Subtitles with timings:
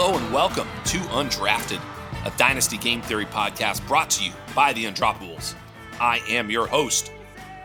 [0.00, 1.80] Hello and welcome to Undrafted,
[2.24, 5.56] a Dynasty Game Theory podcast brought to you by the Undroppables.
[6.00, 7.10] I am your host,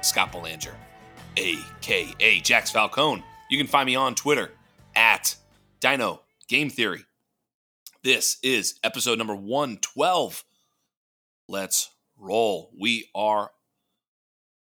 [0.01, 0.75] Scott Belanger,
[1.37, 3.23] aka Jax Falcone.
[3.51, 4.49] You can find me on Twitter
[4.95, 5.35] at
[5.79, 7.05] Dyno Game Theory.
[8.01, 10.43] This is episode number 112.
[11.47, 12.71] Let's roll.
[12.75, 13.51] We are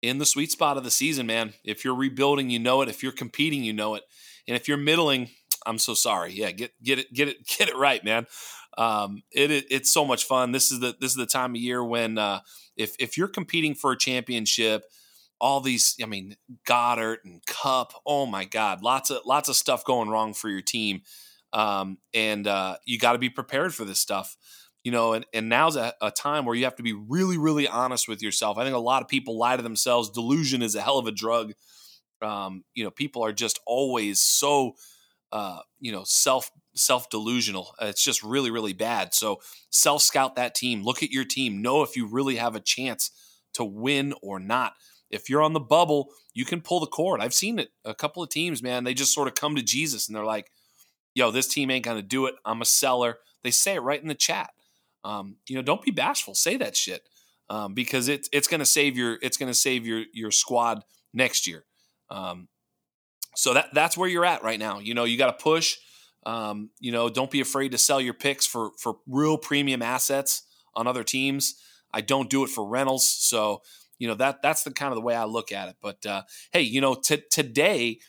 [0.02, 1.52] in the sweet spot of the season, man.
[1.62, 2.88] If you're rebuilding, you know it.
[2.88, 4.02] If you're competing, you know it.
[4.48, 5.28] And if you're middling,
[5.66, 6.32] I'm so sorry.
[6.32, 8.26] Yeah, get get it get it get it right, man.
[8.78, 10.52] Um, it, it it's so much fun.
[10.52, 12.40] This is the this is the time of year when uh,
[12.76, 14.84] if if you're competing for a championship,
[15.40, 16.36] all these I mean
[16.66, 17.92] Goddard and Kupp.
[18.06, 21.02] Oh my God, lots of lots of stuff going wrong for your team,
[21.52, 24.36] um, and uh, you got to be prepared for this stuff.
[24.82, 27.68] You know, and, and now's a, a time where you have to be really, really
[27.68, 28.56] honest with yourself.
[28.56, 30.08] I think a lot of people lie to themselves.
[30.08, 31.52] Delusion is a hell of a drug.
[32.22, 34.76] Um, you know, people are just always so
[35.32, 37.74] uh, you know self self delusional.
[37.80, 39.14] It's just really really bad.
[39.14, 40.82] So self scout that team.
[40.82, 41.62] Look at your team.
[41.62, 43.10] Know if you really have a chance
[43.54, 44.74] to win or not.
[45.10, 47.20] If you're on the bubble, you can pull the cord.
[47.20, 47.70] I've seen it.
[47.84, 50.50] A couple of teams, man, they just sort of come to Jesus and they're like,
[51.14, 52.34] "Yo, this team ain't gonna do it.
[52.44, 54.50] I'm a seller." They say it right in the chat.
[55.02, 56.34] Um, you know, don't be bashful.
[56.34, 57.02] Say that shit
[57.50, 61.64] um, because it's it's gonna save your it's gonna save your your squad next year.
[62.08, 62.48] Um,
[63.34, 64.78] so that that's where you're at right now.
[64.78, 65.76] You know, you got to push.
[66.26, 70.42] Um, you know, don't be afraid to sell your picks for for real premium assets
[70.74, 71.54] on other teams.
[71.92, 73.62] I don't do it for rentals, so
[73.98, 75.76] you know that that's the kind of the way I look at it.
[75.80, 78.00] But uh, hey, you know, t- today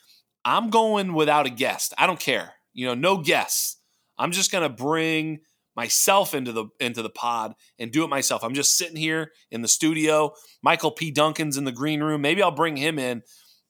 [0.44, 1.94] I'm going without a guest.
[1.98, 2.54] I don't care.
[2.74, 3.78] You know, no guests.
[4.18, 5.40] I'm just gonna bring
[5.76, 8.44] myself into the into the pod and do it myself.
[8.44, 10.34] I'm just sitting here in the studio.
[10.62, 11.12] Michael P.
[11.12, 12.22] Duncan's in the green room.
[12.22, 13.24] Maybe I'll bring him in,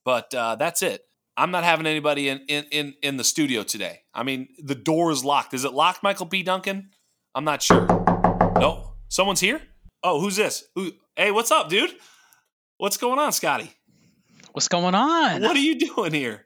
[0.03, 1.01] but uh, that's it.
[1.37, 4.01] I'm not having anybody in, in in in the studio today.
[4.13, 5.53] I mean, the door is locked.
[5.53, 6.43] Is it locked, Michael P.
[6.43, 6.89] Duncan?
[7.33, 7.85] I'm not sure.
[8.59, 9.61] No, someone's here.
[10.03, 10.63] Oh, who's this?
[10.75, 10.91] Who?
[11.15, 11.91] Hey, what's up, dude?
[12.77, 13.71] What's going on, Scotty?
[14.53, 15.41] What's going on?
[15.41, 16.45] What are you doing here?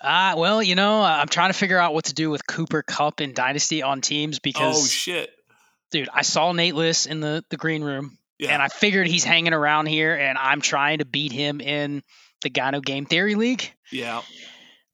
[0.00, 3.20] Uh, well, you know, I'm trying to figure out what to do with Cooper Kupp
[3.20, 5.30] and Dynasty on teams because, oh shit,
[5.90, 8.52] dude, I saw Nate Liss in the the green room, Yeah.
[8.52, 12.02] and I figured he's hanging around here, and I'm trying to beat him in
[12.42, 13.72] the Gano Game Theory League.
[13.92, 14.22] Yeah,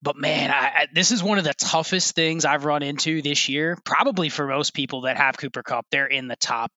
[0.02, 3.48] But man, I, I, this is one of the toughest things I've run into this
[3.48, 3.76] year.
[3.84, 6.70] Probably for most people that have Cooper Kupp, they're in the top.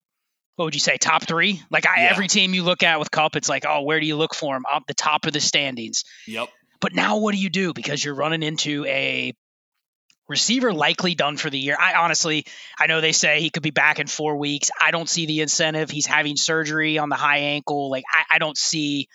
[0.56, 0.98] What would you say?
[0.98, 1.62] Top three?
[1.72, 2.10] Like I, Yeah.
[2.12, 4.56] every team you look at with Kupp, it's like, oh, where do you look for
[4.58, 4.64] him?
[4.72, 6.04] Up the top of the standings.
[6.28, 6.50] yep,
[6.82, 7.74] But now what do you do?
[7.74, 9.34] Because you're running into a
[10.28, 11.76] receiver likely done for the year.
[11.80, 12.46] I honestly,
[12.78, 14.70] I know they say he could be back in four weeks.
[14.80, 15.90] I don't see the incentive.
[15.90, 17.90] He's having surgery on the high ankle.
[17.90, 19.08] Like I, I don't see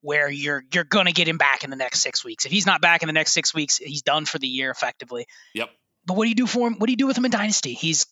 [0.00, 2.46] where you're you're gonna get him back in the next six weeks.
[2.46, 5.26] If he's not back in the next six weeks, he's done for the year effectively.
[5.54, 5.70] yep,
[6.06, 6.74] But what do you do for him?
[6.78, 7.72] What do you do with him in Dynasty?
[7.72, 8.06] He's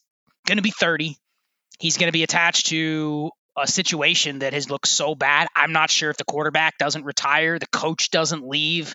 [0.46, 1.16] going to be 30.
[1.78, 5.48] He's going to be attached to a situation that has looked so bad.
[5.54, 8.94] I'm not sure if the quarterback doesn't retire, the coach doesn't leave.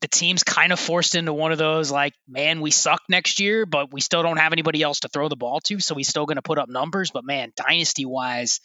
[0.00, 3.66] The team's kind of forced into one of those like, man, we suck next year,
[3.66, 6.24] but we still don't have anybody else to throw the ball to, so he's still
[6.24, 7.10] going to put up numbers.
[7.10, 8.60] But man, dynasty wise,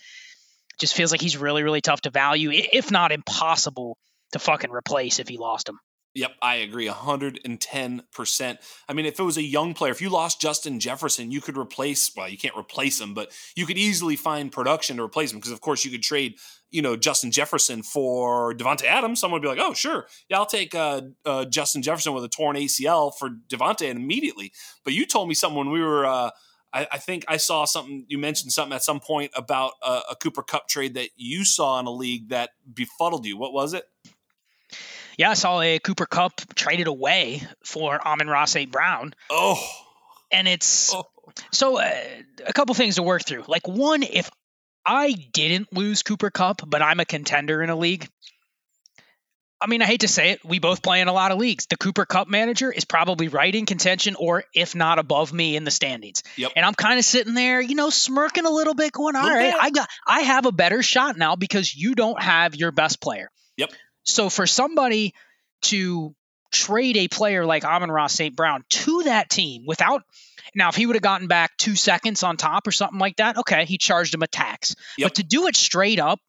[0.79, 3.97] just feels like he's really, really tough to value, if not impossible
[4.31, 5.79] to fucking replace if he lost him.
[6.15, 8.57] Yep, I agree 110%.
[8.87, 11.57] I mean, if it was a young player, if you lost Justin Jefferson, you could
[11.57, 15.39] replace, well, you can't replace him, but you could easily find production to replace him
[15.39, 16.35] because, of course, you could trade,
[16.71, 19.19] you know, Justin Jefferson for Davante Adams.
[19.19, 20.07] Someone would be like, oh, sure.
[20.29, 24.53] Yeah, I'll take uh, uh, Justin Jefferson with a torn ACL for Davante immediately.
[24.85, 26.05] But you told me something when we were.
[26.05, 26.29] Uh,
[26.75, 28.05] I, I, think I saw something.
[28.09, 31.79] You mentioned something at some point about a, a Cooper Kupp trade that you saw
[31.79, 33.37] in a league that befuddled you.
[33.37, 33.85] What was it?
[35.17, 38.69] Yeah, I saw a Cooper Kupp traded away for Amon-Ra St.
[38.69, 39.15] Brown.
[39.29, 39.65] Oh.
[40.31, 41.05] And it's oh.
[41.53, 41.89] so uh,
[42.45, 43.45] a couple things to work through.
[43.47, 44.29] Like, one, if
[44.85, 48.09] I didn't lose Cooper Kupp, but I'm a contender in a league,
[49.61, 51.65] I mean, I hate to say it, we both play in a lot of leagues.
[51.67, 55.63] The Cooper Kupp manager is probably right in contention, or if not above me in
[55.63, 56.23] the standings.
[56.35, 56.51] Yep.
[56.55, 59.55] And I'm kind of sitting there, you know, smirking a little bit, going, "All right,
[59.59, 63.31] I got, I have a better shot now because you don't have your best player."
[63.57, 63.71] Yep.
[64.03, 65.13] So for somebody
[65.63, 66.13] to
[66.51, 68.35] trade a player like Amon-Ra St.
[68.35, 70.03] Brown to that team without
[70.53, 73.37] now if he would have gotten back two seconds on top or something like that,
[73.37, 74.75] okay, he charged him a tax.
[74.97, 75.05] Yep.
[75.07, 76.19] But to do it straight up,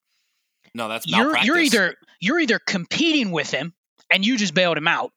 [0.75, 3.75] no, that's you're, you're either you're either competing with him
[4.13, 5.13] and you just bailed him out,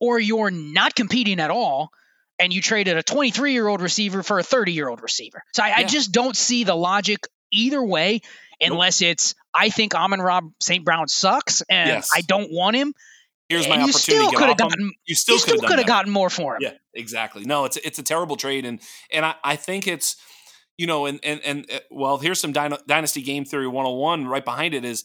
[0.00, 1.90] or you're not competing at all
[2.38, 5.42] and you traded a 23 year old receiver for a 30 year old receiver.
[5.52, 5.74] So I, yeah.
[5.78, 8.20] I, just don't see the logic either way
[8.60, 9.10] unless nope.
[9.10, 10.84] it's I think Amon-Ra St.
[10.84, 12.10] Brown sucks and yes.
[12.14, 12.94] I don't want him.
[13.48, 14.24] Here's my and opportunity.
[14.24, 14.92] You still could have gotten.
[15.06, 16.62] You still, you still could have gotten more for him.
[16.62, 17.44] Yeah, exactly.
[17.44, 18.78] No, it's it's a terrible trade, and
[19.10, 20.16] and I, I think it's
[20.76, 24.74] you know, and and and uh, well, here's some dynasty game theory 101 right behind
[24.74, 25.04] it is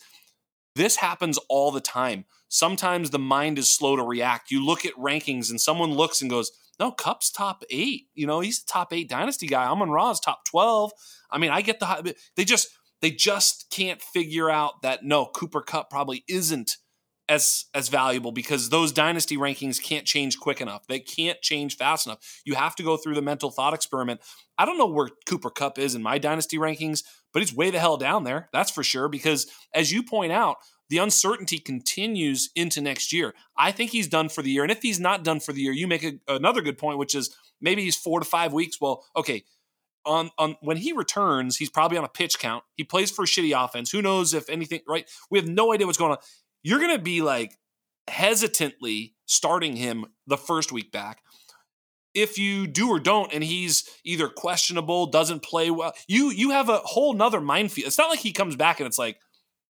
[0.75, 2.25] this happens all the time.
[2.49, 4.51] Sometimes the mind is slow to react.
[4.51, 8.07] You look at rankings and someone looks and goes, "No, Kupp's top eight.
[8.13, 9.65] You know, he's the top eight dynasty guy.
[9.65, 10.91] Amon-Ra's top twelve.
[11.31, 12.15] I mean, I get the.
[12.35, 12.69] They just
[13.01, 16.77] they just can't figure out that no, Cooper Kupp probably isn't
[17.29, 20.87] as as valuable because those dynasty rankings can't change quick enough.
[20.87, 22.41] They can't change fast enough.
[22.45, 24.21] You have to go through the mental thought experiment.
[24.57, 27.79] I don't know where Cooper Kupp is in my dynasty rankings, but he's way the
[27.79, 28.49] hell down there.
[28.51, 30.57] That's for sure because as you point out,
[30.89, 33.33] the uncertainty continues into next year.
[33.57, 34.63] I think he's done for the year.
[34.63, 37.15] And if he's not done for the year, you make a, another good point which
[37.15, 38.79] is maybe he's 4 to 5 weeks.
[38.81, 39.43] Well, okay,
[40.05, 42.63] on on when he returns, he's probably on a pitch count.
[42.75, 43.91] He plays for a shitty offense.
[43.91, 44.81] Who knows if anything?
[44.87, 45.09] Right?
[45.29, 46.17] We have no idea what's going on.
[46.63, 47.57] You're going to be like
[48.07, 51.21] hesitantly starting him the first week back.
[52.13, 56.69] If you do or don't, and he's either questionable, doesn't play well, you you have
[56.69, 57.87] a whole nother minefield.
[57.87, 59.17] It's not like he comes back and it's like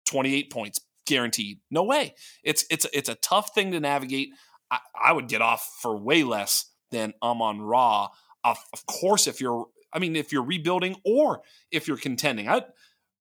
[0.06, 1.60] 28 points guaranteed.
[1.70, 2.14] No way.
[2.42, 4.30] It's it's it's a tough thing to navigate.
[4.70, 8.08] I, I would get off for way less than Amon-Ra.
[8.42, 12.48] Of, of course, if you're I mean, if you're rebuilding or if you're contending.
[12.48, 12.62] I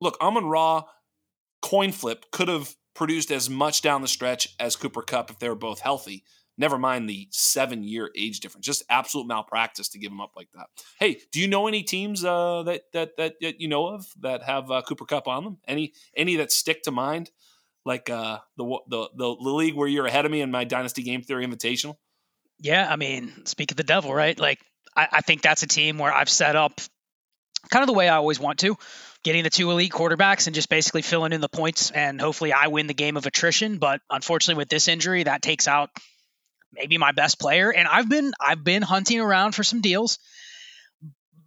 [0.02, 0.84] look, Amon-Ra
[1.62, 5.50] coin flip could have produced as much down the stretch as Cooper Kupp if they
[5.50, 6.24] were both healthy.
[6.58, 8.66] Never mind the seven year age difference.
[8.66, 10.68] Just absolute malpractice to give him up like that.
[11.00, 14.44] Hey, do you know any teams uh, that, that that that you know of that
[14.44, 15.58] have uh, Cooper Kupp on them?
[15.68, 17.32] Any any that stick to mind?
[17.86, 21.24] Like uh, the, the the league where you're ahead of me in my Dynasty Game
[21.24, 21.98] Theory Invitational.
[22.60, 24.40] Yeah, I mean, speak of the devil, right?
[24.40, 24.60] Like
[24.96, 26.80] I, I think that's a team where I've set up
[27.70, 28.78] kind of the way I always want to,
[29.24, 31.92] getting the two elite quarterbacks and just basically filling in the points.
[31.92, 33.78] And hopefully I win the game of attrition.
[33.78, 35.90] But unfortunately, with this injury, that takes out
[36.74, 37.72] maybe my best player.
[37.72, 40.20] And I've been I've been hunting around for some deals,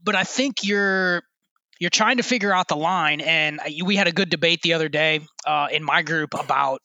[0.02, 1.23] but I think you're
[1.78, 3.20] you're trying to figure out the line.
[3.20, 6.80] And we had a good debate the other day uh, in my group about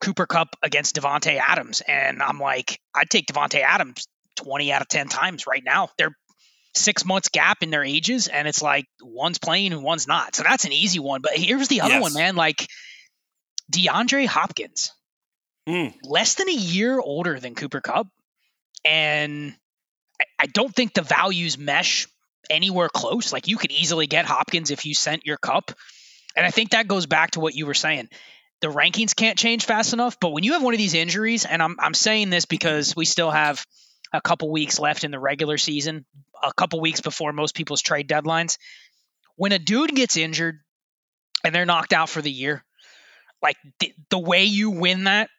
[0.00, 4.88] Cooper Kupp against Davante Adams, and I'm like, I'd take Davante Adams 20 out of
[4.88, 5.90] 10 times right now.
[5.98, 6.16] They're
[6.74, 10.34] six months gap in their ages, and it's like one's playing and one's not.
[10.34, 11.20] So that's an easy one.
[11.20, 12.02] But here's the other yes.
[12.02, 12.36] one, man.
[12.36, 12.66] Like
[13.72, 14.92] DeAndre Hopkins,
[15.68, 15.94] mm.
[16.04, 18.08] less than a year older than Cooper Kupp,
[18.84, 19.54] And
[20.38, 22.08] I don't think the values mesh
[22.50, 23.32] anywhere close.
[23.32, 25.72] Like you could easily get Hopkins if you sent your Kupp,
[26.36, 28.08] And I think that goes back to what you were saying.
[28.60, 31.60] The rankings can't change fast enough, but when you have one of these injuries, and
[31.60, 33.64] I'm I'm saying this because we still have
[34.12, 36.04] a couple weeks left in the regular season,
[36.42, 38.58] a couple weeks before most people's trade deadlines.
[39.36, 40.60] When a dude gets injured
[41.44, 42.64] and they're knocked out for the year,
[43.42, 45.30] like th- the way you win that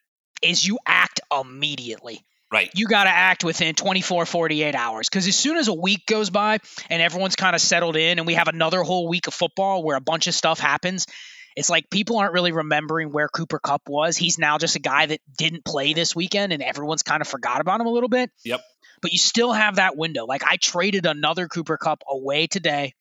[0.41, 2.23] is you act immediately.
[2.51, 2.69] Right.
[2.75, 5.09] You got to act within 24, 48 hours.
[5.09, 8.27] Because as soon as a week goes by and everyone's kind of settled in and
[8.27, 11.07] we have another whole week of football where a bunch of stuff happens,
[11.55, 14.17] it's like people aren't really remembering where Cooper Kupp was.
[14.17, 17.61] He's now just a guy that didn't play this weekend and everyone's kind of forgot
[17.61, 18.31] about him a little bit.
[18.43, 18.61] Yep.
[19.01, 20.25] But you still have that window.
[20.25, 22.93] Like I traded another Cooper Kupp away today.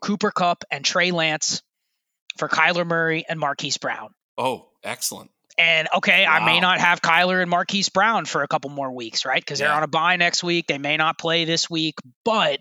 [0.00, 1.62] Cooper Kupp and Trey Lance
[2.38, 4.14] for Kyler Murray and Marquise Brown.
[4.36, 5.30] Oh, excellent.
[5.56, 6.32] And okay, Wow.
[6.32, 9.40] I may not have Kyler and Marquise Brown for a couple more weeks, right?
[9.40, 10.66] Because they're on a bye next week.
[10.66, 12.58] They may not play this week, but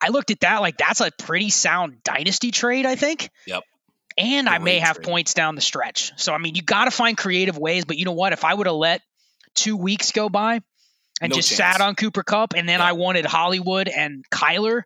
[0.00, 3.28] I looked at that like that's a pretty sound dynasty trade, I think.
[3.46, 3.62] Yep.
[4.18, 5.06] And I may have trade.
[5.06, 6.12] points down the stretch.
[6.16, 7.84] So I mean, you got to find creative ways.
[7.84, 8.32] But you know what?
[8.32, 9.00] If I would have let
[9.54, 10.60] two weeks go by
[11.20, 11.56] and No just chance.
[11.56, 12.86] sat on Cooper Kupp, and then Yeah.
[12.86, 14.82] I wanted Hollywood and Kyler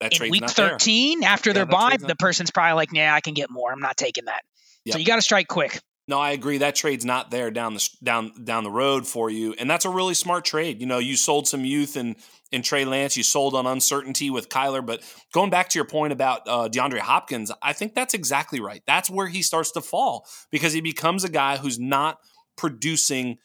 [0.00, 0.70] That in week not there.
[0.70, 3.72] 13 after Yeah, their bye, the person's probably like, "Yeah, I can get more.
[3.72, 4.42] I'm not taking that."
[4.84, 4.92] Yep.
[4.92, 5.80] So you got to strike quick.
[6.08, 6.56] No, I agree.
[6.58, 9.90] That trade's not there down the down down the road for you, and that's a
[9.90, 10.80] really smart trade.
[10.80, 12.16] You know, you sold some youth and
[12.50, 13.14] in Trey Lance.
[13.14, 15.02] You sold on uncertainty with Kyler, but
[15.34, 18.82] going back to your point about uh, DeAndre Hopkins, I think that's exactly right.
[18.86, 22.18] That's where he starts to fall because he becomes a guy who's not
[22.56, 23.36] producing.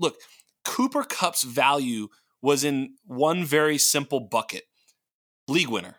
[0.00, 0.16] Look,
[0.64, 2.08] Cooper Kupp's value
[2.42, 4.64] was in one very simple bucket:
[5.46, 5.94] league winner.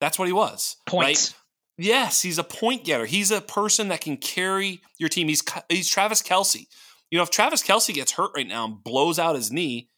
[0.00, 0.76] That's what he was.
[1.06, 1.34] right?
[1.76, 3.04] Yes, he's a point getter.
[3.06, 5.28] He's a person that can carry your team.
[5.28, 6.66] He's he's Travis Kelce.
[7.10, 9.88] You know, if Travis Kelce gets hurt right now and blows out his knee,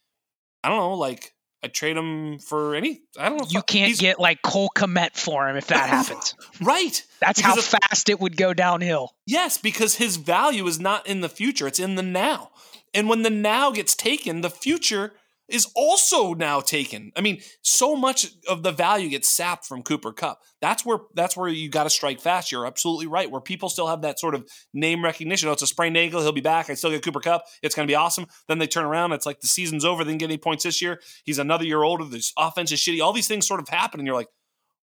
[0.63, 0.93] I don't know.
[0.95, 3.01] Like I trade him for any.
[3.19, 3.45] I don't know.
[3.45, 6.35] if You I- can't get like Cole Kmet for him if that happens.
[6.61, 7.03] right.
[7.19, 9.11] That's how of- fast it would go downhill.
[9.25, 12.49] Yes, because his value is not in the future; it's in the now.
[12.93, 15.13] And when the now gets taken, the future
[15.49, 17.11] is also now taken.
[17.15, 20.41] I mean, so much of the value gets sapped from Cooper Kupp.
[20.61, 22.51] That's where that's where you got to strike fast.
[22.51, 23.29] You're absolutely right.
[23.29, 25.49] Where people still have that sort of name recognition.
[25.49, 26.21] Oh, it's a sprained ankle.
[26.21, 26.69] He'll be back.
[26.69, 27.43] I still get Cooper Kupp.
[27.63, 28.25] It's going to be awesome.
[28.47, 29.13] Then they turn around.
[29.13, 30.03] It's like the season's over.
[30.03, 30.99] They didn't get any points this year.
[31.23, 32.03] He's another year older.
[32.03, 33.01] The offense is shitty.
[33.01, 34.29] All these things sort of happen, and you're like,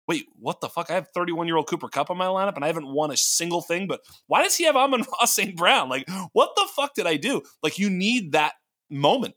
[0.07, 0.91] wait, what the fuck?
[0.91, 3.17] I have 31 year old Cooper Kupp on my lineup and I haven't won a
[3.17, 5.57] single thing, but why does he have Amon Ross St.
[5.57, 5.89] Brown?
[5.89, 7.43] Like, what the fuck did I do?
[7.63, 8.55] Like, you need that
[8.91, 9.35] moment.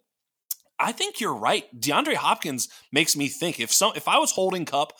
[0.79, 1.65] I think you're right.
[1.79, 4.93] DeAndre Hopkins makes me think if some if I was holding Kupp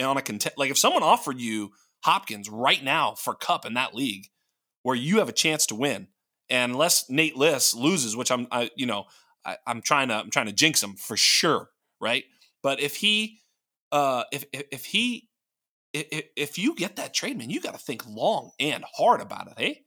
[0.00, 1.72] on a content like if someone offered you
[2.04, 4.26] Hopkins right now for Kupp in that league
[4.82, 6.08] where you have a chance to win,
[6.50, 9.06] and unless Nate Liss loses, which I'm I, you know
[9.44, 12.24] I, I'm trying to I'm trying to jinx him for sure, right?
[12.62, 13.40] But if he
[13.92, 15.28] uh if if, if he
[15.94, 19.46] if, if you get that trade, man, you got to think long and hard about
[19.46, 19.80] it, hey?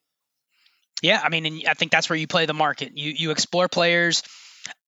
[1.01, 2.97] Yeah, I mean, and I think that's where you play the market.
[2.97, 4.23] You you explore players.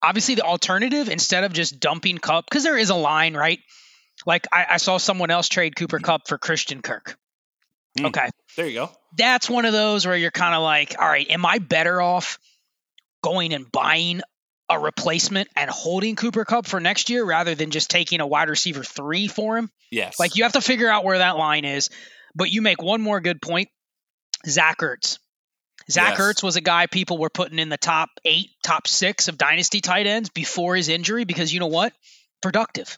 [0.02, 3.60] Obviously, the alternative instead of just dumping Kupp, because there is a line, right?
[4.26, 7.18] Like I, I saw someone else trade Cooper Kupp for Christian Kirk.
[7.98, 8.08] Mm.
[8.08, 8.92] Okay, There you go.
[9.18, 12.38] that's one of those where you're kind of like, all right, am I better off
[13.24, 14.22] going and buying
[14.70, 18.50] a replacement and holding Cooper Kupp for next year rather than just taking a wide
[18.50, 19.72] receiver three for him?
[19.90, 20.20] Yes.
[20.20, 21.90] Like you have to figure out where that line is.
[22.36, 23.70] But you make one more good point.
[24.48, 25.18] Zach Ertz.
[25.92, 26.22] Zach Yes.
[26.22, 29.82] Ertz was a guy people were putting in the top eight, top six of dynasty
[29.82, 31.94] tight ends before his injury because you know what?
[32.42, 32.98] Productive.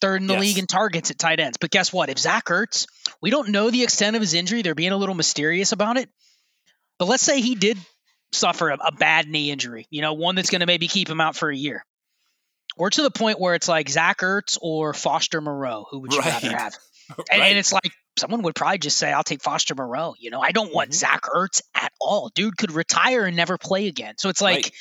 [0.00, 0.40] Third in the Yes.
[0.40, 1.58] league in targets at tight ends.
[1.60, 2.08] But guess what?
[2.08, 2.86] If Zach Ertz,
[3.22, 6.08] we don't know the extent of his injury, they're being a little mysterious about it.
[6.98, 7.78] But let's say he did
[8.32, 11.20] suffer a, a bad knee injury, you know, one that's going to maybe keep him
[11.20, 11.84] out for a year.
[12.76, 15.86] We're to the point where it's like Zach Ertz or Foster Moreau.
[15.90, 16.76] Who would you rather have?
[17.30, 17.48] And, Right.
[17.50, 20.14] and it's like someone would probably just say, I'll take Foster Moreau.
[20.18, 20.94] You know, I don't want Mhm.
[20.94, 22.30] Zach Ertz at all.
[22.34, 24.14] Dude could retire and never play again.
[24.18, 24.72] So it's like Right.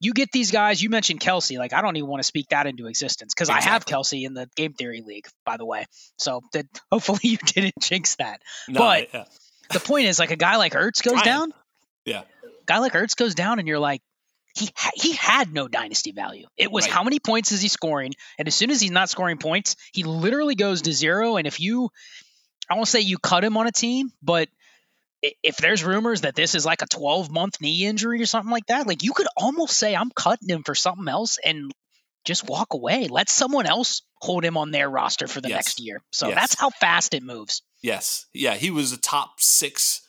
[0.00, 0.82] you get these guys.
[0.82, 1.58] You mentioned Kelce.
[1.58, 4.34] Like, I don't even want to speak that into existence because I have Kelce in
[4.34, 5.84] the game theory league, by the way.
[6.18, 8.40] So that hopefully you didn't jinx that.
[8.68, 9.24] No, but- yeah.
[9.70, 11.52] The point is, like, a guy like Ertz goes down.
[12.06, 12.22] Yeah.
[12.64, 14.00] Guy like Ertz goes down, and you're like,
[14.58, 16.46] he ha- he had no dynasty value.
[16.56, 16.92] It was Right.
[16.92, 18.12] how many points is he scoring?
[18.38, 21.36] And as soon as he's not scoring points, he literally goes to zero.
[21.36, 21.90] And if you,
[22.70, 24.48] I won't say you cut him on a team, but
[25.42, 28.66] if there's rumors that this is like a 12 month knee injury or something like
[28.66, 31.72] that, like you could almost say I'm cutting him for something else and
[32.24, 33.08] just walk away.
[33.08, 35.56] Let someone else hold him on their roster for the Yes.
[35.56, 36.02] next year.
[36.12, 36.34] So Yes.
[36.36, 37.62] that's how fast it moves.
[37.82, 38.26] Yes.
[38.32, 38.54] Yeah.
[38.54, 40.02] He was a top six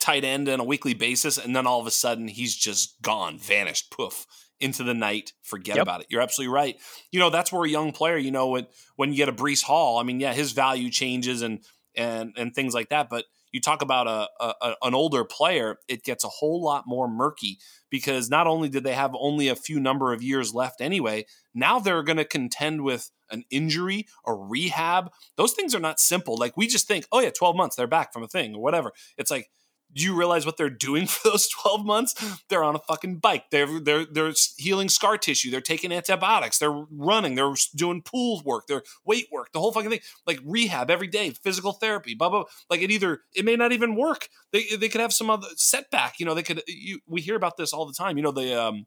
[0.00, 1.38] tight end on a weekly basis.
[1.38, 4.26] And then all of a sudden, he's just gone, vanished, poof,
[4.60, 5.32] into the night.
[5.42, 5.82] Forget Yep.
[5.82, 6.06] about it.
[6.10, 6.76] You're absolutely right.
[7.12, 8.66] You know, that's where a young player, you know, when,
[8.96, 11.60] when you get a Breece Hall, I mean, yeah, his value changes and,
[11.96, 13.08] and, and things like that.
[13.10, 16.84] But you talk about a, a, a- an older player, it gets a whole lot
[16.86, 17.58] more murky
[17.90, 21.78] because not only did they have only a few number of years left anyway, now
[21.78, 25.10] they're going to contend with an injury a rehab.
[25.36, 26.36] Those things are not simple.
[26.36, 28.92] Like we just think, oh yeah, 12 months, they're back from a thing or whatever.
[29.16, 29.48] It's like,
[29.92, 32.40] do you realize what they're doing for those 12 months?
[32.48, 33.50] They're on a fucking bike.
[33.50, 35.50] They're they're they're healing scar tissue.
[35.50, 36.58] They're taking antibiotics.
[36.58, 37.34] They're running.
[37.34, 38.66] They're doing pool work.
[38.66, 39.52] They're weight work.
[39.52, 40.00] The whole fucking thing.
[40.26, 42.14] Like rehab every day, physical therapy.
[42.14, 42.44] Blah blah.
[42.70, 44.28] Like it either it may not even work.
[44.52, 46.20] They they could have some other setback.
[46.20, 46.62] You know, they could.
[46.66, 48.16] You, we hear about this all the time.
[48.16, 48.86] You know the um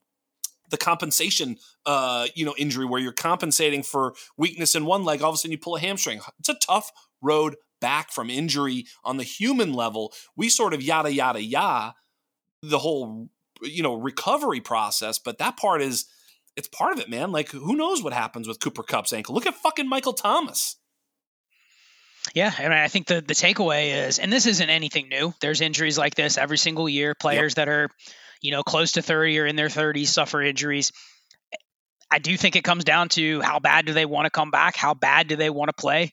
[0.70, 5.30] the compensation uh you know injury where you're compensating for weakness in one leg all
[5.30, 6.92] of a sudden you pull a hamstring it's a tough
[7.22, 11.96] road back from injury on the human level we sort of yada yada yada
[12.62, 13.30] the whole
[13.62, 16.06] you know recovery process, but that part is
[16.56, 17.32] it's part of it, man.
[17.32, 19.36] Like who knows what happens with Cooper Kupp's ankle?
[19.36, 20.76] Look at fucking Michael Thomas.
[22.36, 25.34] Yeah, and I think the the takeaway is, and this isn't anything new.
[25.42, 27.16] There's injuries like this every single year.
[27.16, 27.56] Players yep.
[27.56, 27.90] that are,
[28.42, 30.92] you know, close to 30 or in their 30s suffer injuries.
[32.12, 34.76] I do think it comes down to how bad do they want to come back?
[34.76, 36.12] How bad do they want to play?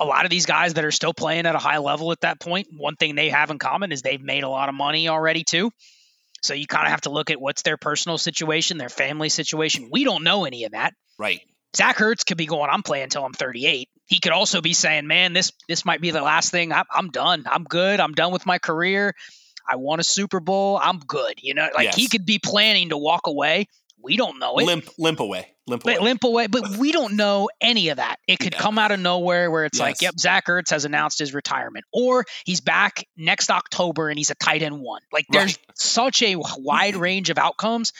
[0.00, 2.40] A lot of these guys that are still playing at a high level at that
[2.40, 5.44] point, one thing they have in common is they've made a lot of money already
[5.44, 5.70] too.
[6.42, 9.88] So you kind of have to look at what's their personal situation, their family situation.
[9.90, 10.94] We don't know any of that.
[11.18, 11.40] Right.
[11.76, 13.88] Zach Ertz could be going, I'm playing until I'm 38.
[14.06, 16.72] He could also be saying, man, this this might be the last thing.
[16.72, 17.44] I, I'm done.
[17.46, 18.00] I'm good.
[18.00, 19.14] I'm done with my career.
[19.68, 20.78] I won a Super Bowl.
[20.80, 21.34] I'm good.
[21.42, 21.96] You know, like yes.
[21.96, 23.66] he could be planning to walk away.
[24.00, 24.64] We don't know it.
[24.64, 25.55] Limp, limp away.
[25.68, 25.98] Limp away.
[25.98, 26.46] Limp away.
[26.46, 28.18] But we don't know any of that.
[28.28, 28.60] It could yeah.
[28.60, 29.84] come out of nowhere where it's yes.
[29.84, 34.30] like, yep, Zach Ertz has announced his retirement, or he's back next October and he's
[34.30, 35.02] a tight end one.
[35.12, 35.76] Like there's right.
[35.76, 37.92] such a wide range of outcomes.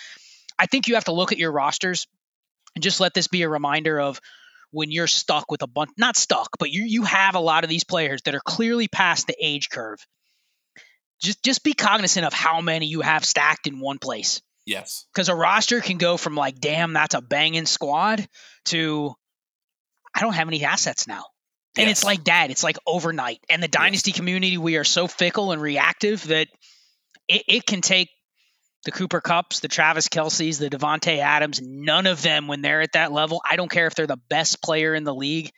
[0.59, 2.07] I think you have to look at your rosters
[2.75, 4.21] and just let this be a reminder of
[4.71, 7.71] when you're stuck with a bunch, not stuck, but you you have a lot of
[7.71, 9.99] these players that are clearly past the age curve.
[11.21, 14.43] Just just be cognizant of how many you have stacked in one place.
[14.67, 15.07] Yes.
[15.15, 18.29] Because a roster can go from like, damn, that's a banging squad
[18.67, 19.15] to
[20.15, 21.25] I don't have any assets now.
[21.79, 21.99] And yes.
[21.99, 22.51] it's like that.
[22.51, 23.41] It's like overnight.
[23.51, 24.17] And the dynasty yes.
[24.17, 26.49] community, we are so fickle and reactive that
[27.29, 28.09] it, it can take
[28.85, 32.93] the Cooper Kupps, the Travis Kelce's, the Davante Adams, none of them when they're at
[32.93, 33.43] that level.
[33.49, 35.51] I don't care if they're the best player in the league.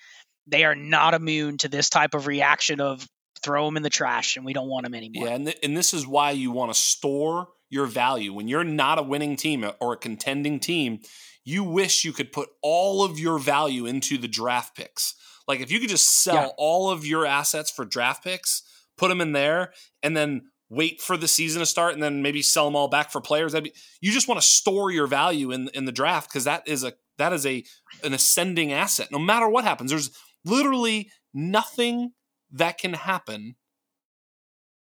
[0.49, 3.07] They are not immune to this type of reaction of
[3.43, 5.29] throw them in the trash and we don't want them anymore.
[5.29, 8.33] Yeah, and, th- and this is why you want to store your value.
[8.33, 11.01] When you're not a winning team or a contending team,
[11.45, 15.15] you wish you could put all of your value into the draft picks.
[15.47, 16.49] Like if you could just sell yeah.
[16.59, 18.63] all of your assets for draft picks,
[18.97, 19.73] put them in there,
[20.03, 23.11] and then wait for the season to start and then maybe sell them all back
[23.11, 23.55] for players.
[23.55, 26.85] Be, you just want to store your value in in the draft because that is
[26.85, 27.65] a that is a
[28.05, 29.09] an ascending asset.
[29.11, 30.11] No matter what happens, there's
[30.45, 32.13] literally nothing
[32.53, 33.57] that can happen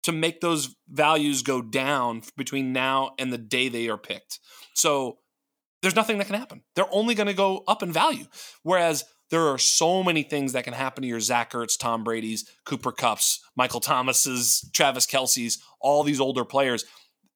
[0.08, 4.40] to make those values go down between now and the day they are picked.
[4.74, 5.18] So
[5.82, 6.64] there's nothing that can happen.
[6.76, 8.24] They're only going to go up in value.
[8.64, 12.50] Whereas there are so many things that can happen to your Zach Ertz, Tom Brady's,
[12.66, 16.86] Cooper Kupps, Michael Thomas's, Travis Kelce's, all these older players.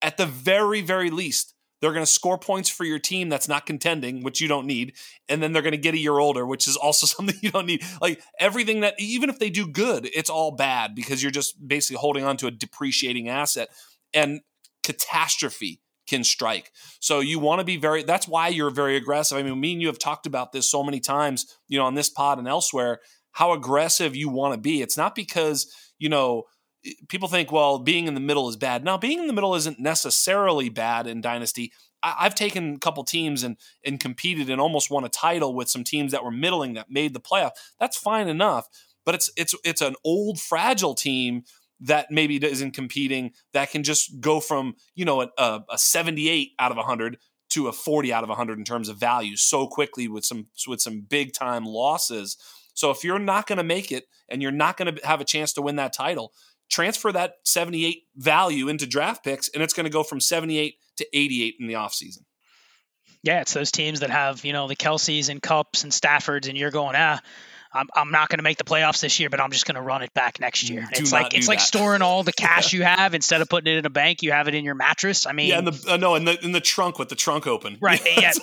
[0.02, 3.65] At the very, very least, they're going to score points for your team that's not
[3.65, 4.94] contending, which you don't need.
[5.28, 7.65] And then they're going to get a year older, which is also something you don't
[7.65, 7.84] need.
[8.00, 12.00] Like everything that, even if they do good, it's all bad because you're just basically
[12.00, 13.70] holding on to a depreciating asset.
[14.13, 14.41] And
[14.84, 16.72] catastrophe can strike.
[17.00, 19.38] So you want to be very, that's why you're very aggressive.
[19.38, 21.96] I mean, me and you have talked about this so many times, you know, on
[21.96, 23.00] this pod and elsewhere,
[23.32, 24.82] how aggressive you want to be.
[24.82, 26.44] It's not because, you know,
[27.08, 28.84] people think, well, being in the middle is bad.
[28.84, 31.72] Now, being in the middle isn't necessarily bad in Dynasty.
[32.04, 35.70] I, have taken a couple teams and and competed and almost won a title with
[35.70, 37.52] some teams that were middling that made the playoff.
[37.80, 38.67] That's fine enough,
[39.06, 41.44] but it's it's it's an old fragile team
[41.82, 46.72] that maybe isn't competing that can just go from you know a, a 78 out
[46.72, 47.17] of 100
[47.52, 50.82] to a 40 out of 100 in terms of value so quickly with some with
[50.82, 52.38] some big time losses.
[52.74, 55.26] So if you're not going to make it and you're not going to have a
[55.26, 56.34] chance to win that title,
[56.72, 61.08] transfer that 78 value into draft picks, and it's going to go from 78 to
[61.14, 62.24] 88 in the offseason.
[63.24, 66.58] Yeah, it's those teams that have, you know, the Kelce's and Kupps and Staffords, and
[66.58, 67.20] you're going, ah,
[67.74, 69.82] I'm, I'm not going to make the playoffs this year, but I'm just going to
[69.82, 70.82] run it back next year.
[70.82, 71.52] Do it's like it's that.
[71.52, 74.24] like storing all the cash you have instead of putting it in a bank.
[74.24, 75.26] You have it in your mattress.
[75.26, 77.48] I mean, yeah, in the uh, no, in the in the trunk with the trunk
[77.48, 77.78] open.
[77.80, 78.02] Right.
[78.18, 78.32] yeah.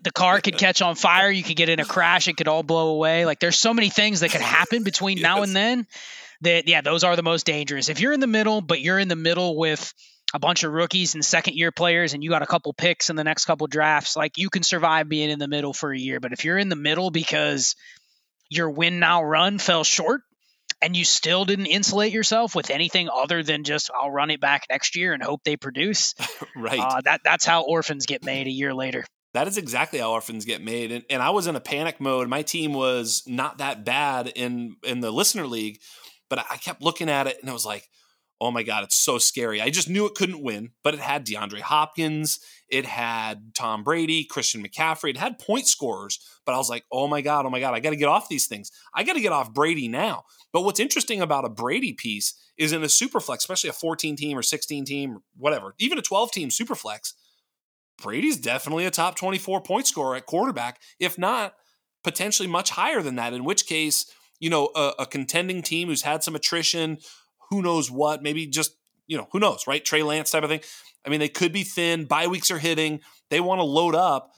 [0.00, 1.30] The car could catch on fire.
[1.30, 2.28] You could get in a crash.
[2.28, 3.26] It could all blow away.
[3.26, 5.22] Like there's so many things that could happen between yes.
[5.22, 5.86] now and then
[6.42, 7.88] that yeah, those are the most dangerous.
[7.88, 9.92] If you're in the middle, but you're in the middle with
[10.34, 13.16] a bunch of rookies and second year players and you got a couple picks in
[13.16, 16.20] the next couple drafts, like you can survive being in the middle for a year.
[16.20, 17.74] But if you're in the middle because
[18.50, 20.20] your win now run fell short
[20.80, 24.66] and you still didn't insulate yourself with anything other than just I'll run it back
[24.70, 26.14] next year and hope they produce.
[26.56, 26.78] right.
[26.78, 29.04] Uh, that that's how orphans get made a year later.
[29.34, 30.90] That is exactly how orphans get made.
[30.90, 32.28] And, and I was in a panic mode.
[32.28, 35.80] My team was not that bad in in the listener league,
[36.28, 37.88] but I kept looking at it and I was like,
[38.40, 39.60] oh my God, it's so scary.
[39.60, 42.38] I just knew it couldn't win, but it had DeAndre Hopkins,
[42.68, 46.20] it had Tom Brady, Christian McCaffrey, it had point scorers.
[46.46, 48.28] But I was like, oh my God, oh my God, I got to get off
[48.28, 48.70] these things.
[48.94, 50.24] I got to get off Brady now.
[50.52, 54.16] But what's interesting about a Brady piece is in a super flex, especially a 14
[54.16, 57.14] team or 16 team, or whatever, even a 12 team super flex,
[58.00, 61.54] Brady's definitely a top 24 point scorer at quarterback, if not
[62.04, 64.06] potentially much higher than that, in which case,
[64.40, 66.98] you know, a, a contending team who's had some attrition,
[67.50, 68.76] who knows what, maybe just
[69.08, 69.84] you know, who knows, right?
[69.84, 70.60] Trey Lance type of thing.
[71.04, 72.04] I mean, they could be thin.
[72.04, 73.00] Bye weeks are hitting.
[73.30, 74.32] They want to load up.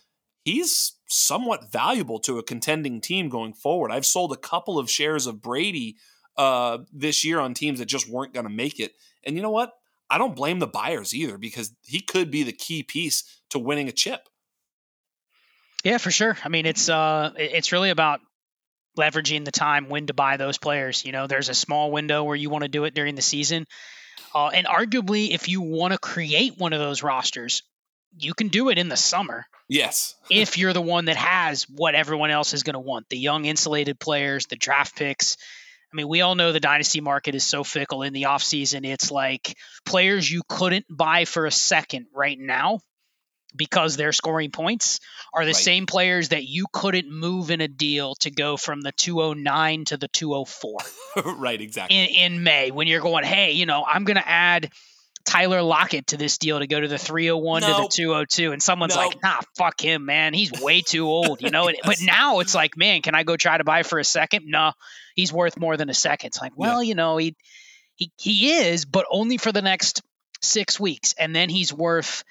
[0.44, 3.90] He's somewhat valuable to a contending team going forward.
[3.90, 5.96] I've sold a couple of shares of Brady
[6.36, 8.94] uh, this year on teams that just weren't going to make it.
[9.24, 9.72] And you know what?
[10.08, 13.88] I don't blame the buyers either because he could be the key piece to winning
[13.88, 14.28] a chip.
[15.84, 16.36] Yeah, for sure.
[16.44, 18.20] I mean, it's uh, it's really about
[18.98, 21.04] leveraging the time when to buy those players.
[21.04, 23.66] You know, there's a small window where you want to do it during the season,
[24.34, 27.62] uh, and arguably, if you want to create one of those rosters,
[28.18, 29.44] you can do it in the summer.
[29.68, 30.14] Yes.
[30.30, 33.44] if you're the one that has what everyone else is going to want the young,
[33.44, 35.36] insulated players, the draft picks.
[35.92, 38.86] I mean, we all know the dynasty market is so fickle in the offseason.
[38.86, 42.80] It's like players you couldn't buy for a second right now
[43.54, 45.00] because they're scoring points
[45.32, 45.56] are the right.
[45.56, 49.96] same players that you couldn't move in a deal to go from the 209 to
[49.96, 50.78] the 204.
[51.36, 51.96] right, exactly.
[51.96, 54.70] In, in May, when you're going, hey, you know, I'm going to add
[55.24, 57.76] Tyler Lockett to this deal to go to the 301 nope.
[57.76, 59.06] to the 202 and someone's nope.
[59.06, 61.80] like nah fuck him man he's way too old you know yes.
[61.84, 64.72] but now it's like man can I go try to buy for a second no
[65.14, 66.88] he's worth more than a second it's like well yeah.
[66.88, 67.36] you know he
[67.96, 70.02] he he is but only for the next
[70.40, 72.24] 6 weeks and then he's worth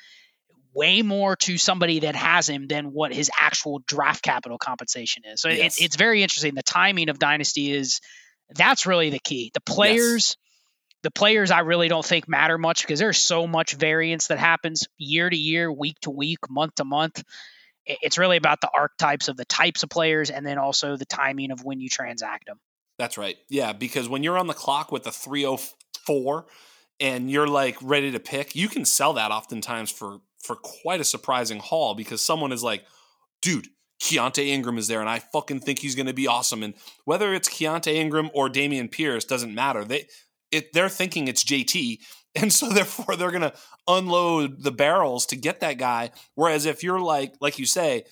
[0.79, 5.41] way more to somebody that has him than what his actual draft capital compensation is.
[5.41, 5.77] So yes.
[5.77, 6.55] it, it's very interesting.
[6.55, 7.99] The timing of dynasty is
[8.49, 9.51] that's really the key.
[9.53, 10.37] The players, yes.
[11.03, 14.87] the players, I really don't think matter much because there's so much variance that happens
[14.97, 17.25] year to year, week to week, month to month.
[17.85, 21.51] It's really about the archetypes of the types of players and then also the timing
[21.51, 22.57] of when you transact them.
[22.97, 23.37] That's right.
[23.49, 26.45] Yeah, because when you're on the clock with a 304
[27.01, 31.05] and you're like ready to pick, you can sell that oftentimes for for quite a
[31.05, 32.83] surprising haul because someone is like,
[33.41, 33.67] dude,
[34.01, 36.63] Keaontay Ingram is there, and I fucking think he's going to be awesome.
[36.63, 36.73] And
[37.05, 39.83] whether it's Keaontay Ingram or Dameon Pierce doesn't matter.
[39.83, 40.07] They
[40.51, 41.99] it, they're thinking it's JT,
[42.35, 43.53] and so therefore they're going to
[43.87, 46.11] unload the barrels to get that guy.
[46.35, 48.03] Whereas if you're like like you say,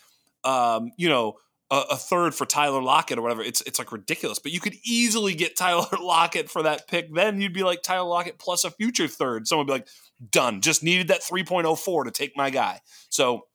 [0.44, 1.36] um, you know.
[1.70, 3.42] A, a, third for Tyler Lockett or whatever.
[3.42, 7.14] It's it's like ridiculous, but you could easily get Tyler Lockett for that pick.
[7.14, 9.48] Then you'd be like Tyler Lockett plus a future third.
[9.48, 9.88] Someone would be like,
[10.32, 10.62] done.
[10.62, 12.80] Just needed that 3.04 to take my guy.
[13.10, 13.48] So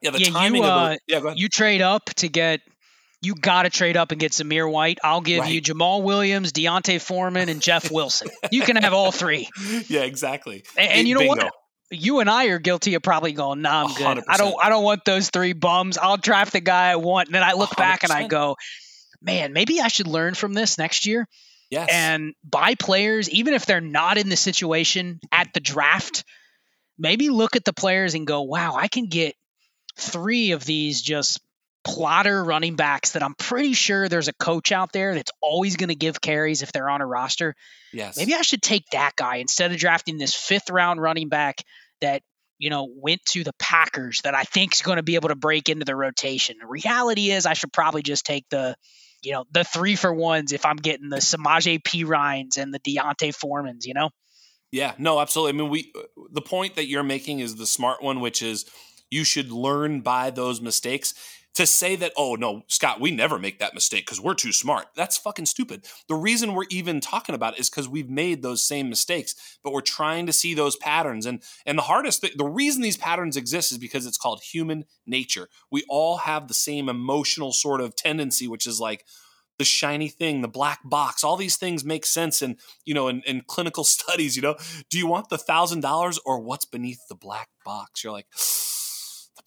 [0.00, 2.60] yeah, the yeah, timing you, uh, the, yeah, you trade up to get
[3.20, 4.98] you got to trade up and get Zamir White.
[5.02, 5.52] I'll give right.
[5.52, 8.28] you Jamaal Williams, D'Onta Foreman, and Jeff Wilson.
[8.52, 9.48] you can have all three.
[9.88, 10.64] Yeah, exactly.
[10.76, 11.44] And, and you know Bingo.
[11.44, 11.52] what?
[11.90, 14.18] You and I are guilty of probably going, "Nah, I'm good.
[14.18, 14.24] 100%.
[14.28, 14.54] I don't.
[14.62, 15.96] I don't want those three bums.
[15.96, 17.76] I'll draft the guy I want." And then I look 100%.
[17.78, 18.56] back and I go,
[19.22, 21.26] "Man, maybe I should learn from this next year."
[21.70, 21.88] Yes.
[21.92, 26.24] And buy players, even if they're not in the situation at the draft,
[26.98, 29.34] maybe look at the players and go, wow, I can get
[29.96, 31.40] three of these just
[31.88, 35.88] plotter running backs that I'm pretty sure there's a coach out there that's always going
[35.88, 37.54] to give carries if they're on a roster.
[37.92, 38.18] Yes.
[38.18, 41.62] Maybe I should take that guy instead of drafting this fifth round running back
[42.02, 42.22] that,
[42.58, 45.34] you know, went to the Packers that I think is going to be able to
[45.34, 46.56] break into the rotation.
[46.60, 48.76] The reality is I should probably just take the
[49.22, 53.34] you know, the three for ones if I'm getting the Samaje Perines and the D'Onta
[53.34, 54.10] Foremans, you know?
[54.70, 55.58] Yeah, no, absolutely.
[55.58, 55.92] I mean, we
[56.30, 58.66] the point that you're making is the smart one, which is
[59.10, 61.14] you should learn by those mistakes
[61.58, 64.86] to say that, oh no, Scott, we never make that mistake because we're too smart.
[64.94, 65.88] That's fucking stupid.
[66.08, 69.72] The reason we're even talking about it is because we've made those same mistakes, but
[69.72, 71.26] we're trying to see those patterns.
[71.26, 74.84] And and the hardest th- the reason these patterns exist is because it's called human
[75.04, 75.48] nature.
[75.68, 79.04] We all have the same emotional sort of tendency, which is like,
[79.58, 83.22] the shiny thing, the black box, all these things make sense in, you know, in,
[83.26, 84.54] in clinical studies, you know,
[84.88, 88.04] do you want the thousand dollars or what's beneath the black box?
[88.04, 88.28] You're like,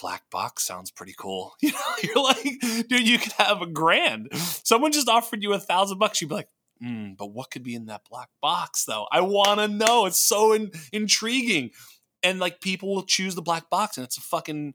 [0.02, 1.54] black box sounds pretty cool.
[1.62, 4.30] You know, you're like, dude, you could have a grand.
[4.34, 6.20] Someone just offered you a thousand bucks.
[6.20, 6.50] You'd be like,
[6.84, 9.06] mm, but what could be in that black box though?
[9.12, 10.06] I want to know.
[10.08, 11.72] It's so in- intriguing.
[12.24, 14.74] And like people will choose the black box and it's a fucking,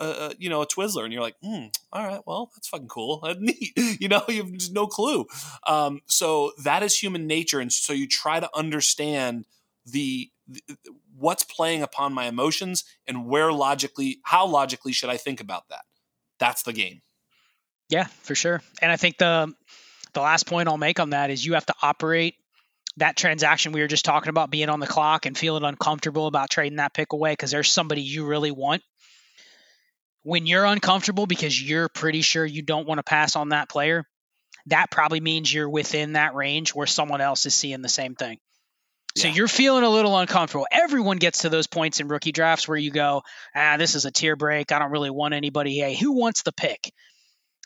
[0.00, 1.04] uh, uh you know, a Twizzler.
[1.04, 3.20] And you're like, mm, all right, well, that's fucking cool.
[3.22, 3.72] That's neat.
[4.00, 5.26] You know, you have no clue.
[5.66, 7.60] Um, so that is human nature.
[7.60, 9.46] And so you try to understand
[9.86, 10.60] the, the
[11.16, 15.82] what's playing upon my emotions and where logically how logically should I think about that?
[16.38, 17.02] That's the game.
[17.88, 18.62] Yeah, for sure.
[18.82, 19.52] And I think the
[20.12, 22.34] the last point I'll make on that is you have to operate
[22.96, 26.50] that transaction we were just talking about being on the clock and feeling uncomfortable about
[26.50, 28.82] trading that pick away because there's somebody you really want.
[30.22, 34.04] When you're uncomfortable because you're pretty sure you don't want to pass on that player,
[34.66, 38.38] that probably means you're within that range where someone else is seeing the same thing.
[39.16, 39.34] So yeah.
[39.34, 40.66] you're feeling a little uncomfortable.
[40.70, 43.22] Everyone gets to those points in rookie drafts where you go,
[43.54, 44.72] ah, this is a tier break.
[44.72, 45.78] I don't really want anybody.
[45.78, 46.92] Hey, who wants the pick?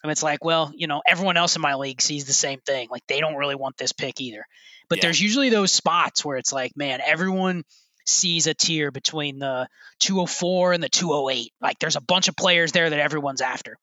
[0.02, 2.88] And it's like, well, you know, everyone else in my league sees the same thing.
[2.90, 4.44] Like they don't really want this pick either.
[4.88, 5.02] But Yeah.
[5.02, 7.64] there's usually those spots where it's like, man, everyone
[8.06, 9.68] sees a tier between the
[10.00, 11.52] 204 and the 208.
[11.61, 13.76] Like there's a bunch of players there that everyone's after.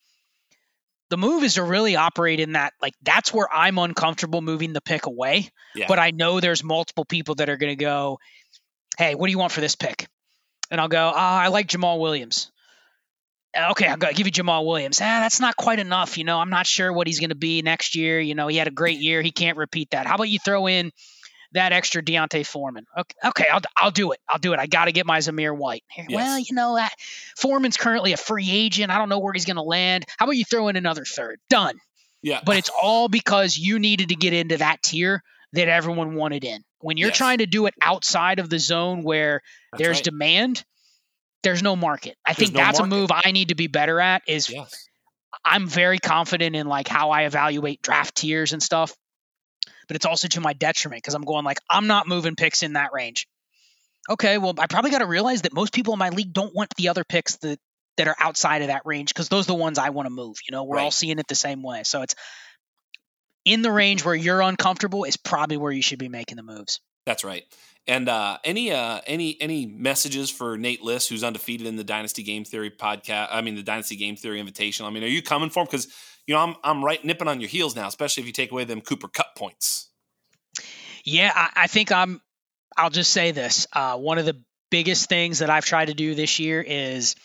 [1.15, 4.81] The move is to really operate in that, like that's where I'm uncomfortable moving the
[4.81, 5.49] pick away.
[5.73, 5.85] Yeah.
[5.87, 8.19] But I know there's multiple people that are going to go,
[8.97, 10.09] hey, what do you want for this pick?
[10.69, 12.51] And I'll go, ah, I like Jamaal Williams.
[13.57, 14.99] "Uh, Okay, I'll go give you Jamaal Williams.
[14.99, 16.17] Ah, that's not quite enough.
[16.17, 18.19] You know, I'm not sure what he's going to be next year.
[18.19, 19.21] You know, he had a great year.
[19.21, 20.07] He can't repeat that.
[20.07, 20.91] How about you throw in
[21.55, 22.85] that extra D'Onta Foreman?
[22.97, 24.19] Okay, okay I'll, I'll do it.
[24.29, 24.59] I'll do it.
[24.59, 25.83] I got to get my Zamir White.
[25.89, 26.93] Here, Well, you know, that
[27.37, 28.91] Foreman's currently a free agent.
[28.91, 30.05] I don't know where he's going to land.
[30.17, 31.39] How about you throw in another third?
[31.49, 31.75] Done.
[32.21, 32.39] yeah.
[32.45, 35.21] But it's all because you needed to get into that tier
[35.53, 36.61] that everyone wanted in.
[36.79, 37.17] When you're Yes.
[37.17, 39.41] trying to do it outside of the zone where
[39.71, 40.03] That's there's right.
[40.03, 40.63] demand,
[41.43, 42.15] there's no market.
[42.25, 42.93] I There's think no that's market.
[42.95, 44.87] a move I need to be better at is yes.
[45.43, 48.93] I'm very confident in like how I evaluate draft tiers and stuff.
[49.87, 52.73] But it's also to my detriment because I'm going like I'm not moving picks in
[52.73, 53.27] that range.
[54.09, 56.73] Okay, well I probably got to realize that most people in my league don't want
[56.77, 57.59] the other picks that
[57.97, 60.37] that are outside of that range because those are the ones I want to move.
[60.47, 61.83] You know, we're all seeing it the same way.
[61.83, 62.15] So it's
[63.45, 66.81] in the range where you're uncomfortable is probably where you should be making the moves.
[67.05, 67.43] That's right.
[67.87, 72.23] And uh, any uh, any any messages for Nate Liss, who's undefeated in the Dynasty
[72.23, 73.27] Game Theory podcast?
[73.29, 74.87] I mean, the Dynasty Game Theory Invitational.
[74.87, 75.67] I mean, are you coming for him?
[75.67, 75.87] Because
[76.27, 78.63] you know, I'm I'm right nipping on your heels now, especially if you take away
[78.63, 79.89] them Cooper Kupp points.
[81.03, 82.21] Yeah, I, I think I'm.
[82.77, 83.67] I'll just say this.
[83.71, 87.15] Uh, one of the biggest things that I've tried to do this year is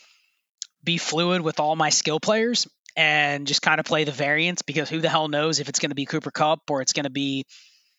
[0.85, 4.89] be fluid with all my skill players and just kind of play the variance because
[4.89, 7.11] who the hell knows if it's going to be Cooper Kupp or it's going to
[7.11, 7.45] be,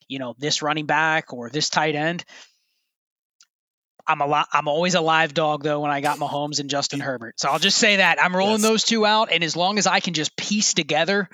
[0.08, 2.24] you know, this running back or this tight end.
[4.08, 4.48] I'm a lot.
[4.52, 7.40] I'm always a live dog though when I got Mahomes and Justin Herbert.
[7.40, 8.62] So I'll just say that I'm rolling Yes.
[8.64, 11.30] those two out, and as long as I can just piece together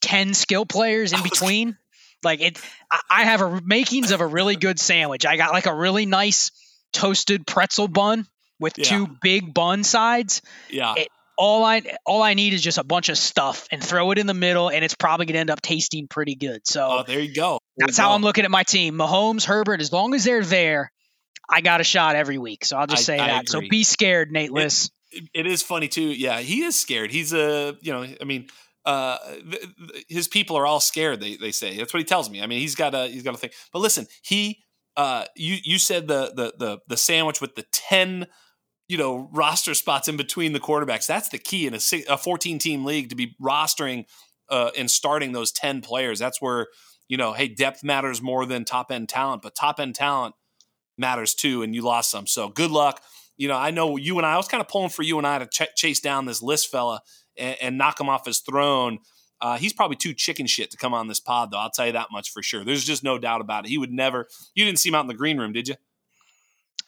[0.00, 1.76] ten skill players in between,
[2.22, 2.60] like it,
[3.10, 5.26] I- have a makings of a really good sandwich.
[5.26, 6.50] I got like a really nice
[6.92, 8.26] toasted pretzel bun
[8.60, 8.84] with Yeah.
[8.84, 10.42] two big bun sides.
[10.70, 11.08] Yeah, It-
[11.40, 14.26] All I all I need is just a bunch of stuff and throw it in
[14.26, 16.66] the middle, and it's probably gonna end up tasting pretty good.
[16.66, 17.60] So oh, there you go.
[17.76, 18.14] There that's you how go.
[18.16, 18.94] I'm looking at my team.
[18.98, 20.90] Mahomes, Herbert, as long as they're there,
[21.48, 22.64] I got a shot every week.
[22.64, 23.48] So I'll just say I that.
[23.48, 24.86] So be scared, Nate Liss.
[25.10, 26.02] It- it is funny too.
[26.02, 27.10] Yeah, he is scared.
[27.10, 28.48] He's a you know, I mean,
[28.84, 29.16] uh,
[29.50, 31.18] th- th- his people are all scared.
[31.20, 32.42] They they say that's what he tells me.
[32.42, 33.50] I mean, he's got a he's got a thing.
[33.72, 34.58] But listen, he
[34.98, 38.26] uh, you you said the the the the sandwich with the ten
[38.86, 41.06] you know roster spots in between the quarterbacks.
[41.06, 44.04] That's the key in a six, a fourteen team league to be rostering
[44.50, 46.18] uh, and starting those ten players.
[46.18, 46.66] That's where
[47.08, 50.34] you know, hey, depth matters more than top end talent, but top end talent
[50.98, 51.62] matters too.
[51.62, 53.02] And you lost some, so good luck
[53.38, 55.26] you know, I know you and I, I was kind of pulling for you and
[55.26, 57.00] I to ch- chase down this Liss fella
[57.38, 58.98] and, and knock him off his throne.
[59.40, 61.58] Uh, he's probably too chicken shit to come on this pod, though.
[61.58, 62.64] I'll tell you that much for sure.
[62.64, 63.68] There's just no doubt about it.
[63.68, 64.26] He would never.
[64.54, 65.76] You didn't see him out in the green room, did you?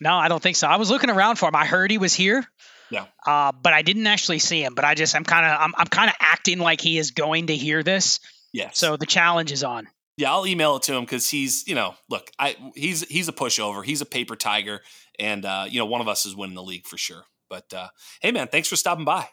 [0.01, 0.66] No, I don't think so.
[0.66, 1.55] I was looking around for him.
[1.55, 2.44] I heard he was here.
[2.90, 3.07] Yeah.
[3.25, 4.75] Uh, but I didn't actually see him.
[4.75, 7.46] But I just I'm kind of I'm I'm kind of acting like he is going
[7.49, 8.18] to hear this.
[8.53, 8.79] Yes.
[8.79, 9.87] So the challenge is on.
[10.20, 13.33] Yeah, I'll email it to him because he's, you know, look, I he's he's a
[13.33, 13.85] pushover.
[13.85, 14.83] He's a paper tiger,
[15.18, 17.24] and uh, you know, one of us is winning the league for sure.
[17.48, 17.88] But uh,
[18.20, 19.26] hey, man, thanks for stopping by.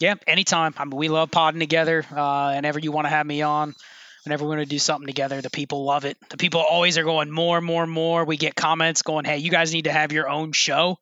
[0.00, 0.74] Yeah, anytime.
[0.76, 2.04] I mean, we love podding together.
[2.10, 3.74] Uh, whenever you want to have me on,
[4.24, 6.16] whenever we want to do something together, the people love it.
[6.30, 8.24] The people always are going more, more, more.
[8.24, 10.98] We get comments going, "Hey, you guys need to have your own show."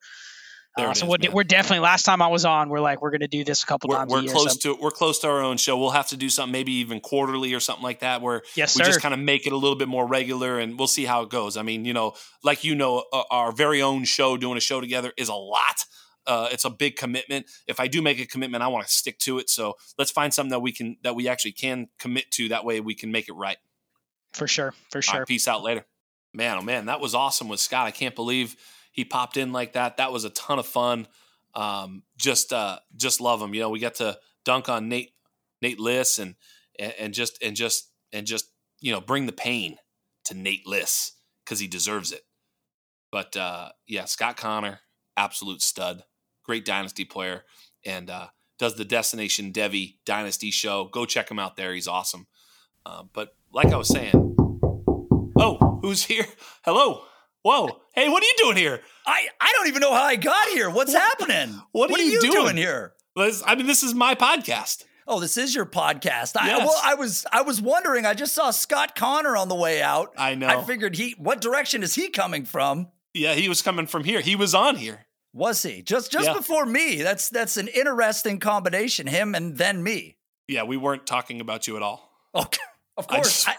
[0.77, 1.31] Uh, so is, we're, man.
[1.33, 1.79] we're definitely.
[1.79, 3.97] Last time I was on, we're like, we're going to do this a couple We're,
[3.97, 4.31] times we're a year.
[4.31, 5.77] close so- to we're close to our own show.
[5.77, 8.83] We'll have to do something maybe even quarterly or something like that, where yes, we
[8.83, 8.85] sir.
[8.85, 11.29] just kind of make it a little bit more regular and we'll see how it
[11.29, 14.61] goes i mean you know like you know uh, our very own show doing a
[14.61, 15.85] show together is a lot
[16.27, 19.17] uh, it's a big commitment if i do make a commitment i want to stick
[19.19, 22.49] to it so let's find something that we can that we actually can commit to
[22.49, 23.57] that way we can make it right
[24.33, 25.19] for sure, for sure.
[25.19, 25.85] right, peace out later
[26.33, 28.55] man oh man that was awesome with scott i can't believe
[28.91, 29.97] he popped in like that.
[29.97, 31.07] That was a ton of fun.
[31.53, 33.53] Um, just uh, just love him.
[33.53, 35.11] You know we got to dunk on nate
[35.61, 36.35] nate liss and
[36.79, 38.45] and, just and just and just
[38.79, 39.77] you know bring the pain
[40.25, 42.21] to nate liss because he deserves it.
[43.11, 44.79] But uh, yeah scott connor
[45.17, 46.03] absolute stud.
[46.43, 47.43] Great dynasty player.
[47.85, 48.27] And uh,
[48.57, 50.85] does the destination Devy dynasty show.
[50.85, 51.73] Go check him out there.
[51.73, 52.27] He's awesome.
[52.85, 54.13] Uh, but like i was saying
[55.37, 56.25] oh who's here?
[56.63, 57.03] Hello
[57.43, 60.49] whoa hey what are you doing here I, I don't even know how I got
[60.49, 60.69] here.
[60.69, 61.59] What's happening?
[61.71, 62.33] what are you you doing?
[62.33, 62.93] doing here?
[63.17, 66.37] I mean this is my podcast Oh, this is your podcast.
[66.39, 68.05] I, well, I was I was wondering.
[68.05, 70.13] I just saw Scott Connor on the way out.
[70.15, 71.15] i know I figured he.
[71.17, 72.87] What direction is he coming from?
[73.13, 76.33] yeah he was coming from here he was on here Was he just just Yeah.
[76.35, 77.01] before me?
[77.01, 79.07] That's that's an interesting combination.
[79.07, 80.17] Him and then me.
[80.47, 82.61] yeah we weren't talking about you at all Okay,
[82.95, 83.43] of I course.
[83.43, 83.55] just- I,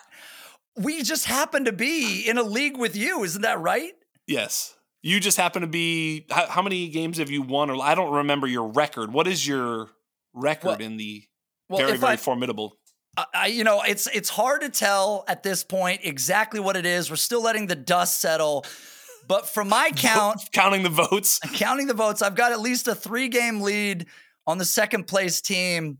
[0.77, 3.93] We just happen to be in a league with you, isn't that right?
[4.27, 4.75] Yes.
[5.03, 6.27] You just happen to be.
[6.31, 7.71] How, how many games have you won?
[7.71, 9.13] Or I don't remember your record.
[9.13, 9.91] What is your
[10.33, 11.25] record Well- in the
[11.69, 12.79] Well, very very I- formidable?
[13.35, 17.11] I- you know, it's it's hard to tell at this point exactly what it is.
[17.11, 18.65] We're still letting the dust settle.
[19.29, 21.39] But from my count, Counting the votes.
[21.55, 24.07] counting the votes, I've got at least a three game lead
[24.47, 25.99] on the second place team,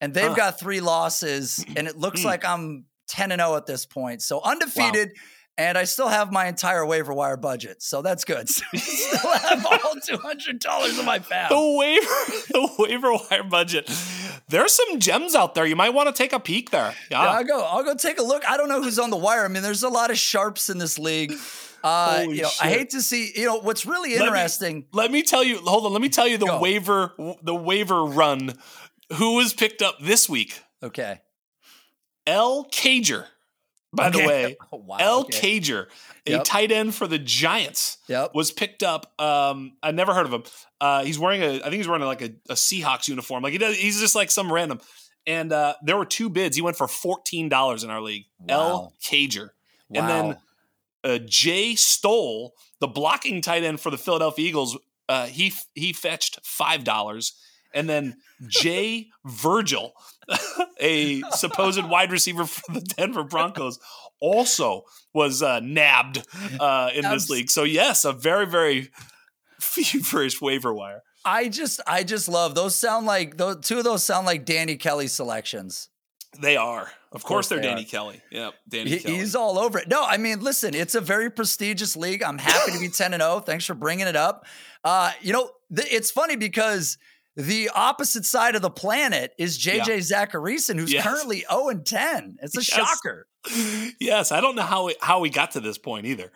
[0.00, 0.34] and they've Huh.
[0.34, 2.28] got three losses, and it looks Hmm.
[2.28, 4.22] like I'm 10 and 0 at this point.
[4.22, 5.12] So undefeated.
[5.56, 8.48] And I still have my entire waiver wire budget, so that's good.
[8.54, 11.48] So still have all two hundred dollars in my pad.
[11.48, 12.06] The waiver,
[12.48, 13.88] the waiver wire budget.
[14.48, 15.64] There's some gems out there.
[15.64, 16.92] You might want to take a peek there.
[17.08, 17.22] Yeah.
[17.22, 17.60] Yeah, I'll go.
[17.62, 18.42] I'll go take a look.
[18.50, 19.44] I don't know who's on the wire.
[19.44, 21.32] I mean, there's a lot of sharps in this league.
[21.84, 23.30] Uh, you know, I hate to see.
[23.36, 24.86] You know, what's really Let me- interesting.
[24.92, 25.58] Let me tell you.
[25.58, 25.92] Hold on.
[25.92, 26.58] Let me tell you the Go.
[26.58, 27.12] waiver,
[27.44, 28.54] the waiver run.
[29.18, 30.60] Who was picked up this week?
[30.82, 31.20] okay.
[32.26, 32.64] L.
[32.70, 33.26] Cager.
[33.92, 35.20] By the way, Oh, wow, L.
[35.20, 35.60] okay.
[35.60, 35.86] Cager,
[36.26, 36.44] a Yep.
[36.44, 38.34] tight end for the Giants, Yep.
[38.34, 39.12] was picked up.
[39.20, 40.42] Um, I never heard of him.
[40.80, 43.44] Uh, he's wearing a, I think he's wearing like a, a Seahawks uniform.
[43.44, 44.80] Like he does, he's just like some random.
[45.26, 46.56] And uh, there were two bids.
[46.56, 48.24] He went for fourteen dollars in our league.
[48.40, 48.54] Wow.
[48.58, 48.92] L.
[49.02, 49.50] Cager,
[49.94, 50.36] and then Wow.
[51.04, 54.76] uh, Jay Stoll, the blocking tight end for the Philadelphia Eagles,
[55.08, 57.32] uh, he he fetched five dollars,
[57.72, 58.16] and then
[58.48, 59.94] Jay Virgil,
[60.80, 63.78] a supposed wide receiver for the Denver Broncos,
[64.20, 64.82] also
[65.12, 66.24] was uh, nabbed
[66.60, 67.50] uh, in this league.
[67.50, 68.90] So yes, a very very
[69.60, 71.02] feverish waiver wire.
[71.24, 72.76] I just, I just love those.
[72.76, 75.88] Sound like those two of those sound like Danny Kelly selections.
[76.40, 77.86] They are, of, course, course they're they Danny are.
[77.86, 78.20] Kelly.
[78.30, 79.14] Yep, Danny He- Kelly.
[79.16, 79.88] he's all over it.
[79.88, 82.22] No, I mean, listen, it's a very prestigious league.
[82.22, 83.40] I'm happy to be 10 and 0.
[83.40, 84.44] Thanks for bringing it up.
[84.82, 86.98] Uh, you know, th- it's funny because
[87.36, 91.04] the opposite side of the planet is JJ Zachariason, who's Yes.
[91.04, 92.38] currently 0 and 10.
[92.42, 92.66] It's a Yes.
[92.66, 93.26] shocker.
[94.00, 96.30] yes, I don't know how we, how we got to this point either.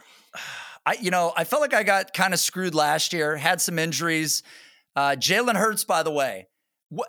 [0.85, 3.79] I, you know, I felt like I got kind of screwed last year, had some
[3.79, 4.43] injuries.
[4.97, 6.49] Uh, Jalen Hurts, by the way,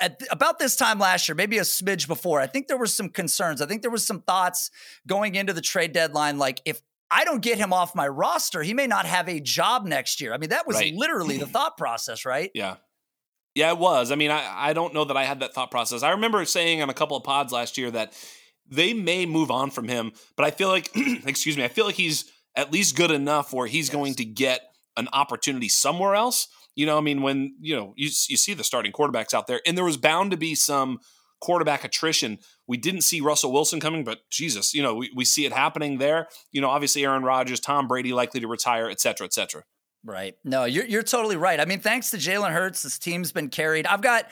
[0.02, 3.10] at, about this time last year, maybe a smidge before, I think there were some
[3.10, 3.62] concerns.
[3.62, 4.70] I think there was some thoughts
[5.08, 8.74] going into the trade deadline, like if I don't get him off my roster, he
[8.76, 10.32] may not have a job next year.
[10.34, 10.94] I mean, that was Right.
[10.94, 12.52] literally the thought process, right?
[12.54, 12.76] Yeah.
[13.60, 14.10] Yeah, it was.
[14.10, 16.02] I mean, I, I don't know that I had that thought process.
[16.02, 18.14] I remember saying on a couple of pods last year that
[18.66, 20.90] they may move on from him, but I feel like,
[21.26, 24.62] excuse me, I feel like he's at least good enough where he's going to get
[24.96, 26.48] an opportunity somewhere else.
[26.74, 29.60] You know, I mean, when, you know, you, you see the starting quarterbacks out there,
[29.68, 31.00] and there was bound to be some
[31.42, 32.38] quarterback attrition.
[32.66, 35.98] We didn't see Russell Wilson coming, but Jesus, you know, we, we see it happening
[35.98, 36.30] there.
[36.54, 39.64] You know, obviously Aaron Rodgers, Tom Brady likely to retire, et cetera, et cetera.
[40.04, 40.36] Right.
[40.44, 41.60] No, you're you're totally right.
[41.60, 43.86] I mean, thanks to Jalen Hurts, this team's been carried.
[43.86, 44.26] I've got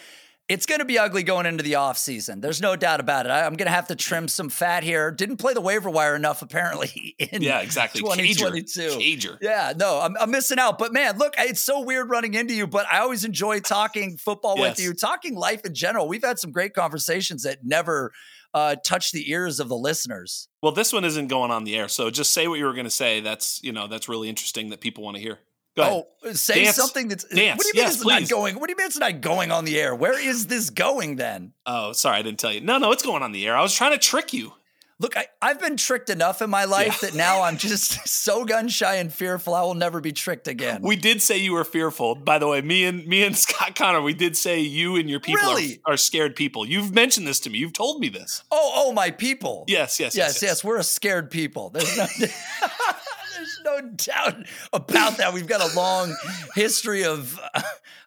[0.49, 2.41] it's going to be ugly going into the offseason.
[2.41, 3.29] There's no doubt about it.
[3.29, 5.11] I, I'm going to have to trim some fat here.
[5.11, 8.01] Didn't play the waiver wire enough, apparently, in Yeah, exactly.
[8.01, 8.79] 2022.
[8.79, 8.97] Cager.
[8.97, 9.37] Cager.
[9.41, 10.79] Yeah, no, I'm, I'm missing out.
[10.79, 14.57] But man, look, it's so weird running into you, but I always enjoy talking football
[14.57, 16.07] with you, talking life in general.
[16.07, 18.13] We've had some great conversations that never
[18.53, 20.47] uh, touch the ears of the listeners.
[20.63, 22.85] Well, this one isn't going on the air, so just say what you were going
[22.85, 23.19] to say.
[23.19, 25.39] That's you know that's really interesting that people want to hear.
[25.77, 26.75] Oh, say Dance.
[26.75, 27.23] something that's.
[27.25, 27.57] Dance.
[27.57, 28.55] What do you mean Yes, it's not going?
[28.59, 29.93] What do you mean it's not going on the air?
[29.95, 31.53] Where is this going then?
[31.65, 32.61] Oh, sorry, I didn't tell you.
[32.61, 33.55] No, no, it's going on the air.
[33.55, 34.53] I was trying to trick you.
[34.99, 37.09] Look, I, I've been tricked enough in my life Yeah.
[37.09, 39.53] that now I'm just so gun shy and fearful.
[39.53, 40.81] I will never be tricked again.
[40.81, 42.15] We did say you were fearful.
[42.15, 45.19] By the way, me and me and Scott Connor, we did say you and your
[45.19, 45.79] people Really?
[45.85, 46.67] are, are scared people.
[46.67, 47.59] You've mentioned this to me.
[47.59, 48.43] You've told me this.
[48.51, 49.65] oh, oh, my people.
[49.67, 51.69] Yes, yes, yes, yes, yes We're a scared people.
[51.69, 52.05] There's no,
[53.67, 55.33] no doubt about that.
[55.33, 56.15] We've got a long
[56.55, 57.39] history of,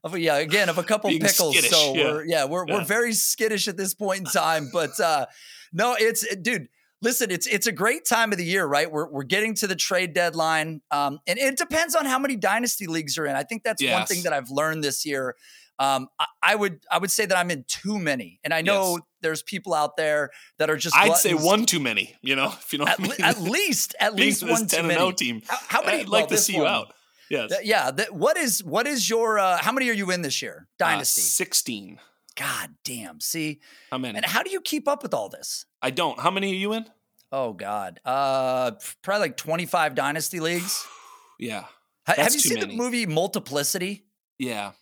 [0.05, 1.57] of yeah, again, of a couple Being pickles.
[1.57, 2.05] skittish, so yeah.
[2.05, 2.75] we're yeah, we're Yeah.
[2.75, 4.71] we're very skittish at this point in time.
[4.73, 5.27] But uh,
[5.73, 6.69] no, it's dude.
[7.03, 8.91] Listen, it's it's a great time of the year, right?
[8.91, 12.87] We're we're getting to the trade deadline, um, and it depends on how many dynasty
[12.87, 13.37] leagues you're in.
[13.37, 15.35] I think that's one thing that I've learned this year.
[15.81, 18.93] Um, I, I would I would say that I'm in too many, and I know
[18.99, 19.01] Yes.
[19.23, 20.95] there's people out there that are just.
[20.95, 22.15] I'd say one too many.
[22.23, 23.47] You know, if you know At, what I le- mean.
[23.47, 25.13] at least, at least one too many.
[25.15, 25.43] team.
[25.49, 26.03] How, how many?
[26.03, 26.93] I'd like well, to see you out.
[27.31, 27.51] Yes.
[27.51, 27.91] Th- yeah.
[27.93, 29.39] that- what is what is your?
[29.39, 30.69] Uh, how many are you in this year?
[30.81, 31.23] Uh, Dynasty.
[31.23, 31.99] 16.
[32.37, 33.19] God damn.
[33.21, 34.17] See, How many?
[34.17, 35.67] and how do you keep up with all this?
[35.83, 36.19] I don't.
[36.21, 36.85] How many are you in?
[37.33, 38.01] Oh God.
[38.05, 40.85] Uh, probably like 25 dynasty leagues.
[41.39, 41.65] Yeah.
[42.05, 42.77] Have you seen many.
[42.77, 44.05] the movie Multiplicity?
[44.39, 44.73] Yeah.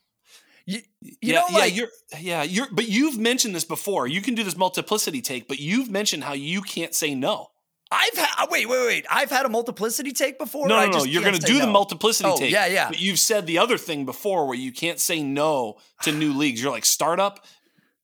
[0.69, 1.89] You, you yeah, know, yeah, like, you're
[2.21, 4.07] yeah, you're but you've mentioned this before.
[4.07, 7.47] You can do this multiplicity take, but you've mentioned how you can't say no.
[7.91, 8.29] I've had.
[8.39, 9.07] Uh, wait, wait, wait.
[9.11, 10.69] I've had a multiplicity take before.
[10.69, 11.05] No, or I no, no.
[11.05, 12.53] You're going to do the multiplicity Oh, take.
[12.53, 12.89] yeah, yeah.
[12.91, 16.63] But you've said the other thing before where you can't say no to new leagues.
[16.63, 17.47] You're like startup.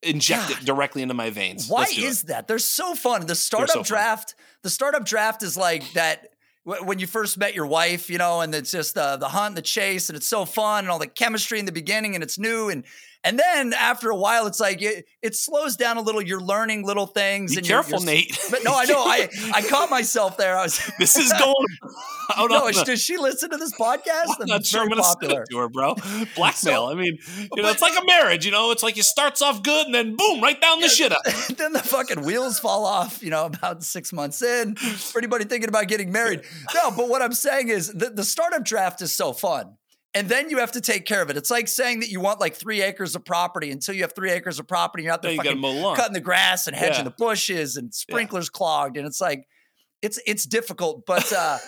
[0.03, 0.59] inject God.
[0.63, 1.69] it directly into my veins.
[1.69, 2.29] Why is it.
[2.29, 2.49] that?
[2.49, 3.27] They're so fun.
[3.27, 3.85] The startup so fun.
[3.85, 6.29] draft, the startup draft is like that
[6.65, 9.63] when you first met your wife, you know, and it's just the the hunt, the
[9.63, 12.71] chase, and it's so fun and all the chemistry in the beginning, and it's new
[12.71, 12.85] and
[13.25, 16.23] and then after a while, it's like it, it slows down a little.
[16.23, 17.53] You're learning little things.
[17.53, 18.39] Be and you're- careful, you're- Nate.
[18.51, 18.99] But no, I know.
[19.05, 20.57] I I caught myself there.
[20.59, 20.79] I was.
[20.99, 21.55] this is going.
[22.37, 24.37] out no, the- does she listen to this podcast?
[24.41, 25.45] I'm not sure I'm going to popular.
[25.51, 25.95] to her, bro.
[26.37, 26.55] Blackmail.
[26.55, 28.45] So- I mean, you know, but- it's like a marriage.
[28.47, 31.57] You know, it's like you starts off good and then boom, right down the shitter.
[31.57, 35.69] then the fucking wheels fall off, you know, about six months in for anybody thinking
[35.69, 36.43] about getting married.
[36.75, 39.77] No, but what I'm saying is the, the startup draft is so fun.
[40.15, 41.37] And then you have to take care of it.
[41.37, 44.31] It's like saying that you want like three acres of property until you have three
[44.31, 45.03] acres of property.
[45.05, 45.61] You're out there fucking
[45.97, 47.11] cutting the grass and hedging Yeah.
[47.11, 48.97] the bushes and sprinklers clogged.
[48.97, 49.47] And it's like,
[50.03, 51.05] it's it's difficult.
[51.05, 51.59] But uh,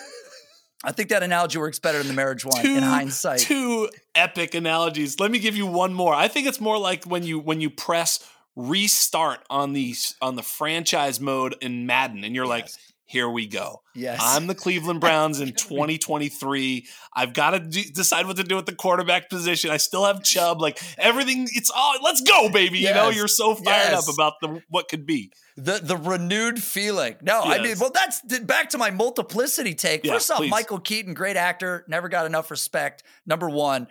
[0.83, 3.39] I think that analogy works better than the marriage one in hindsight.
[3.39, 5.19] Two epic analogies.
[5.19, 6.13] Let me give you one more.
[6.13, 8.25] I think it's more like when you when you press
[8.55, 12.86] restart on the on the franchise mode in Madden, and you're like, Yes.
[13.07, 13.81] Here we go.
[13.95, 14.19] Yes.
[14.21, 16.85] I'm the Cleveland Browns in 2023.
[17.13, 19.71] I've got to d- decide what to do with the quarterback position.
[19.71, 20.61] I still have Chubb.
[20.61, 21.95] Like everything, it's all.
[22.03, 22.79] Let's go, baby.
[22.79, 24.07] You know, you're so fired Yes.
[24.07, 25.31] up about the what could be.
[25.55, 27.15] The the renewed feeling.
[27.21, 30.05] No, I mean, well, that's back to my multiplicity take.
[30.05, 30.51] Yeah, First off, please.
[30.51, 33.03] Michael Keaton, great actor, never got enough respect.
[33.25, 33.87] Number one,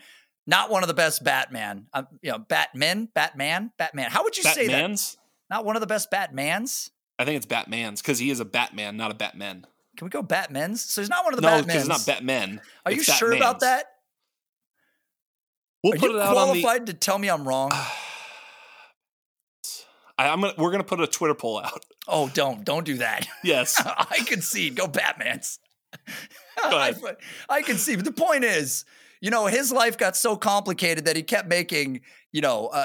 [0.46, 1.86] not one of the best Batman.
[1.92, 4.10] Um, you know, Batman, Batman, Batman.
[4.10, 5.16] How would you say that?
[5.50, 6.90] Not one of the best Batmans.
[7.18, 9.66] I think it's Batman's because he is a Batman, not a Batman.
[9.96, 10.78] Can we go Batmans?
[10.78, 11.74] So he's not one of the No, Batmans.
[11.76, 12.60] it's not Batman.
[12.84, 13.86] Are you sure about that?
[15.82, 16.62] We'll Are put you it out on the.
[16.62, 17.70] qualified to tell me I'm wrong?
[20.18, 20.54] I, I'm gonna.
[20.56, 21.84] We're gonna put a Twitter poll out.
[22.08, 23.26] oh, don't don't do that.
[23.44, 23.80] Yes.
[23.84, 24.74] I concede.
[24.76, 25.58] Go Batman's.
[25.94, 26.00] Go
[26.76, 26.94] I.
[27.48, 27.96] I can see.
[27.96, 28.84] But the point is,
[29.20, 32.00] you know, his life got so complicated that he kept making,
[32.36, 32.76] you know, uh,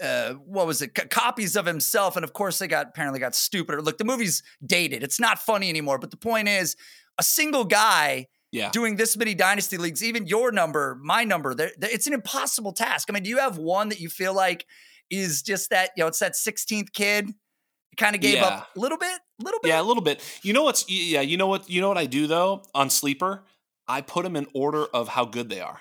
[0.00, 3.18] uh, uh, what was it, C- copies of himself, and of course they got apparently
[3.18, 3.82] got stupider.
[3.82, 5.98] Look, the movie's dated; it's not funny anymore.
[5.98, 6.76] But the point is,
[7.18, 8.70] a single guy Yeah.
[8.70, 12.72] doing this many dynasty leagues, even your number, my number, they're- they're- it's an impossible
[12.72, 13.08] task.
[13.08, 14.64] I mean, do you have one that you feel like
[15.10, 17.30] is just that, you know, it's that 16th kid?
[17.96, 18.46] Kind of gave Yeah.
[18.46, 19.68] up a little bit, a little bit.
[19.70, 20.20] Yeah, a little bit.
[20.42, 23.44] You know what's yeah, you know what you know what I do though on sleeper?
[23.88, 25.80] I put them in order of how good they are.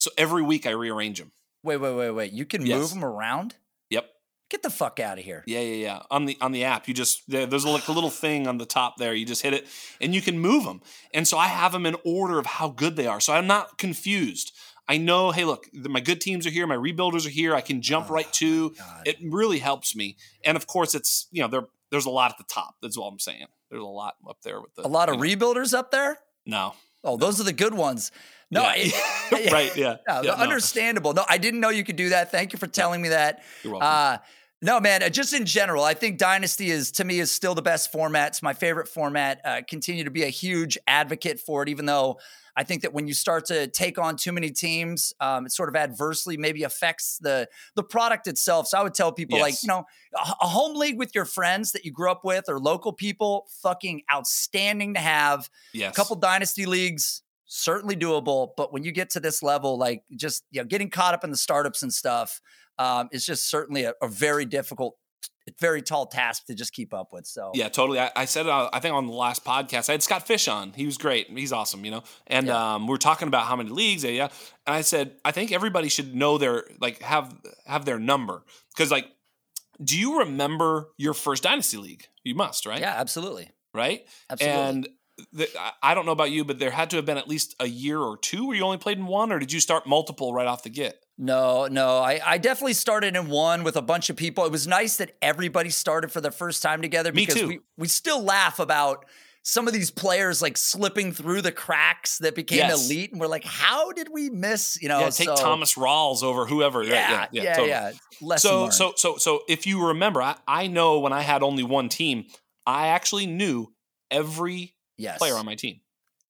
[0.00, 1.30] So every week I rearrange them.
[1.62, 2.32] Wait, wait, wait, wait.
[2.32, 2.78] You can Yes.
[2.78, 3.56] move them around?
[3.90, 4.08] Yep.
[4.50, 5.44] Get the fuck out of here.
[5.46, 6.02] Yeah, yeah, yeah.
[6.10, 8.66] On the on the app, you just there, there's like a little thing on the
[8.66, 9.14] top there.
[9.14, 9.66] You just hit it,
[10.00, 10.80] and you can move them.
[11.14, 13.20] And so I have them in order of how good they are.
[13.20, 14.52] So I'm not confused.
[14.88, 15.30] I know.
[15.30, 16.66] Hey, look, my good teams are here.
[16.66, 17.54] My rebuilders are here.
[17.54, 18.74] I can jump Oh, right to.
[19.04, 20.16] It really helps me.
[20.42, 22.74] And of course, it's you know there there's a lot at the top.
[22.82, 23.46] That's all I'm saying.
[23.70, 26.18] There's a lot up there with the a lot of know, rebuilders up there?
[26.46, 26.74] no.
[27.02, 28.12] Oh, those are the good ones.
[28.50, 29.52] No, Yeah.
[29.52, 29.76] Right.
[29.76, 29.96] Yeah.
[30.08, 31.12] No, yeah understandable.
[31.14, 32.30] No, I didn't know you could do that.
[32.30, 33.42] Thank you for telling me that.
[33.62, 33.88] You're welcome.
[33.88, 34.18] Uh,
[34.62, 37.62] no, man, uh, just in general, I think Dynasty is, to me, is still the
[37.62, 38.28] best format.
[38.28, 39.40] It's my favorite format.
[39.42, 42.18] Uh, continue to be a huge advocate for it, even though
[42.54, 45.70] I think that when you start to take on too many teams, um, it sort
[45.70, 48.66] of adversely maybe affects the the product itself.
[48.66, 49.84] So I would tell people, like, you know,
[50.14, 53.46] a, a home league with your friends that you grew up with or local people,
[53.62, 55.48] fucking outstanding to have.
[55.72, 55.92] yes.
[55.92, 57.22] A couple dynasty leagues,
[57.52, 58.50] certainly doable.
[58.56, 61.30] But when you get to this level, like just you know, getting caught up in
[61.30, 62.40] the startups and stuff,
[62.78, 64.96] um, is just certainly a, a very difficult,
[65.58, 67.26] very tall task to just keep up with.
[67.26, 67.98] So Yeah, totally.
[67.98, 70.72] I, I said, uh, I think on the last podcast, I had Scott Fish on.
[70.74, 71.28] He was great.
[71.28, 72.04] He's awesome, you know.
[72.28, 72.74] And Yeah.
[72.76, 74.28] um, we are talking about how many leagues, yeah, yeah.
[74.66, 77.34] And I said, I think everybody should know their like have
[77.66, 78.44] have their number
[78.74, 79.08] because like,
[79.82, 82.06] do you remember your first dynasty league?
[82.22, 82.80] You must, right?
[82.80, 84.06] yeah, absolutely, Right.
[84.30, 84.60] absolutely.
[84.60, 84.88] And
[85.58, 87.66] I- I don't know about you, but there had to have been at least a
[87.66, 90.46] year or two where you only played in one, or did you start multiple right
[90.46, 91.02] off the get?
[91.18, 91.98] No, no.
[91.98, 94.44] I, I definitely started in one with a bunch of people.
[94.46, 97.46] It was nice that everybody started for the first time together Me because too.
[97.48, 99.04] we we still laugh about
[99.42, 102.86] some of these players like slipping through the cracks that became Yes.
[102.86, 104.78] elite, and we're like, how did we miss?
[104.82, 106.82] You know, yeah, take so- Thomas Rawls over whoever.
[106.84, 107.28] Yeah, right?
[107.32, 107.80] yeah, yeah, yeah.
[107.80, 108.00] totally.
[108.22, 108.74] Lesson so learned.
[108.74, 112.26] so so so if you remember I, I know when i had only one team
[112.66, 113.72] i actually knew
[114.10, 115.18] every yes.
[115.18, 115.80] player on my team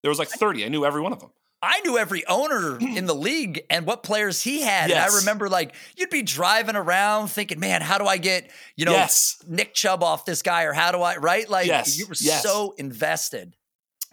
[0.02, 1.30] there was like 30 i knew every one of them
[1.62, 4.90] I knew every owner in the league and what players he had.
[4.90, 8.86] And I remember like you'd be driving around thinking, man, how do I get, you
[8.86, 11.46] know, yes Nick Chubb off this guy or how do I right?
[11.50, 12.42] Like Yes, you were yes.
[12.42, 13.56] so invested.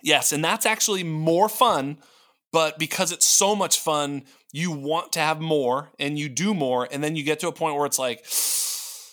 [0.04, 1.98] yes and that's actually more fun
[2.52, 6.88] but because it's so much fun you want to have more and you do more
[6.92, 8.26] and then you get to a point where it's like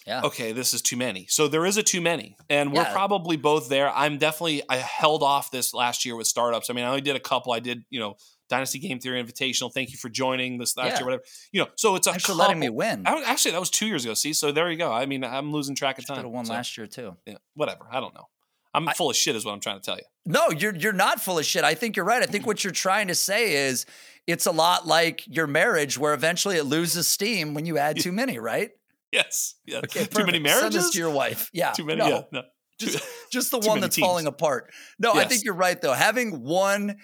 [0.06, 0.20] Yeah.
[0.24, 2.92] okay this is too many so there is a too many and we're Yeah.
[2.92, 6.84] probably both there i'm definitely i held off this last year with startups i mean
[6.84, 8.16] i only did a couple i did you know
[8.50, 9.72] Dynasty Game Theory Invitational.
[9.72, 10.96] Thank you for joining this last Yeah.
[10.98, 11.22] year, whatever.
[11.50, 13.04] You know, so it's a for letting me win.
[13.06, 14.12] I actually, that was two years ago.
[14.12, 14.92] See, so there you go.
[14.92, 16.18] I mean, I'm losing track of time.
[16.18, 17.16] have won so, last year too.
[17.24, 17.86] Yeah, whatever.
[17.90, 18.28] I don't know.
[18.74, 20.02] I'm full of shit, is what I'm trying to tell you.
[20.26, 21.64] No, you're you're not full of shit.
[21.64, 22.22] I think you're right.
[22.22, 23.86] I think what you're trying to say is
[24.26, 28.12] it's a lot like your marriage, where eventually it loses steam when you add too
[28.12, 28.72] many, right?
[29.14, 29.54] Yes.
[29.64, 29.84] Yes.
[29.84, 30.60] Okay, Too many perfect.
[30.60, 30.90] Send this marriages.
[30.90, 31.50] to your wife.
[31.52, 32.00] Yeah, Too many.
[32.00, 32.20] No, Yeah.
[32.32, 32.42] No.
[32.80, 34.72] just just the one that's falling apart.
[34.98, 35.92] No, I think you're right though.
[35.94, 36.96] Having one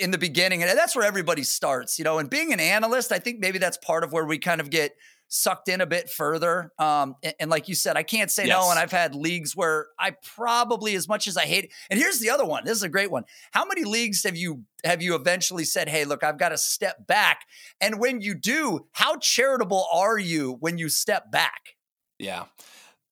[0.00, 2.18] in the beginning, and that's where everybody starts, you know.
[2.18, 4.92] And being an analyst, I think maybe that's part of where we kind of get
[5.28, 6.72] sucked in a bit further.
[6.78, 8.70] Um, and, and like you said, I can't say no.
[8.70, 12.18] And I've had leagues where I probably, as much as I hate, it, and here's
[12.18, 12.64] the other one.
[12.64, 13.24] This is a great one.
[13.52, 17.06] How many leagues have you have you eventually said, "Hey, look, I've got to step
[17.06, 17.42] back"?
[17.80, 21.76] And when you do, how charitable are you when you step back?
[22.18, 22.44] Yeah.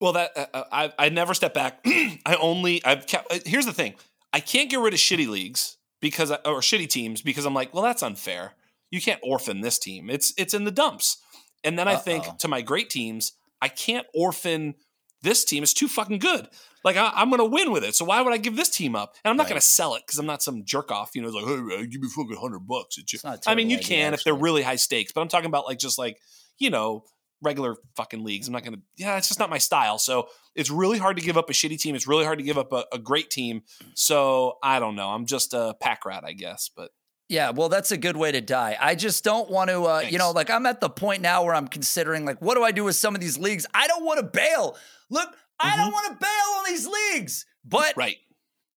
[0.01, 1.81] Well, that uh, uh, I I never step back.
[1.87, 3.33] I only I've kept.
[3.33, 3.95] uh, Here's the thing:
[4.33, 7.73] I can't get rid of shitty leagues because I, or shitty teams because I'm like,
[7.75, 8.53] well, that's unfair.
[8.91, 10.11] You can't orphan this team.
[10.11, 11.19] It's it's in the dumps.
[11.67, 14.75] And then I think to my great teams, I can't orphan
[15.23, 15.63] this team.
[15.63, 16.49] It's too fucking good.
[16.85, 17.95] Like I, I'm going to win with it.
[17.97, 19.15] So why would I give this team up?
[19.25, 19.51] And I'm not Right.
[19.51, 21.11] going to sell it because I'm not some jerk off.
[21.15, 22.97] You know, it's like, hey, man, give me fucking hundred bucks.
[22.99, 25.47] It's not I mean, you idea, can if they're really high stakes, but I'm talking
[25.49, 26.19] about like just like
[26.59, 27.03] you know
[27.43, 28.47] regular fucking leagues.
[28.47, 28.79] I'm not gonna.
[28.97, 29.99] Yeah, it's just not my style.
[29.99, 31.95] So it's really hard to give up a shitty team.
[31.97, 33.63] It's really hard to give up a, a great team.
[33.95, 35.09] So I don't know.
[35.09, 36.71] I'm just a pack rat, I guess.
[36.75, 36.93] But
[37.29, 38.77] Yeah, well, that's a good way to die.
[38.81, 41.55] I just don't want to, uh, you know, like I'm at the point now where
[41.55, 43.67] I'm considering, like, what do I do with some of these leagues?
[43.75, 44.77] I don't want to bail.
[45.11, 48.01] Look, I don't want to bail on these leagues, but Mm-hmm.
[48.01, 48.17] right,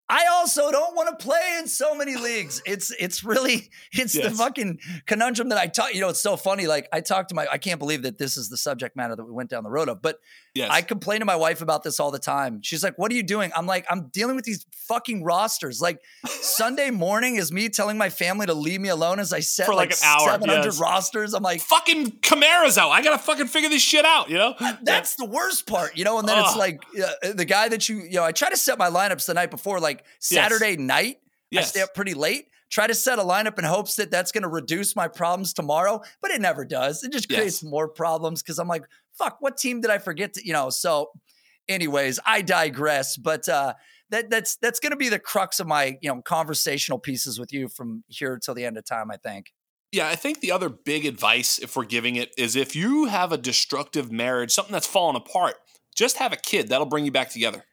[0.09, 2.61] I also don't want to play in so many leagues.
[2.69, 5.93] It's it's really it's the fucking conundrum that I talk.
[5.93, 6.67] You know, it's so funny.
[6.67, 9.25] Like I talked to my, I can't believe that this is the subject matter that
[9.25, 10.19] we went down the road of, but
[10.53, 12.61] yes, I complain to my wife about this all the time.
[12.61, 15.99] She's like, "What are you doing?" I'm like, "I'm dealing with these fucking rosters." Like
[16.27, 19.73] Sunday morning is me telling my family to leave me alone as I set For
[19.73, 20.79] like like, an hour, 700 yes.
[20.79, 21.33] rosters.
[21.33, 22.89] I'm like, fucking Kamara's out.
[22.89, 24.29] I gotta fucking figure this shit out.
[24.29, 26.19] You know, that's the worst part, you know.
[26.19, 28.77] And then it's like uh, the guy that you, you know, I try to set
[28.77, 31.17] my lineups the night before, like Saturday night.
[31.55, 32.47] I stay up pretty late.
[32.69, 36.01] Try to set a lineup in hopes that that's going to reduce my problems tomorrow,
[36.21, 37.03] but it never does.
[37.03, 37.69] It just creates Yes.
[37.69, 38.83] more problems because I'm like,
[39.17, 40.69] fuck, what team did I forget to, you know?
[40.69, 41.09] So,
[41.67, 43.17] anyways, I digress.
[43.17, 43.73] But uh,
[44.11, 47.51] that that's that's going to be the crux of my you know conversational pieces with
[47.51, 49.09] you from here till the end of time.
[49.11, 49.51] I think.
[49.91, 53.31] Yeah, I think the other big advice, if we're giving it, is if you have
[53.31, 55.55] a destructive marriage, something that's fallen apart,
[55.95, 56.67] just have a kid.
[56.67, 57.63] That'll bring you back together.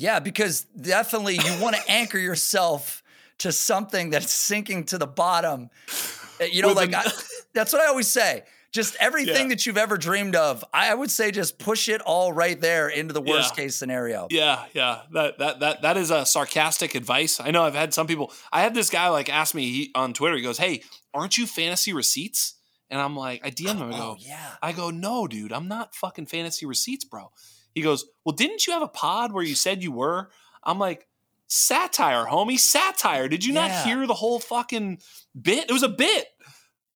[0.00, 3.02] Yeah, because definitely you want to anchor yourself
[3.38, 5.70] to something that's sinking to the bottom.
[6.40, 7.12] Uh, You know, With like an- I,
[7.54, 8.44] that's what I always say.
[8.72, 9.54] Just everything Yeah.
[9.56, 13.12] that you've ever dreamed of, I would say just push it all right there into
[13.12, 13.64] the worst Yeah.
[13.64, 14.28] case scenario.
[14.30, 15.02] Yeah, yeah.
[15.12, 17.40] That that that that is a sarcastic advice.
[17.40, 18.32] I know I've had some people.
[18.52, 20.36] I had this guy like ask me he, on Twitter.
[20.36, 20.82] He goes, "Hey,
[21.12, 22.54] aren't you fantasy receipts?"
[22.92, 23.92] And I'm like, I DM him.
[23.92, 24.50] I Oh, yeah.
[24.62, 27.30] I go, no, dude, I'm not fucking fantasy receipts, bro.
[27.74, 30.30] He goes, well, didn't you have a pod where you said you were?
[30.64, 31.06] I'm like,
[31.46, 33.28] satire, homie, satire.
[33.28, 33.68] Did you Yeah.
[33.68, 34.98] not hear the whole fucking
[35.40, 35.68] bit?
[35.70, 36.28] It was a bit.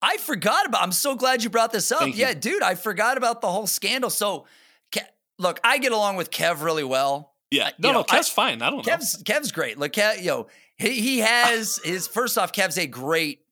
[0.03, 0.83] I forgot about.
[0.83, 2.01] I'm so glad you brought this up.
[2.01, 2.23] Thank you.
[2.23, 4.11] yeah, dude, I forgot about the whole scandal.
[4.11, 4.47] So,
[4.95, 5.09] Ke-
[5.39, 7.33] look, I get along with Kev really well.
[7.51, 8.61] Yeah, you no, know, no, Kev's fine.
[8.63, 8.93] I don't know.
[8.93, 9.79] Kev's Kev's great.
[9.79, 10.47] Look, Kev, you know,
[10.77, 12.53] he he has his first off.
[12.53, 13.44] Kev's a great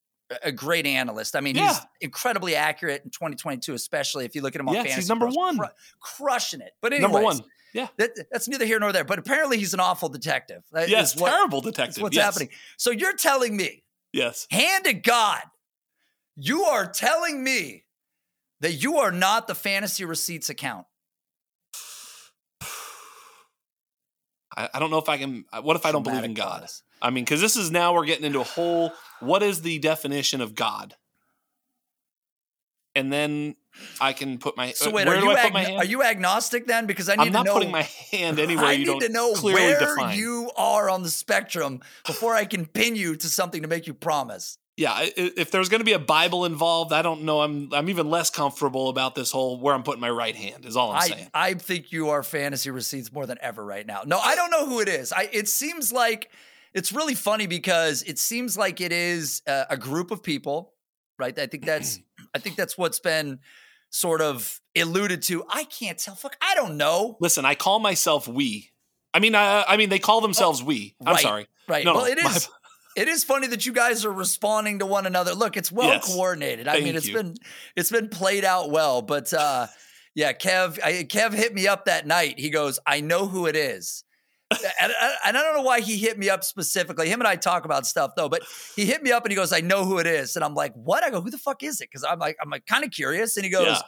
[0.42, 1.34] a great analyst.
[1.36, 4.82] I mean, he's incredibly accurate in 2022, especially if you look at him on Yes,
[4.84, 5.00] fantasy.
[5.00, 5.58] he's number Pros, one.
[6.00, 6.72] crushing it.
[6.80, 7.40] But anyways, Number one.
[7.74, 7.88] Yeah.
[7.96, 9.04] that, that's neither here nor there.
[9.04, 10.62] But apparently, he's an awful detective.
[10.72, 12.02] That Yes, what- terrible detective.
[12.02, 12.24] what's yes.
[12.24, 12.50] happening.
[12.76, 14.46] So you're telling me, Yes.
[14.50, 15.42] hand to God,
[16.36, 17.84] you are telling me
[18.60, 20.86] that you are not the fantasy receipts account.
[24.56, 25.44] I, I don't know if I can.
[25.62, 26.66] What if I don't believe in God?
[27.02, 28.92] I mean, because this is now we're getting into a whole.
[29.20, 30.94] What is the definition of God?
[32.94, 33.56] And then
[34.00, 34.72] I can put my.
[34.72, 35.76] So uh, wait, where are do you, I put ag- my hand?
[35.78, 36.86] are you agnostic then?
[36.86, 37.54] Because I need I'm to not know.
[37.54, 40.18] putting my hand anywhere I you need don't to know where define.
[40.18, 43.94] you are on the spectrum before I can pin you to something to make you
[43.94, 44.58] promise.
[44.76, 47.40] yeah, if there's going to be a Bible involved, I don't know.
[47.40, 50.66] I'm I'm even less comfortable about this whole where I'm putting my right hand.
[50.66, 51.30] Is all I'm I, saying.
[51.32, 54.02] I think you are fantasy receipts more than ever right now.
[54.04, 55.12] No, I don't know who it is.
[55.14, 56.30] I it seems like
[56.74, 60.72] it's really funny because it seems like it is a, a group of people,
[61.18, 61.38] right?
[61.38, 61.98] I think that's
[62.34, 63.40] I think that's what's been
[63.90, 65.44] sort of alluded to.
[65.50, 66.14] I can't tell.
[66.14, 67.16] Fuck, I don't know.
[67.20, 68.70] Listen, I call myself we.
[69.14, 70.94] I mean, I, I mean, they call themselves we.
[71.04, 71.46] I'm right, sorry.
[71.68, 71.84] Right.
[71.84, 72.48] No, well, no, it my- is.
[72.94, 75.32] It is funny that you guys are responding to one another.
[75.32, 76.14] Look, it's well Yes.
[76.14, 76.68] coordinated.
[76.68, 77.14] I Thank mean, it's you.
[77.14, 77.34] been
[77.74, 79.00] it's been played out well.
[79.00, 79.66] But uh,
[80.14, 82.38] yeah, Kev, I, Kev hit me up that night.
[82.38, 84.04] He goes, "I know who it is,"
[84.80, 84.92] and,
[85.26, 87.08] and, I don't know why he hit me up specifically.
[87.08, 88.42] Him and I talk about stuff though, but
[88.76, 90.72] he hit me up and he goes, "I know who it is," and I'm like,
[90.74, 92.90] "What?" I go, "Who the fuck is it?" Because I'm like, I'm like kind of
[92.90, 93.66] curious, and he goes.
[93.66, 93.80] Yeah.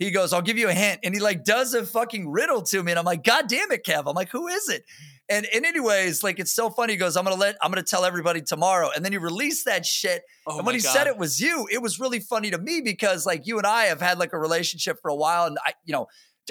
[0.00, 1.00] He goes, I'll give you a hint.
[1.04, 2.90] And he like does a fucking riddle to me.
[2.90, 4.04] And I'm like, God damn it, Kev.
[4.08, 4.82] I'm like, who is it?
[5.28, 6.94] And, and anyways, like it's so funny.
[6.94, 8.90] He goes, I'm gonna let I'm gonna tell everybody tomorrow.
[8.94, 10.22] And then he released that shit.
[10.46, 10.92] Oh and when he God.
[10.92, 13.84] said it was you, it was really funny to me because like you and I
[13.84, 15.46] have had like a relationship for a while.
[15.46, 16.06] And I, you know,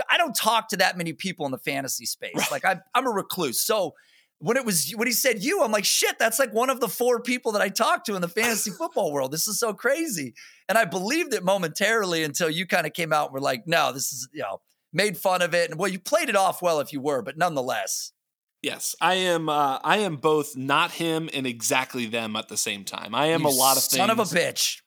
[0.10, 2.36] I don't talk to that many people in the fantasy space.
[2.36, 2.52] Right.
[2.52, 3.62] Like I'm, I'm a recluse.
[3.62, 3.94] So
[4.40, 6.90] when it was when he said you, I'm like, shit, that's like one of the
[6.90, 9.32] four people that I talk to in the fantasy football world.
[9.32, 10.34] This is so crazy.
[10.68, 13.94] And I believed it momentarily until you kind of came out and were like, no,
[13.94, 14.60] this is, you know,
[14.92, 15.70] made fun of it.
[15.70, 18.12] And well, you played it off well if you were, but nonetheless.
[18.62, 19.50] Yes, I am.
[19.50, 23.14] Uh, I am both not him and exactly them at the same time.
[23.14, 24.00] I am you a lot of things.
[24.00, 24.82] Son of a bitch.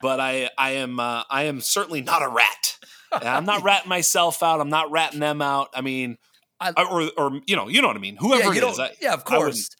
[0.00, 0.98] But I, I am.
[0.98, 2.76] Uh, I am certainly not a rat.
[3.12, 4.60] I'm not ratting myself out.
[4.60, 5.70] I'm not ratting them out.
[5.74, 6.18] I mean,
[6.60, 8.16] I, or or you know, you know what I mean.
[8.16, 8.78] Whoever yeah, it is.
[8.78, 9.70] I, yeah, of course.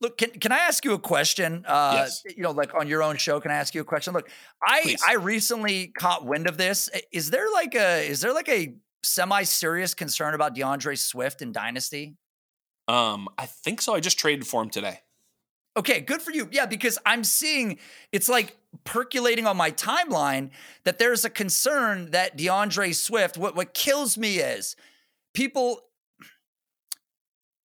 [0.00, 1.64] Look, can, can I ask you a question?
[1.66, 2.22] Uh, yes.
[2.24, 4.14] You know, like on your own show, can I ask you a question?
[4.14, 4.30] Look,
[4.62, 5.02] I Please.
[5.06, 6.88] I recently caught wind of this.
[7.10, 11.52] Is there like a is there like a semi serious concern about D'Andre Swift and
[11.52, 12.14] Dynasty?
[12.86, 13.94] Um, I think so.
[13.94, 15.00] I just traded for him today.
[15.76, 16.48] Okay, good for you.
[16.50, 17.78] Yeah, because I'm seeing
[18.12, 20.50] it's like percolating on my timeline
[20.84, 23.36] that there's a concern that D'Andre Swift.
[23.36, 24.76] What what kills me is
[25.34, 25.82] people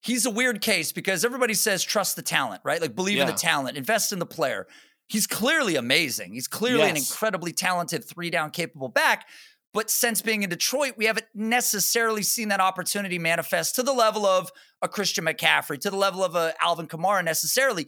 [0.02, 2.82] he's a weird case because everybody says trust the talent, right?
[2.82, 3.24] Like believe yeah.
[3.24, 4.68] in the talent, invest in the player.
[5.08, 6.34] He's clearly amazing.
[6.34, 6.92] He's clearly yes.
[6.92, 9.28] an incredibly talented three down capable back.
[9.74, 14.26] But since being in Detroit, we haven't necessarily seen that opportunity manifest to the level
[14.26, 14.52] of
[14.84, 17.88] a Christian McCaffrey, to the level of a Alvin Kamara necessarily.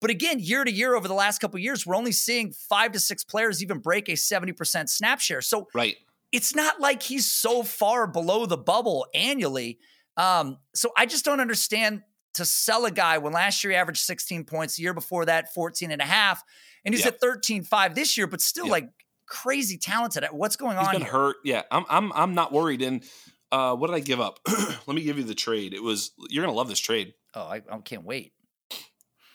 [0.00, 3.00] But again, year to year over the last couple years, we're only seeing five to
[3.00, 5.42] six players even break a 70% snap share.
[5.42, 5.96] So right.
[6.30, 9.78] it's not like he's so far below the bubble annually
[10.18, 12.02] um, so I just don't understand
[12.34, 15.54] to sell a guy when last year he averaged 16 points, the year before that
[15.54, 16.42] 14 and a half,
[16.84, 17.14] and he's yep.
[17.14, 18.72] at 13-5 this year, but still yep.
[18.72, 18.88] like
[19.26, 20.24] crazy talented.
[20.32, 20.94] What's going he's on?
[20.94, 21.12] He's been here?
[21.12, 21.36] hurt.
[21.44, 22.82] Yeah, I'm I'm I'm not worried.
[22.82, 23.04] And
[23.52, 24.40] uh, what did I give up?
[24.48, 25.72] Let me give you the trade.
[25.72, 27.14] It was you're gonna love this trade.
[27.34, 28.32] Oh, I, I can't wait.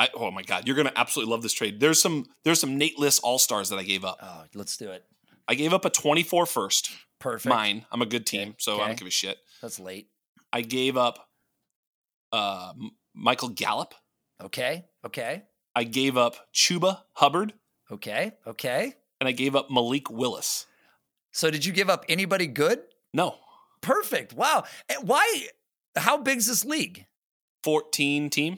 [0.04, 1.80] I, oh my god, you're gonna absolutely love this trade.
[1.80, 4.20] There's some there's some Nate Liss All Stars that I gave up.
[4.22, 5.06] Oh, let's do it.
[5.48, 6.92] I gave up a 24 first.
[7.20, 7.46] Perfect.
[7.46, 7.86] Mine.
[7.92, 8.56] I'm a good team, okay.
[8.60, 8.84] so okay.
[8.84, 9.38] I don't give a shit.
[9.62, 10.10] That's late.
[10.52, 11.30] I gave up
[12.34, 12.74] uh,
[13.14, 13.94] Michael Gallup.
[14.44, 14.86] Okay.
[15.06, 15.44] Okay.
[15.74, 17.54] I gave up Chuba Hubbard.
[17.90, 18.34] Okay.
[18.46, 18.94] Okay.
[19.22, 20.66] And I gave up Malik Willis.
[21.32, 22.82] So did you give up anybody good?
[23.14, 23.36] No.
[23.82, 24.34] Perfect.
[24.34, 24.66] Wow.
[25.02, 25.48] Why?
[25.96, 27.06] How big is this league?
[27.64, 28.58] 14 team.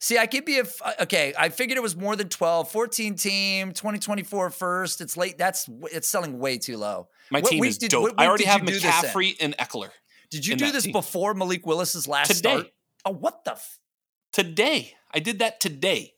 [0.00, 1.32] See, I could be a uh, okay.
[1.38, 5.00] I figured it was more than 12, 14 team, 2024 first.
[5.00, 5.38] It's late.
[5.38, 7.08] That's it's selling way too low.
[7.30, 8.14] My what team is did, dope.
[8.18, 9.90] I already have McCaffrey and Ekeler.
[10.30, 10.92] Did you do this team.
[10.92, 12.50] before Malik Willis's last Today.
[12.50, 12.66] start?
[13.04, 13.52] Oh, what the?
[13.52, 13.78] F-
[14.32, 14.94] today.
[15.12, 16.14] I did that today.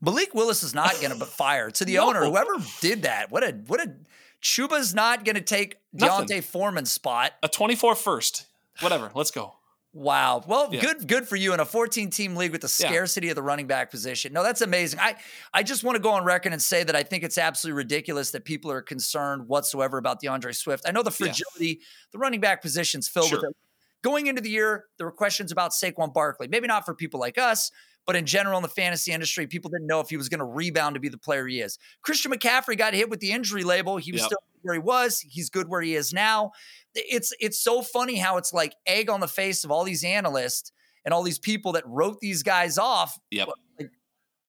[0.00, 2.08] Malik Willis is not going to fire to the no.
[2.08, 2.24] owner.
[2.24, 3.94] Whoever did that, what a what a
[4.40, 7.32] Chuba's not going to take D'Onta Foreman's spot.
[7.42, 8.46] A 24 first.
[8.80, 9.10] Whatever.
[9.14, 9.54] Let's go.
[9.92, 10.44] Wow.
[10.46, 10.80] Well, yeah.
[10.80, 13.32] good good for you in a 14 team league with the scarcity yeah.
[13.32, 14.32] of the running back position.
[14.32, 15.00] No, that's amazing.
[15.00, 15.16] I
[15.52, 18.30] I just want to go on record and say that I think it's absolutely ridiculous
[18.30, 20.84] that people are concerned whatsoever about D'Andre Swift.
[20.86, 21.84] I know the fragility, yeah.
[22.12, 23.38] the running back position's filled sure.
[23.38, 23.56] with it.
[24.02, 26.46] Going into the year, there were questions about Saquon Barkley.
[26.46, 27.70] Maybe not for people like us,
[28.06, 30.44] but in general in the fantasy industry, people didn't know if he was going to
[30.44, 31.78] rebound to be the player he is.
[32.02, 33.96] Christian McCaffrey got hit with the injury label.
[33.98, 34.26] He was yep.
[34.28, 35.20] still where he was.
[35.20, 36.52] He's good where he is now
[36.94, 40.72] it's it's so funny how it's like egg on the face of all these analysts
[41.04, 43.18] and all these people that wrote these guys off.
[43.30, 43.48] Yep.
[43.78, 43.90] Like,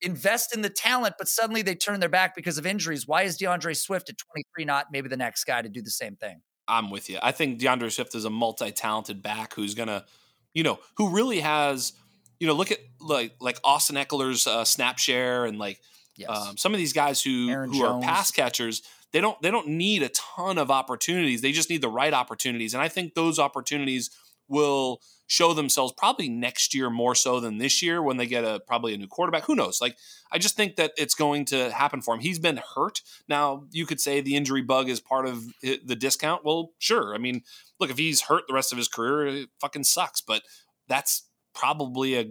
[0.01, 3.07] invest in the talent, but suddenly they turn their back because of injuries.
[3.07, 6.15] Why is D'Andre Swift at 23 not maybe the next guy to do the same
[6.15, 6.41] thing?
[6.67, 7.19] I'm with you.
[7.21, 10.05] I think D'Andre Swift is a multi-talented back who's gonna,
[10.53, 11.93] you know, who really has,
[12.39, 15.79] you know, look at like like Austin Ekeler's uh, snap share and like
[16.15, 16.29] yes.
[16.29, 18.03] um, some of these guys who Aaron who Jones.
[18.03, 18.81] are pass catchers
[19.11, 21.41] they don't they don't need a ton of opportunities.
[21.41, 22.73] They just need the right opportunities.
[22.73, 24.09] And I think those opportunities
[24.47, 28.59] will show themselves probably next year more so than this year when they get a
[28.67, 29.45] probably a new quarterback.
[29.45, 29.79] Who knows?
[29.79, 29.97] Like
[30.31, 32.19] I just think that it's going to happen for him.
[32.19, 33.01] He's been hurt.
[33.29, 36.43] Now you could say the injury bug is part of the discount.
[36.43, 37.15] Well, sure.
[37.15, 37.43] I mean,
[37.79, 40.21] look, if he's hurt the rest of his career, it fucking sucks.
[40.21, 40.43] But
[40.87, 42.25] that's probably a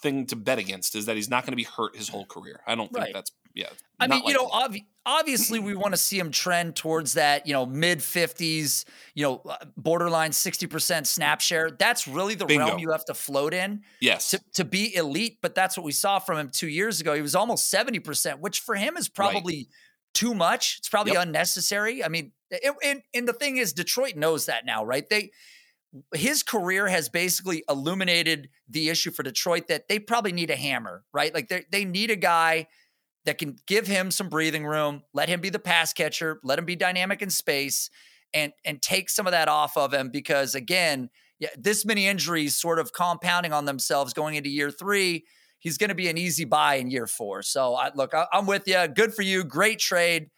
[0.00, 2.60] thing to bet against is that he's not going to be hurt his whole career.
[2.66, 3.14] I don't think right.
[3.14, 3.68] that's yeah.
[4.00, 7.52] I mean, you know, obvi- obviously we want to see him trend towards that, you
[7.52, 8.84] know, mid 50s,
[9.14, 11.70] you know, uh, borderline 60% snap share.
[11.70, 12.66] That's really the Bingo.
[12.66, 13.82] realm you have to float in.
[14.00, 14.30] Yes.
[14.30, 17.14] To, to be elite, but that's what we saw from him 2 years ago.
[17.14, 19.66] He was almost 70%, which for him is probably right.
[20.12, 20.76] too much.
[20.78, 21.22] It's probably yep.
[21.22, 22.04] unnecessary.
[22.04, 22.32] I mean,
[22.82, 25.08] and, and the thing is Detroit knows that now, right?
[25.08, 25.30] They
[26.12, 31.04] his career has basically illuminated the issue for Detroit that they probably need a hammer,
[31.12, 31.32] right?
[31.32, 32.66] Like they they need a guy
[33.24, 36.64] that can give him some breathing room, let him be the pass catcher, let him
[36.64, 37.90] be dynamic in space,
[38.32, 41.08] and and take some of that off of him because again,
[41.38, 45.24] yeah, this many injuries sort of compounding on themselves going into year three.
[45.58, 47.42] He's going to be an easy buy in year four.
[47.42, 48.86] So I, look, I, I'm with you.
[48.88, 49.44] Good for you.
[49.44, 50.28] Great trade.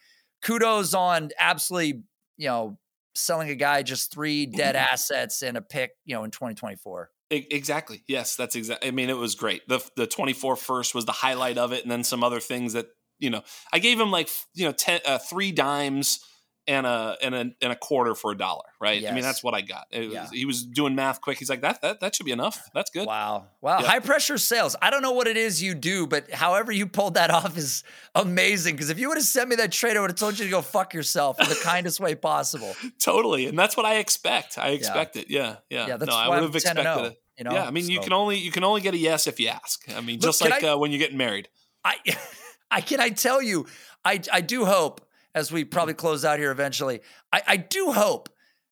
[0.41, 2.03] Kudos on absolutely,
[2.37, 2.77] you know,
[3.13, 7.09] selling a guy just three dead assets and a pick, you know, in 2024.
[7.29, 8.03] Exactly.
[8.07, 8.87] Yes, that's exactly.
[8.87, 9.67] I mean, it was great.
[9.67, 12.87] The the 24 first was the highlight of it, and then some other things that
[13.19, 13.41] you know.
[13.73, 16.19] I gave him like you know ten, uh, three dimes
[16.67, 19.01] and a and a and a quarter for a dollar, right?
[19.01, 19.11] Yes.
[19.11, 19.87] I mean, that's what I got.
[19.91, 20.23] Yeah.
[20.23, 21.37] Was, he was doing math quick.
[21.37, 22.69] He's like, that that that should be enough.
[22.73, 23.07] That's good.
[23.07, 24.75] Wow, wow, high pressure sales.
[24.81, 27.83] I don't know what it is you do, but however you pulled that off is
[28.15, 28.75] amazing.
[28.75, 30.51] Because if you would have sent me that trade, I would have told you to
[30.51, 32.73] go fuck yourself in the kindest way possible.
[32.99, 34.57] Totally, and that's what I expect.
[34.57, 35.21] I expect yeah.
[35.21, 35.29] it.
[35.29, 35.87] Yeah, yeah.
[35.87, 37.21] Yeah, that's no, I would have expected oh, it.
[37.37, 37.53] You know?
[37.53, 37.91] Yeah, I mean, so.
[37.91, 39.83] you can only you can only get a yes if you ask.
[39.95, 41.49] I mean, Look, just like I, uh, when you're getting married.
[41.85, 41.95] I,
[42.71, 43.67] I can I tell you,
[44.03, 45.06] I I do hope
[45.37, 47.01] as we probably close out here eventually.
[47.31, 48.29] I, I do hope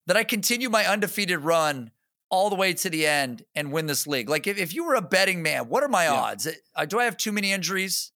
[0.07, 1.91] that I continue my undefeated run
[2.30, 4.30] all the way to the end and win this league.
[4.30, 6.13] Like if, if you were a betting man, what are my yeah.
[6.13, 6.47] odds?
[6.76, 8.11] Uh, do I have too many injuries?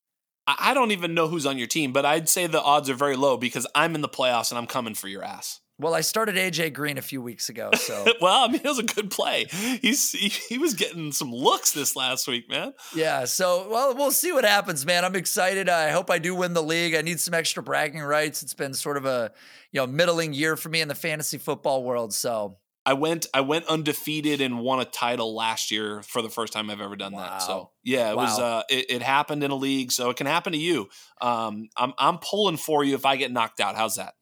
[0.48, 3.16] I don't even know who's on your team, but I'd say the odds are very
[3.16, 5.62] low because I'm in the playoffs and I'm coming for your ass.
[5.80, 8.80] Well, I started AJ Green a few weeks ago, so well, I mean, it was
[8.80, 9.46] a good play.
[9.82, 12.74] He's he, he, was getting some looks this last week, man.
[12.94, 15.06] Yeah, so well, we'll see what happens, man.
[15.06, 15.70] I'm excited.
[15.70, 16.96] I hope I do win the league.
[16.96, 18.44] I need some extra bragging rights.
[18.44, 19.32] It's been sort of a
[19.72, 23.42] you know middling year for me in the fantasy football world, so I went I
[23.42, 27.14] went undefeated and won a title last year for the first time I've ever done
[27.14, 27.22] wow.
[27.22, 27.42] that.
[27.44, 28.24] So yeah, it wow.
[28.24, 30.90] was uh it, it, happened in a league, so it can happen to you.
[31.22, 33.76] Um, I'm I'm pulling for you if I get knocked out.
[33.76, 34.16] How's that?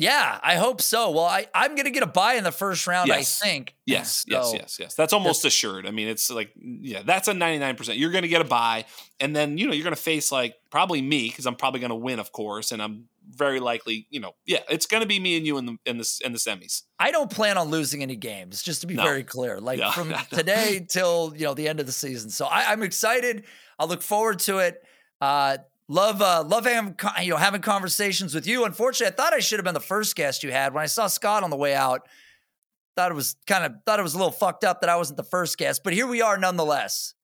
[0.00, 1.10] Yeah, I hope so.
[1.10, 3.38] Well, I, I'm going to get a buy in the first round, yes.
[3.42, 3.74] I think.
[3.84, 4.94] Yes, so, yes, yes, yes.
[4.94, 5.86] That's almost assured.
[5.86, 7.98] I mean, it's like, yeah, that's a 99%.
[7.98, 8.86] You're going to get a buy.
[9.20, 11.90] And then, you know, you're going to face like probably me because I'm probably going
[11.90, 12.72] to win, of course.
[12.72, 15.66] And I'm very likely, you know, yeah, it's going to be me and you in
[15.66, 16.84] the in the in the semis.
[16.98, 19.02] I don't plan on losing any games, just to be no.
[19.02, 19.60] very clear.
[19.60, 22.30] Like from today till you know the end of the season.
[22.30, 23.44] So I, I'm excited.
[23.78, 24.82] I look forward to it.
[25.20, 25.58] Uh,
[25.90, 28.64] Love, uh, love having, you know, having conversations with you.
[28.64, 30.72] Unfortunately, I thought I should have been the first guest you had.
[30.72, 32.06] When I saw Scott on the way out,
[32.94, 35.16] thought it was kind of thought it was a little fucked up that I wasn't
[35.16, 35.82] the first guest.
[35.82, 37.14] But here we are, nonetheless.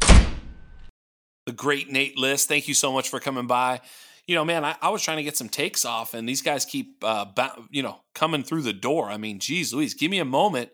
[0.00, 2.44] The great Nate Liss.
[2.44, 3.80] Thank you so much for coming by.
[4.26, 6.64] You know, man, I, I was trying to get some takes off, and these guys
[6.64, 9.10] keep, uh, ba- you know, coming through the door.
[9.10, 10.70] I mean, geez, Louise, give me a moment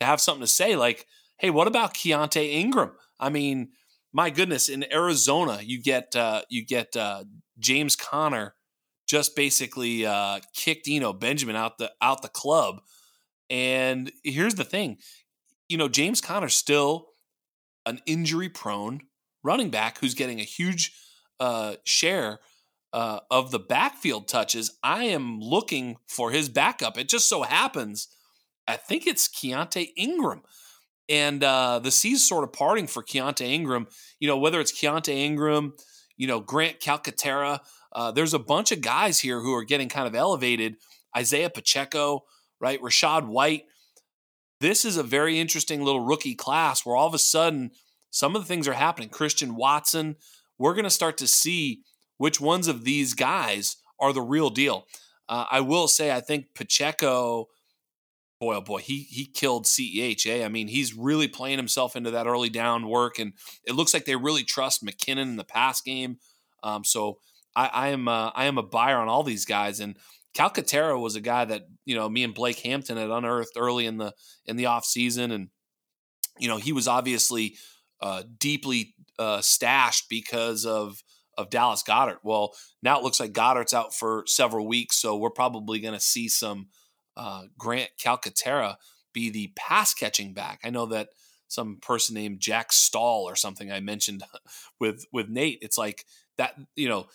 [0.00, 0.76] to have something to say.
[0.76, 1.04] Like,
[1.36, 2.92] hey, what about Keaontay Ingram?
[3.18, 3.72] I mean
[4.12, 7.24] my goodness, in Arizona, you get uh, you get uh,
[7.58, 8.54] James Conner
[9.06, 12.80] just basically uh, kicked Eno Benjamin out the out the club.
[13.48, 14.98] And here's the thing,
[15.68, 17.08] you know, James Conner's still
[17.86, 19.00] an injury prone
[19.42, 20.92] running back who's getting a huge
[21.40, 22.38] uh, share
[22.92, 24.78] uh, of the backfield touches.
[24.82, 26.98] I am looking for his backup.
[26.98, 28.08] It just so happens,
[28.68, 30.42] I think it's Keaontay Ingram
[31.10, 33.88] and uh, the seas sort of parting for Keaontay Ingram.
[34.20, 35.74] You know, whether it's Keaontay Ingram,
[36.16, 37.58] you know, Grant Calcaterra,
[37.92, 40.76] uh, there's a bunch of guys here who are getting kind of elevated.
[41.16, 42.24] Isaiah Pacheco,
[42.60, 42.80] right?
[42.80, 43.64] Rachaad White.
[44.60, 47.72] This is a very interesting little rookie class where all of a sudden
[48.10, 49.08] some of the things are happening.
[49.08, 50.16] Christian Watson,
[50.58, 51.82] we're going to start to see
[52.18, 54.86] which ones of these guys are the real deal.
[55.28, 57.48] Uh, I will say, I think Pacheco
[58.40, 60.44] boy, oh boy, he he killed CEH.
[60.44, 63.34] I mean, he's really playing himself into that early down work, and
[63.64, 66.16] it looks like they really trust McKinnon in the pass game.
[66.62, 67.18] Um, so
[67.54, 69.96] I, I am uh, I am a buyer on all these guys, and
[70.34, 73.98] Calcaterra was a guy that you know me and Blake Hampton had unearthed early in
[73.98, 74.14] the
[74.46, 75.48] in the off season, and
[76.38, 77.56] you know he was obviously
[78.00, 81.02] uh, deeply uh, stashed because of
[81.36, 82.18] of Dallas Goedert.
[82.22, 86.00] Well, now it looks like Goedert's out for several weeks, so we're probably going to
[86.00, 86.68] see some
[87.20, 88.76] uh, Grant Calcaterra
[89.12, 90.60] be the pass catching back.
[90.64, 91.10] I know that
[91.48, 94.24] some person named Jack Stoll or something I mentioned
[94.80, 95.58] with with Nate.
[95.60, 96.06] It's like
[96.38, 97.08] that, you know,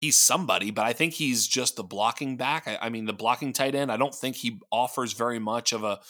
[0.00, 2.66] he's somebody, but I think he's just the blocking back.
[2.66, 3.92] I, I, mean, the blocking tight end.
[3.92, 6.00] I don't think he offers very much of a,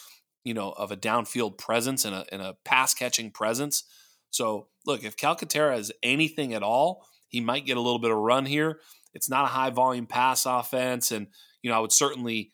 [0.43, 3.83] you know, of a downfield presence and a and a pass catching presence.
[4.31, 8.17] So look, if Calcaterra is anything at all, he might get a little bit of
[8.17, 8.79] run here.
[9.13, 11.27] It's not a high volume pass offense, and
[11.61, 12.53] you know, I would certainly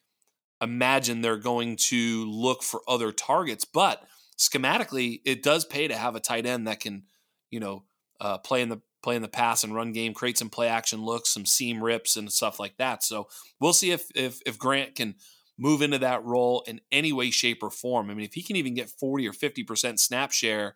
[0.66, 3.64] imagine they're going to look for other targets.
[3.64, 4.04] But
[4.38, 7.04] schematically, it does pay to have a tight end that can,
[7.50, 7.84] you know,
[8.20, 11.04] uh, play in the play in the pass and run game, create some play action
[11.04, 13.04] looks, some seam rips and stuff like that.
[13.04, 13.28] So
[13.60, 15.16] we'll see if if if Grant can
[15.58, 18.10] move into that role in any way, shape, or form.
[18.10, 20.76] I mean, if he can even get 40 or 50% snap share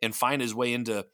[0.00, 1.06] and find his way into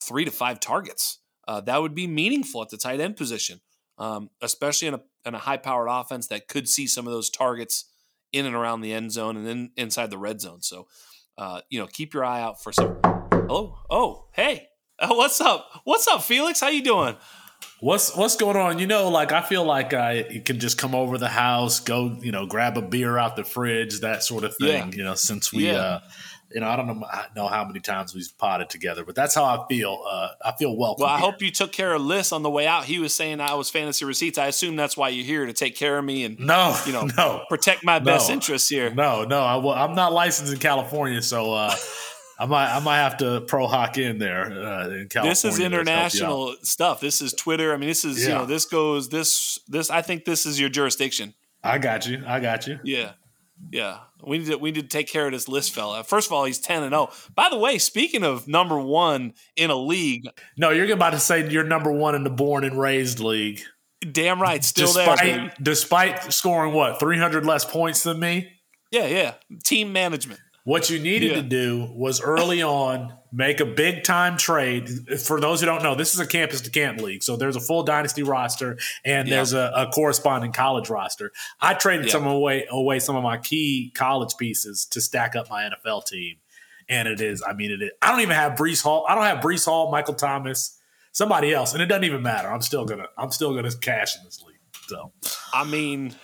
[0.00, 1.18] three to five targets,
[1.48, 3.60] uh, that would be meaningful at the tight end position,
[3.98, 7.30] um, especially in a, in a high powered offense that could see some of those
[7.30, 7.86] targets
[8.32, 10.62] in and around the end zone and then inside the red zone.
[10.62, 10.86] So,
[11.38, 12.98] uh, you know, keep your eye out for some.
[13.02, 13.78] Hello.
[13.90, 14.68] Oh, hey.
[14.98, 15.82] Uh, what's up?
[15.84, 16.60] What's up, Felix?
[16.60, 17.16] How you doing?
[17.80, 18.78] What's what's going on?
[18.78, 22.32] You know, like I feel like I can just come over the house, go, you
[22.32, 24.90] know, grab a beer out the fridge, that sort of thing.
[24.92, 24.96] Yeah.
[24.96, 25.78] You know, since we, yeah.
[25.78, 26.00] uh,
[26.54, 29.44] you know, I don't know, know how many times we've potted together, but that's how
[29.44, 30.04] I feel.
[30.08, 31.04] Uh, I feel welcome.
[31.04, 31.30] Well, I here.
[31.30, 32.84] hope you took care of Liss on the way out.
[32.84, 34.38] He was saying I was fantasy receipts.
[34.38, 37.08] I assume that's why you're here to take care of me and no, you know,
[37.16, 38.92] no, protect my best interests here.
[38.92, 41.54] No, no, I, am not licensed in California, so.
[41.54, 41.74] Uh,
[42.38, 45.30] I might I might have to pro hac in there uh, in California.
[45.30, 47.00] This is international stuff.
[47.00, 47.72] This is Twitter.
[47.72, 48.28] I mean, this is yeah.
[48.28, 49.90] you know this goes this this.
[49.90, 51.34] I think this is your jurisdiction.
[51.62, 52.24] I got you.
[52.26, 52.80] I got you.
[52.82, 53.12] Yeah,
[53.70, 53.98] yeah.
[54.22, 56.04] We need to we need to take care of this Liss fella.
[56.04, 57.08] First of all, he's ten and zero.
[57.10, 57.14] Oh.
[57.34, 61.48] By the way, speaking of number one in a league, no, you're about to say
[61.48, 63.60] you're number one in the born and raised league.
[64.10, 65.52] Damn right, still despite, there.
[65.62, 68.48] Despite scoring what 300 less points than me.
[68.90, 69.34] Yeah, yeah.
[69.64, 70.40] Team management.
[70.64, 71.36] What you needed yeah.
[71.36, 74.88] to do was early on make a big time trade.
[75.20, 77.22] For those who don't know, this is a campus to camp league.
[77.22, 79.36] So there's a full dynasty roster and yeah.
[79.36, 81.32] there's a, a, corresponding college roster.
[81.60, 82.12] I traded yeah.
[82.12, 86.36] some away away some of my key college pieces to stack up my NFL team.
[86.88, 87.90] And it is, I mean, it is.
[88.02, 89.06] I don't even have Breece Hall.
[89.08, 90.78] I don't have Breece Hall, Michael Thomas,
[91.12, 92.48] somebody else, and it doesn't even matter.
[92.48, 94.56] I'm still gonna, I'm still gonna cash in this league.
[94.88, 95.12] So,
[95.54, 96.14] I mean,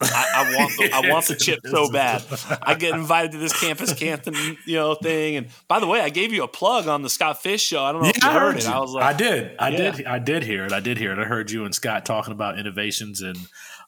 [0.00, 2.24] I, I, want the, I want the chip so bad.
[2.62, 5.36] I get invited to this campus Canton, you know, thing.
[5.36, 7.82] And by the way, I gave you a plug on the Scott Fish show.
[7.82, 8.64] I don't know yeah, if you heard, heard it.
[8.64, 8.70] You.
[8.70, 9.90] I was like, I did, I yeah.
[9.90, 10.72] did, I did hear it.
[10.72, 11.18] I did hear it.
[11.18, 13.36] I heard you and Scott talking about innovations and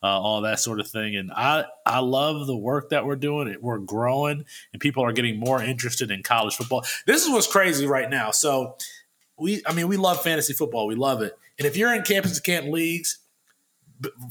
[0.02, 1.16] uh, all that sort of thing.
[1.16, 3.54] And I, I love the work that we're doing.
[3.60, 6.84] We're growing, and people are getting more interested in college football.
[7.06, 8.30] This is what's crazy right now.
[8.30, 8.76] So
[9.38, 10.86] we, I mean, we love fantasy football.
[10.86, 11.36] We love it.
[11.58, 13.19] And if you're in campus Canton leagues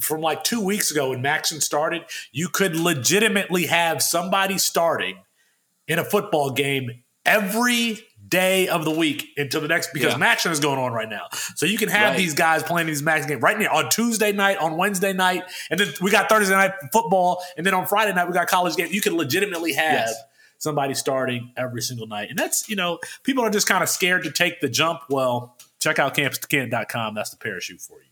[0.00, 2.02] from like two weeks ago when MACtion started,
[2.32, 5.18] you could legitimately have somebody starting
[5.86, 10.18] in a football game every day of the week until the next because yeah.
[10.18, 11.26] MACtion is going on right now.
[11.56, 12.16] So you can have right.
[12.16, 15.78] these guys playing these Max games right now on Tuesday night, on Wednesday night, and
[15.78, 18.88] then we got Thursday night football, and then on Friday night we got college game.
[18.90, 20.22] You can legitimately have yes.
[20.58, 22.30] somebody starting every single night.
[22.30, 25.00] And that's, you know, people are just kind of scared to take the jump.
[25.10, 27.14] Well, check out campus2canton.com.
[27.14, 28.09] That's the parachute for you.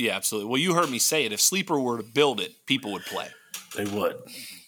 [0.00, 0.48] Yeah, absolutely.
[0.48, 1.32] Well, you heard me say it.
[1.32, 3.28] If Sleeper were to build it, people would play.
[3.76, 4.16] They would.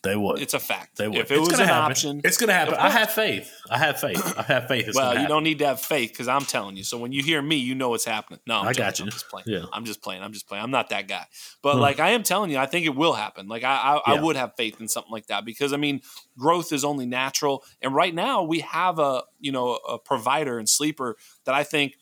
[0.02, 0.40] They would.
[0.42, 0.98] It's a fact.
[0.98, 1.16] They would.
[1.16, 1.90] If it it's was an happen.
[1.90, 2.74] option, it's going to happen.
[2.74, 3.50] I have faith.
[3.70, 4.34] I have faith.
[4.38, 4.88] I have faith.
[4.88, 6.84] It's well, you don't need to have faith because I'm telling you.
[6.84, 8.40] So when you hear me, you know what's happening.
[8.46, 9.06] No, I'm i got you.
[9.06, 9.44] I'm just playing.
[9.46, 9.64] Yeah.
[9.72, 10.22] I'm just playing.
[10.22, 10.62] I'm just playing.
[10.62, 11.24] I'm not that guy.
[11.62, 11.80] But hmm.
[11.80, 13.48] like I am telling you, I think it will happen.
[13.48, 14.02] Like I, I, yeah.
[14.06, 16.02] I would have faith in something like that because I mean,
[16.36, 17.64] growth is only natural.
[17.80, 21.16] And right now we have a you know a provider and sleeper
[21.46, 21.94] that I think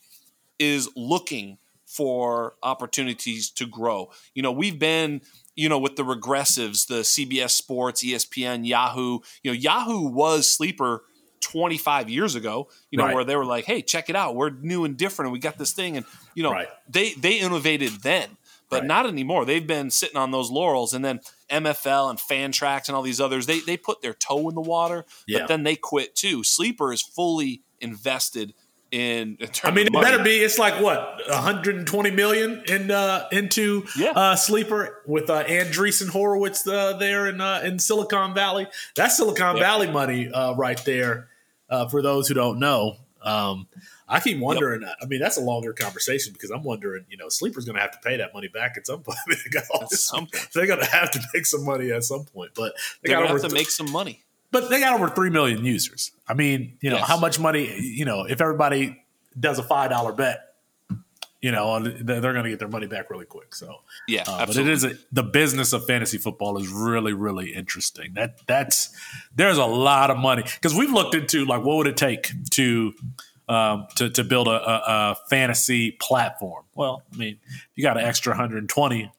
[0.59, 1.59] is looking
[1.91, 4.11] for opportunities to grow.
[4.34, 5.22] You know, we've been,
[5.57, 9.18] you know, with the regressives, the CBS Sports, ESPN, Yahoo.
[9.43, 11.03] You know, Yahoo was sleeper
[11.41, 13.14] 25 years ago, you know, right.
[13.14, 14.36] where they were like, "Hey, check it out.
[14.36, 16.68] We're new and different and we got this thing." And, you know, right.
[16.88, 18.36] they they innovated then,
[18.68, 18.86] but right.
[18.86, 19.45] not anymore.
[19.45, 21.20] They've been sitting on those laurels and then
[21.51, 25.05] MFL and Fantrax and all these others, they they put their toe in the water,
[25.26, 25.41] yeah.
[25.41, 26.45] but then they quit too.
[26.45, 28.55] Sleeper is fully invested
[28.91, 30.38] in, in I mean, it better be.
[30.38, 34.11] It's like what 120 million in uh, into yeah.
[34.11, 38.66] uh, sleeper with uh, Andreessen Horowitz uh, there in uh, in Silicon Valley.
[38.97, 39.62] That's Silicon yeah.
[39.62, 41.28] Valley money uh, right there.
[41.68, 43.68] Uh, for those who don't know, um,
[44.09, 44.82] I keep wondering.
[44.82, 44.97] Yep.
[45.03, 47.05] I mean, that's a longer conversation because I'm wondering.
[47.09, 49.18] You know, sleeper's going to have to pay that money back at some point.
[49.28, 50.49] they got all this, some point.
[50.55, 52.72] They're going to have to make some money at some point, but
[53.03, 56.12] they got to have to make some money but they got over 3 million users.
[56.28, 57.09] I mean, you know, yes.
[57.09, 59.03] how much money, you know, if everybody
[59.38, 60.40] does a $5 bet,
[61.40, 63.55] you know, they're going to get their money back really quick.
[63.55, 63.76] So,
[64.07, 68.12] yeah, uh, but it is a, the business of fantasy football is really, really interesting.
[68.12, 68.94] That that's
[69.34, 72.92] there's a lot of money because we've looked into like what would it take to
[73.48, 76.64] um, to to build a, a, a fantasy platform.
[76.74, 77.38] Well, I mean,
[77.74, 79.11] you got an extra 120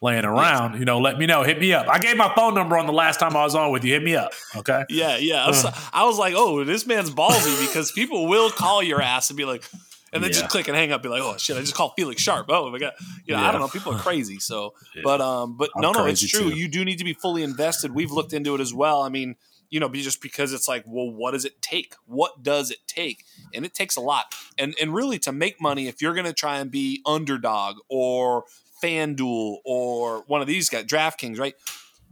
[0.00, 1.42] laying around, you know, let me know.
[1.42, 1.88] Hit me up.
[1.88, 3.94] I gave my phone number on the last time I was on with you.
[3.94, 4.32] Hit me up.
[4.56, 4.84] Okay.
[4.88, 5.44] Yeah, yeah.
[5.44, 5.72] I was, uh.
[5.92, 9.44] I was like, oh, this man's ballsy because people will call your ass and be
[9.44, 9.64] like,
[10.12, 10.38] and then yeah.
[10.38, 11.02] just click and hang up.
[11.02, 12.46] Be like, oh shit, I just called Felix Sharp.
[12.48, 12.92] Oh my god,
[13.26, 13.48] you know, yeah.
[13.48, 13.68] I don't know.
[13.68, 14.38] People are crazy.
[14.38, 15.02] So, yeah.
[15.04, 16.50] but um, but I'm no, no, it's true.
[16.50, 16.56] Too.
[16.56, 17.94] You do need to be fully invested.
[17.94, 19.02] We've looked into it as well.
[19.02, 19.36] I mean,
[19.68, 21.94] you know, be just because it's like, well, what does it take?
[22.06, 23.26] What does it take?
[23.52, 24.34] And it takes a lot.
[24.56, 28.44] And and really to make money, if you're going to try and be underdog or
[28.82, 31.54] FanDuel or one of these guys, DraftKings, right?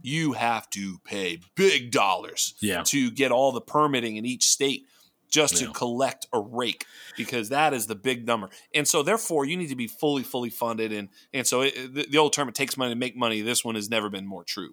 [0.03, 2.83] you have to pay big dollars Yeah.
[2.83, 4.85] to get all the permitting in each state
[5.29, 5.67] just Yeah.
[5.67, 6.85] to collect a rake
[7.17, 8.49] because that is the big number.
[8.75, 12.05] And so therefore you need to be fully fully funded and and so it, the,
[12.11, 14.43] the old term it takes money to make money this one has never been more
[14.43, 14.69] true.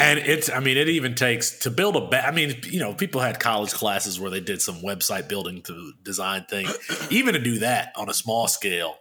[0.00, 2.92] And it's, I mean, it even takes to build a, ba- I mean, you know,
[2.92, 6.66] people had college classes where they did some website building to design thing.
[7.08, 8.96] even to do that on a small scale,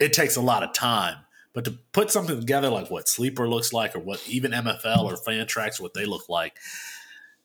[0.00, 1.18] it takes a lot of time.
[1.56, 5.16] But to put something together like what Sleeper looks like, or what even MFL or
[5.16, 6.58] Fantrax, what they look like,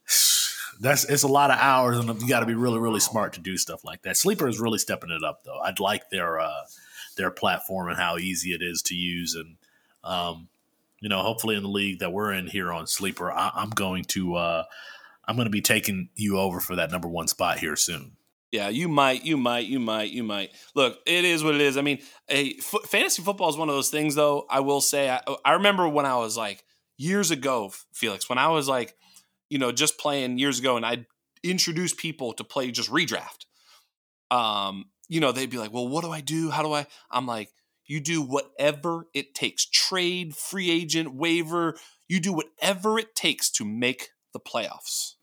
[0.81, 3.39] that's it's a lot of hours, and you got to be really, really smart to
[3.39, 4.17] do stuff like that.
[4.17, 5.57] Sleeper is really stepping it up, though.
[5.59, 6.63] I'd like their uh,
[7.15, 9.55] their platform and how easy it is to use, and
[10.03, 10.49] um,
[10.99, 14.03] you know, hopefully in the league that we're in here on Sleeper, I, I'm going
[14.09, 14.63] to uh,
[15.25, 18.17] I'm going to be taking you over for that number one spot here soon.
[18.51, 20.51] Yeah, you might, you might, you might, you might.
[20.75, 21.77] Look, it is what it is.
[21.77, 21.99] I mean,
[22.29, 24.45] a f- fantasy football is one of those things, though.
[24.49, 26.65] I will say, I, I remember when I was like
[26.97, 28.95] years ago, Felix, when I was like,
[29.49, 31.05] you know, just playing years ago, and I'd
[31.43, 33.45] introduce people to play just redraft.
[34.29, 36.51] Um, you know, they'd be like, "Well, what do I do?
[36.51, 37.53] How do I?" I'm like,
[37.85, 39.65] "You do whatever it takes.
[39.65, 41.77] Trade, free agent, waiver.
[42.07, 45.15] You do whatever it takes to make the playoffs.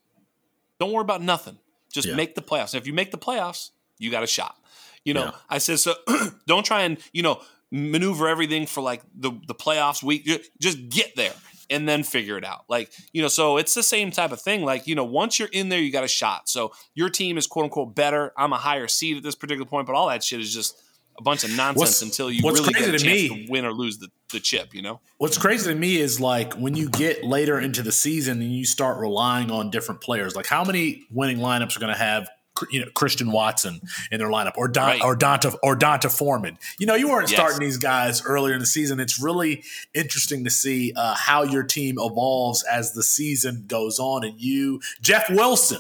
[0.79, 1.59] Don't worry about nothing."
[1.93, 2.14] Just Yeah.
[2.14, 2.74] make the playoffs.
[2.74, 4.57] If you make the playoffs, you got a shot.
[5.05, 5.30] You know, Yeah.
[5.49, 5.95] I said so.
[6.47, 10.28] don't try and you know maneuver everything for like the the playoffs week.
[10.61, 11.34] Just get there
[11.70, 12.64] and then figure it out.
[12.68, 14.64] Like you know, so it's the same type of thing.
[14.64, 16.49] Like you know, once you're in there, you got a shot.
[16.49, 18.32] So your team is quote unquote better.
[18.36, 20.76] I'm a higher seed at this particular point, but all that shit is just
[21.19, 23.64] a bunch of nonsense What's- until you really get a chance to to, me- win
[23.64, 24.75] or lose the, the chip.
[24.75, 25.01] You know.
[25.19, 28.64] What's crazy to me is like when you get later into the season and you
[28.64, 30.37] start relying on different players.
[30.37, 32.29] Like how many winning lineups are going to have
[32.73, 35.03] you know Christian Watson in their lineup or Don, Right.
[35.05, 36.59] or D'Onta or D'Onta Foreman?
[36.81, 37.39] You know, you weren't Yes.
[37.39, 38.99] starting these guys earlier in the season.
[39.01, 39.62] It's really
[39.95, 44.25] interesting to see uh, how your team evolves as the season goes on.
[44.25, 45.79] And you, Jeff Wilson.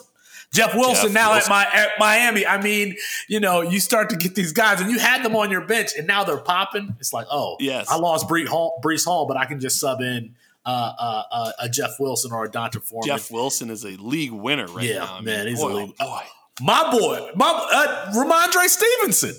[0.52, 1.52] Jeff Wilson Jeff now Wilson.
[1.52, 2.46] at my at Miami.
[2.46, 2.96] I mean,
[3.28, 5.90] you know, you start to get these guys, and you had them on your bench,
[5.96, 6.96] and now they're popping.
[7.00, 7.86] It's like, oh, Yes.
[7.90, 10.34] I lost Breece Hall, Breece Hall, but I can just sub in
[10.64, 13.06] uh, uh, uh, a Jeff Wilson or a D'Onta Foreman.
[13.06, 15.16] Jeff Wilson is a league winner right Yeah, now.
[15.16, 16.20] I man, he's a league- oh
[16.60, 19.34] my boy, my uh, Rhamondre Stevenson.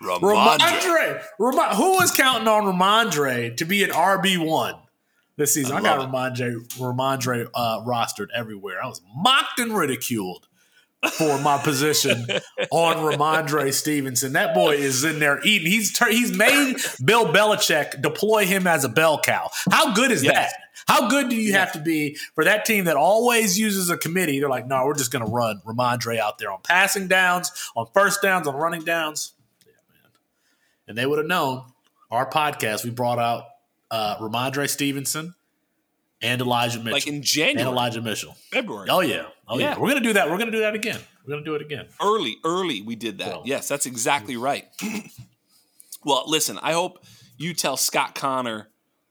[0.00, 0.58] Rhamondre.
[0.58, 1.22] Rhamondre.
[1.38, 4.74] Ram- who was counting on Rhamondre to be an RB one
[5.36, 5.76] this season?
[5.76, 8.82] I I, got Rhamondre Rhamondre uh, rostered everywhere.
[8.82, 10.48] I was mocked and ridiculed
[11.10, 12.26] for my position
[12.70, 14.32] on Rhamondre Stevenson.
[14.34, 15.70] That boy is in there eating.
[15.70, 19.50] He's he's made Bill Belichick deploy him as a bell cow.
[19.70, 20.34] How good is Yes.
[20.34, 20.52] that?
[20.86, 24.40] How good do you have to be for that team that always uses a committee?
[24.40, 27.86] They're like, no, we're just going to run Rhamondre out there on passing downs, on
[27.94, 29.32] first downs, on running downs.
[29.64, 30.10] Yeah, man.
[30.88, 31.64] And they would have known
[32.10, 32.84] our podcast.
[32.84, 33.44] We brought out
[33.92, 35.34] uh, Rhamondre Stevenson
[36.22, 36.92] and Elijah Mitchell.
[36.92, 38.36] Like in January, and Elijah Mitchell.
[38.50, 38.88] February.
[38.90, 39.70] Oh yeah, oh yeah.
[39.70, 39.78] Yeah.
[39.78, 40.30] We're gonna do that.
[40.30, 41.00] We're gonna do that again.
[41.26, 41.86] We're gonna do it again.
[42.00, 43.28] early, early we did that.
[43.28, 44.66] Well, yes, that's exactly right.
[46.04, 47.04] well, listen, I hope
[47.36, 48.68] you tell Scott Connor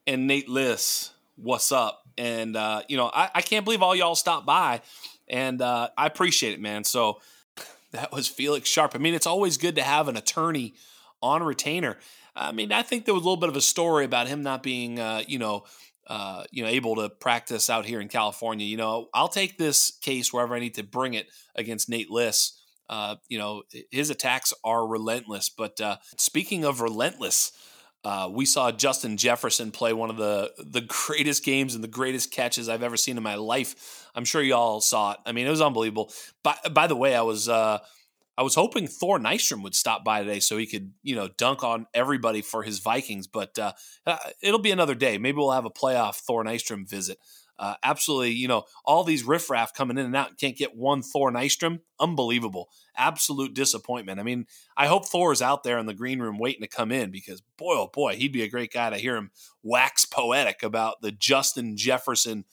[0.07, 2.03] and Nate Liss what's up.
[2.17, 4.81] And uh, you know, I, I can't believe all y'all stopped by,
[5.27, 6.83] and uh, I appreciate it, man.
[6.83, 7.19] So
[7.91, 8.93] that was Felix Sharp.
[8.95, 10.73] I mean, it's always good to have an attorney
[11.21, 11.97] on retainer.
[12.35, 14.63] I mean, I think there was a little bit of a story about him not
[14.63, 15.65] being, uh, you know,
[16.11, 18.65] uh, you know, able to practice out here in California.
[18.65, 22.59] You know, I'll take this case wherever I need to bring it against Nate Liss.
[22.89, 25.49] Uh, you know, his attacks are relentless.
[25.49, 27.53] But uh, speaking of relentless,
[28.03, 32.29] uh, we saw Justin Jefferson play one of the the greatest games and the greatest
[32.29, 34.09] catches I've ever seen in my life.
[34.13, 35.19] I'm sure y'all saw it.
[35.25, 36.11] I mean, it was unbelievable.
[36.43, 37.79] By, by the way, I was uh,
[38.37, 41.63] I was hoping Thor Nystrom would stop by today so he could you know dunk
[41.63, 43.73] on everybody for his Vikings, but uh,
[44.05, 45.17] uh, it'll be another day.
[45.17, 47.17] Maybe we'll have a playoff Thor Nystrom visit.
[47.61, 51.03] Uh, absolutely, you know, all these riffraff coming in and out and can't get one
[51.03, 51.81] Thor Nystrom.
[51.99, 52.69] Unbelievable.
[52.97, 54.19] Absolute disappointment.
[54.19, 56.91] I mean, I hope Thor is out there in the green room waiting to come
[56.91, 59.29] in because, boy, oh boy, he'd be a great guy to hear him
[59.61, 62.45] wax poetic about the Justin Jefferson,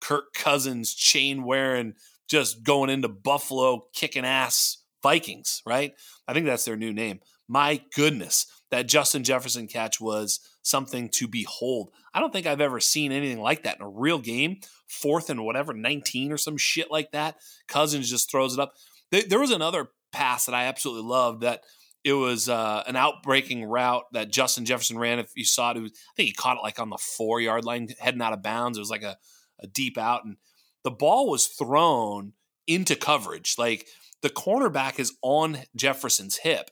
[0.00, 1.94] Kirk Cousins chain wearing,
[2.26, 5.94] just going into Buffalo kicking ass Vikings, right?
[6.26, 7.20] I think that's their new name.
[7.48, 11.90] My goodness, that Justin Jefferson catch was something to behold.
[12.14, 14.60] I don't think I've ever seen anything like that in a real game.
[14.86, 17.36] Fourth and whatever, 19 or some shit like that.
[17.68, 18.74] Cousins just throws it up.
[19.10, 21.62] There, was another pass that I absolutely loved that
[22.04, 25.18] it was uh, an outbreaking route that Justin Jefferson ran.
[25.18, 27.40] If you saw it, it was, I think he caught it like on the four
[27.40, 28.78] yard line, heading out of bounds.
[28.78, 29.16] It was like a,
[29.60, 30.36] a deep out, and
[30.84, 32.32] the ball was thrown
[32.66, 33.56] into coverage.
[33.58, 33.88] Like
[34.22, 36.70] the cornerback is on Jefferson's hip,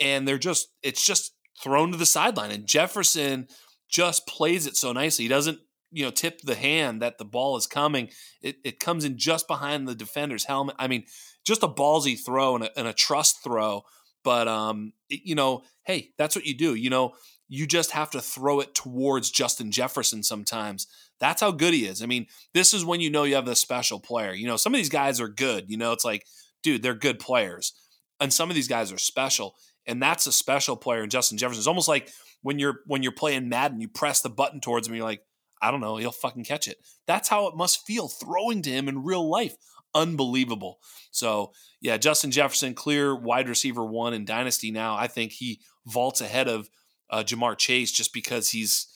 [0.00, 3.48] and they're just it's just thrown to the sideline, and Jefferson
[3.88, 5.24] just plays it so nicely.
[5.24, 5.58] He doesn't
[5.90, 8.10] you know tip the hand that the ball is coming.
[8.42, 10.76] It, it comes in just behind the defender's helmet.
[10.78, 11.04] I mean,
[11.44, 13.82] just a ballsy throw and a, and a trust throw.
[14.22, 16.74] But um, it, you know, hey, that's what you do.
[16.74, 17.12] You know,
[17.48, 20.86] you just have to throw it towards Justin Jefferson sometimes.
[21.20, 22.02] That's how good he is.
[22.02, 24.32] I mean, this is when you know you have the special player.
[24.32, 25.70] You know, some of these guys are good.
[25.70, 26.24] You know, it's like,
[26.64, 27.72] dude, they're good players.
[28.18, 29.54] And some of these guys are special.
[29.86, 31.60] And that's a special player in Justin Jefferson.
[31.60, 32.10] It's almost like
[32.42, 35.22] when you're when you're playing Madden, you press the button towards him, you're like,
[35.62, 36.78] I don't know, he'll fucking catch it.
[37.06, 39.54] That's how it must feel throwing to him in real life.
[39.94, 40.78] Unbelievable.
[41.10, 44.96] So yeah, Justin Jefferson, clear wide receiver one in Dynasty now.
[44.96, 46.68] I think he vaults ahead of
[47.10, 48.88] uh, Ja'Marr Chase just because he's,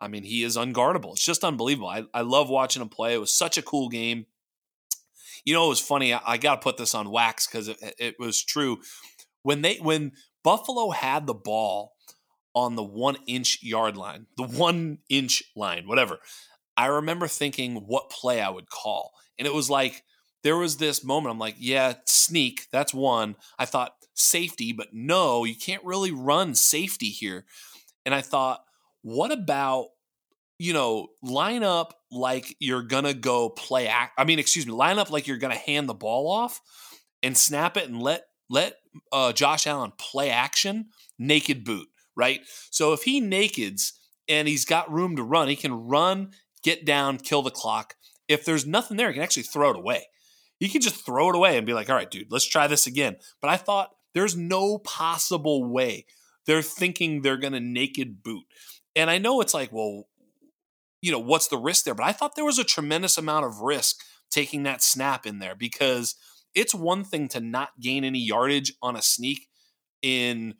[0.00, 1.12] I mean, he is unguardable.
[1.12, 1.88] It's just unbelievable.
[1.88, 3.14] I, I love watching him play.
[3.14, 4.26] It was such a cool game.
[5.44, 6.14] You know, it was funny.
[6.14, 8.78] I, I got to put this on wax because it, it was true.
[9.42, 11.92] When they when Buffalo had the ball
[12.54, 16.18] on the one inch yard line, the one inch line, whatever.
[16.76, 19.12] I remember thinking what play I would call.
[19.38, 20.02] And it was like,
[20.42, 21.32] there was this moment.
[21.32, 22.66] I'm like, yeah, sneak.
[22.72, 23.36] That's one.
[23.58, 27.44] I thought safety, but no, you can't really run safety here.
[28.04, 28.64] And I thought,
[29.02, 29.86] what about,
[30.58, 34.12] you know, line up like you're going to go play act.
[34.18, 36.60] I mean, excuse me, line up like you're going to hand the ball off
[37.22, 38.76] and snap it and let, let
[39.12, 42.40] uh, Josh Allen play action, naked boot right?
[42.70, 43.92] So if he nakeds
[44.28, 46.30] and he's got room to run, he can run,
[46.62, 47.94] get down, kill the clock.
[48.28, 50.06] If there's nothing there, he can actually throw it away.
[50.58, 52.86] He can just throw it away and be like, all right, dude, let's try this
[52.86, 53.16] again.
[53.42, 56.06] But I thought there's no possible way
[56.46, 58.44] they're thinking they're going to naked boot.
[58.94, 60.04] And I know it's like, well,
[61.04, 61.94] you know, what's the risk there?
[61.94, 64.00] But I thought there was a tremendous amount of risk
[64.30, 66.14] taking that snap in there because
[66.54, 69.48] it's one thing to not gain any yardage on a sneak
[70.00, 70.54] in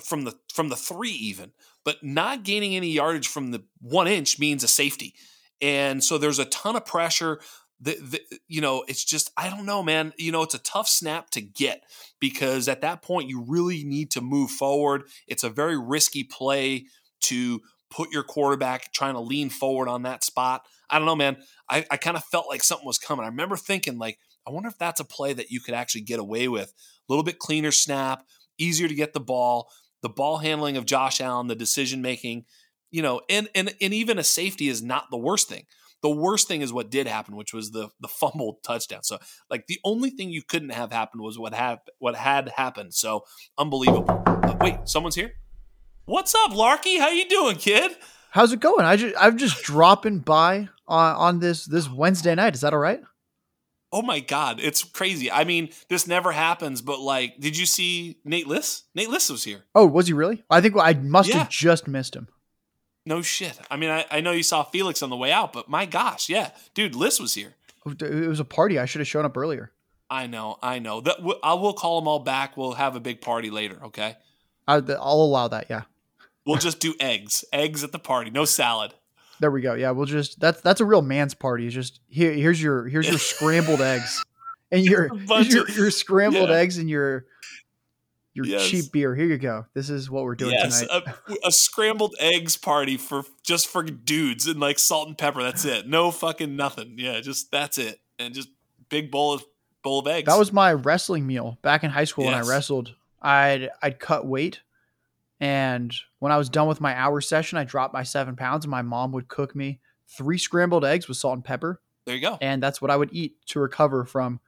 [0.00, 1.52] from the from the three even,
[1.84, 5.12] but not gaining any yardage from the one inch means a safety,
[5.60, 7.38] and so there's a ton of pressure.
[7.78, 10.14] The, the, you know, it's just I don't know, man.
[10.16, 11.82] You know, it's a tough snap to get
[12.20, 15.02] because at that point you really need to move forward.
[15.28, 16.86] It's a very risky play
[17.24, 17.60] to
[17.94, 20.62] put your quarterback trying to lean forward on that spot.
[20.90, 21.36] I don't know, man.
[21.70, 23.24] I, I kind of felt like something was coming.
[23.24, 26.20] I remember thinking, like, I wonder if that's a play that you could actually get
[26.20, 26.72] away with.
[27.08, 28.24] A little bit cleaner snap,
[28.58, 29.68] easier to get the ball
[30.04, 32.44] the ball handling of Josh Allen, the decision making,
[32.90, 35.64] you know, and and and even a safety is not the worst thing.
[36.02, 39.02] The worst thing is what did happen, which was the the fumbled touchdown.
[39.02, 39.16] So
[39.48, 42.92] like the only thing you couldn't have happened was what had what had happened.
[42.92, 43.24] So
[43.56, 44.22] unbelievable.
[44.26, 45.32] Uh, wait, someone's here.
[46.06, 46.98] What's up, Larky?
[46.98, 47.96] How you doing, kid?
[48.30, 48.84] How's it going?
[48.84, 52.54] I just I'm just dropping by on, on this this Wednesday night.
[52.54, 53.00] Is that all right?
[53.94, 55.30] oh my god, it's crazy.
[55.30, 58.82] I mean, this never happens, but like, did you see Nate Liss?
[58.94, 59.62] Nate Liss was here.
[59.72, 60.42] Oh, was he really?
[60.50, 61.38] I think I must yeah.
[61.38, 62.26] have just missed him.
[63.06, 63.56] No shit.
[63.70, 66.28] I mean, I, I know you saw Felix on the way out, but my gosh,
[66.28, 67.54] yeah, dude, Liss was here.
[67.86, 68.80] Oh, it was a party.
[68.80, 69.70] I should have shown up earlier.
[70.10, 71.00] I know, I know.
[71.00, 72.56] That I will call them all back.
[72.56, 73.78] We'll have a big party later.
[73.84, 74.16] Okay.
[74.66, 75.66] I, I'll allow that.
[75.70, 75.82] Yeah.
[76.46, 77.44] We'll just do eggs.
[77.52, 78.30] Eggs at the party.
[78.30, 78.94] No salad.
[79.40, 79.74] There we go.
[79.74, 81.66] Yeah, we'll just that's that's a real man's party.
[81.66, 84.22] It's just here here's your here's your scrambled eggs.
[84.70, 86.56] And your your, your, scrambled yeah.
[86.56, 87.26] eggs and your
[88.32, 88.68] your yes.
[88.68, 89.14] cheap beer.
[89.14, 89.66] Here you go.
[89.74, 91.04] This is what we're doing yes, tonight.
[91.28, 95.42] A, a, scrambled eggs party for just for dudes and like salt and pepper.
[95.42, 95.86] That's it.
[95.86, 96.94] No fucking nothing.
[96.98, 98.00] Yeah, just that's it.
[98.18, 98.48] And just
[98.88, 99.44] big bowl of
[99.82, 100.26] bowl of eggs.
[100.26, 102.34] That was my wrestling meal back in high school yes.
[102.34, 102.94] when I wrestled.
[103.22, 104.60] I'd I'd cut weight
[105.44, 108.70] and when I was done with my hour session, I dropped my seven pounds, and
[108.70, 109.78] my mom would cook me
[110.08, 111.82] three scrambled eggs with salt and pepper.
[112.06, 112.38] There you go.
[112.40, 114.40] And that's what I would eat to recover from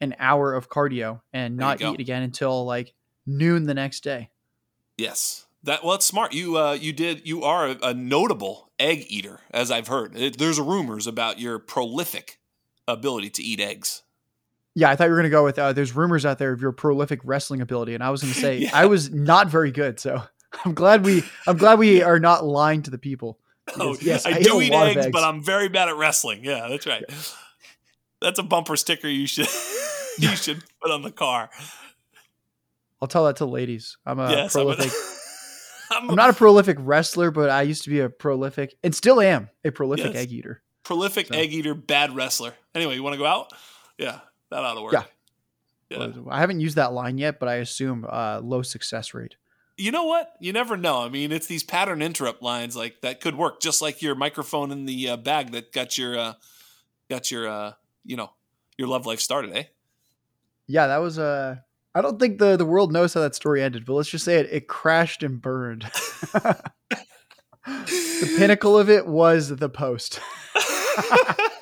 [0.00, 2.94] an hour of cardio and not eat again until like
[3.26, 4.30] noon the next day.
[4.96, 5.48] Yes.
[5.64, 6.32] That well, it's smart.
[6.32, 10.16] You uh, you did you are a, a notable egg eater, as I've heard.
[10.16, 12.38] It, there's rumors about your prolific
[12.86, 14.04] ability to eat eggs.
[14.76, 16.60] Yeah, I thought you were going to go with uh, there's rumors out there of
[16.60, 18.70] your prolific wrestling ability, and I was going to say yeah.
[18.72, 19.98] I was not very good.
[19.98, 20.22] So
[20.64, 23.38] I'm glad we I'm glad we are not lying to the people.
[23.80, 26.44] Oh, yes, I, I do eat eggs, eggs, but I'm very bad at wrestling.
[26.44, 27.02] Yeah, that's right.
[28.22, 29.48] That's a bumper sticker you should
[30.18, 31.50] you should put on the car.
[33.02, 33.98] I'll tell that to ladies.
[34.06, 34.90] I'm a yes, prolific.
[35.90, 38.94] I'm, a, I'm not a prolific wrestler, but I used to be a prolific and
[38.94, 40.22] still am a prolific yes.
[40.22, 40.62] egg eater.
[40.84, 41.34] Prolific so.
[41.34, 42.54] egg eater, bad wrestler.
[42.74, 43.52] Anyway, you want to go out?
[43.98, 44.20] Yeah,
[44.50, 44.92] that ought to work.
[44.92, 45.04] Yeah.
[45.90, 46.12] yeah.
[46.30, 49.34] I haven't used that line yet, but I assume uh, low success rate
[49.76, 50.32] you know what?
[50.40, 51.02] You never know.
[51.02, 54.70] I mean, it's these pattern interrupt lines like that could work, just like your microphone
[54.70, 56.32] in the uh, bag that got your uh,
[57.10, 57.72] got your uh,
[58.04, 58.30] you know
[58.78, 59.64] your love life started, eh?
[60.66, 61.24] Yeah, that was a.
[61.24, 61.56] Uh,
[61.94, 64.36] I don't think the the world knows how that story ended, but let's just say
[64.36, 65.82] it it crashed and burned.
[66.32, 66.62] the
[68.36, 70.20] pinnacle of it was the post.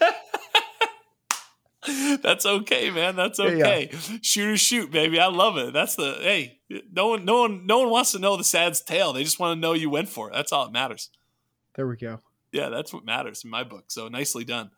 [2.23, 3.17] That's okay, man.
[3.17, 3.91] That's okay.
[3.93, 4.19] Yeah.
[4.23, 5.19] Shoot or shoot, baby.
[5.21, 5.73] I love it.
[5.73, 6.61] That's the hey.
[6.93, 9.13] No one, no one, no one wants to know the sad's tale.
[9.13, 10.33] They just want to know you went for it.
[10.33, 11.11] That's all that matters.
[11.77, 12.21] There we go.
[12.53, 13.85] Yeah, that's what matters in my book.
[13.89, 14.71] So nicely done.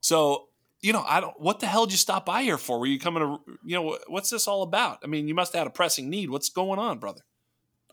[0.00, 0.48] So
[0.82, 1.40] you know, I don't.
[1.40, 2.78] What the hell did you stop by here for?
[2.80, 3.38] Were you coming to?
[3.64, 4.98] You know, what's this all about?
[5.04, 6.28] I mean, you must have had a pressing need.
[6.28, 7.22] What's going on, brother?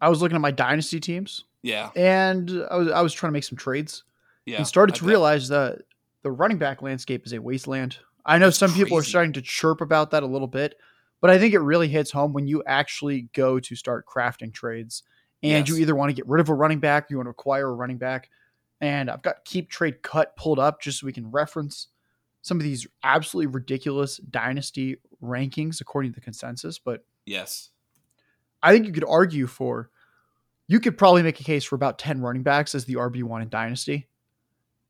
[0.02, 1.46] I was looking at my dynasty teams.
[1.62, 4.04] Yeah, and I was I was trying to make some trades.
[4.46, 5.84] Yeah, and started to realize that
[6.24, 7.98] the running back landscape is a wasteland.
[8.26, 10.76] I know some people are starting to chirp about that a little bit,
[11.22, 15.04] but I think it really hits home when you actually go to start crafting trades
[15.42, 15.70] and yes.
[15.70, 17.74] you either want to get rid of a running back, you want to acquire a
[17.74, 18.30] running back.
[18.82, 21.88] And I've got keep trade cut pulled up just so we can reference
[22.42, 26.80] some of these absolutely ridiculous dynasty rankings according to the consensus.
[26.80, 27.72] But yes,
[28.64, 29.90] I think you could argue for
[30.68, 33.50] you could probably make a case for about 10 running backs as the RB1 in
[33.50, 34.08] dynasty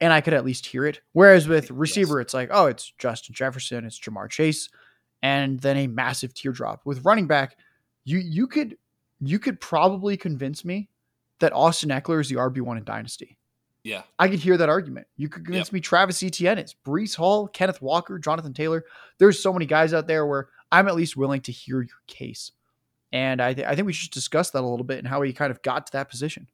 [0.02, 1.02] and I could at least hear it.
[1.14, 2.26] Whereas with receiver, yes.
[2.26, 4.70] it's like, oh, it's Justin Jefferson, it's Ja'Marr Chase,
[5.22, 6.86] and then a massive teardrop.
[6.86, 7.58] With running back,
[8.06, 8.78] you you could
[9.20, 10.90] you could probably convince me
[11.40, 13.38] that Austin Ekeler is the RB one in Dynasty.
[13.84, 15.08] Yeah, I could hear that argument.
[15.16, 15.74] You could convince yep.
[15.74, 18.84] me Travis Etienne is Breece Hall, Kenneth Walker, Jonathan Taylor.
[19.20, 22.52] There's so many guys out there where I'm at least willing to hear your case,
[23.12, 25.34] and I th- I think we should discuss that a little bit and how he
[25.34, 26.48] kind of got to that position.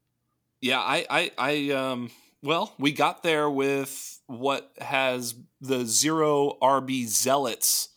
[0.62, 2.12] Yeah, I I I um
[2.46, 7.90] well, we got there with what has the zero RB zealots,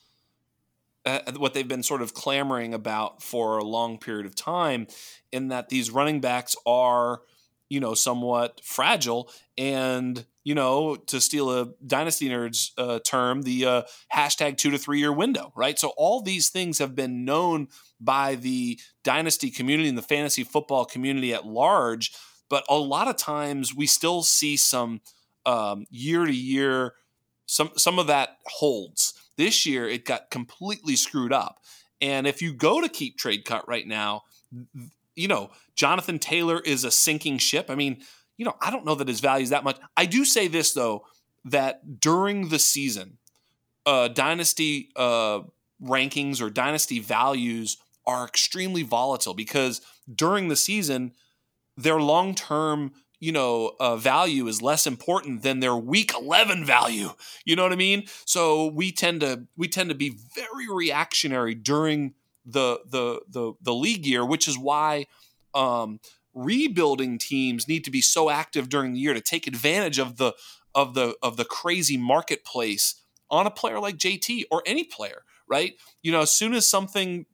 [1.05, 4.87] uh, what they've been sort of clamoring about for a long period of time,
[5.31, 7.21] in that these running backs are,
[7.69, 13.67] you know, somewhat fragile and you know, to steal a Dynasty Nerds uh, term, the
[13.67, 13.83] uh,
[14.15, 15.79] hashtag two to three year window, right?
[15.79, 17.69] So all these things have been known
[18.01, 22.15] by the Dynasty community and the fantasy football community at large
[22.49, 25.01] but a lot of times we still see some
[25.47, 26.95] um, year to year
[27.49, 29.15] some some of that holds.
[29.37, 31.59] This year it got completely screwed up.
[32.01, 34.23] And if you go to keep trade cut right now,
[35.17, 37.71] you know, Jonathan Taylor is a sinking ship.
[37.71, 38.03] I mean,
[38.37, 39.79] you know, I don't know that his value is that much.
[39.97, 41.07] I do say this though
[41.45, 43.19] that during the season,
[43.87, 45.41] uh, dynasty uh,
[45.83, 49.81] rankings or dynasty values are extremely volatile because
[50.15, 51.13] during the season,
[51.79, 57.11] their long term you know uh, value is less important than their week 11 value.
[57.45, 58.05] You know what i mean?
[58.25, 62.15] So we tend to we tend to be very reactionary during
[62.45, 65.07] the the the, the league year which is why
[65.55, 66.01] um,
[66.35, 70.33] rebuilding teams need to be so active during the year to take advantage of the
[70.75, 75.75] of the of the crazy marketplace on a player like JT or any player right?
[76.03, 77.27] You know as soon as something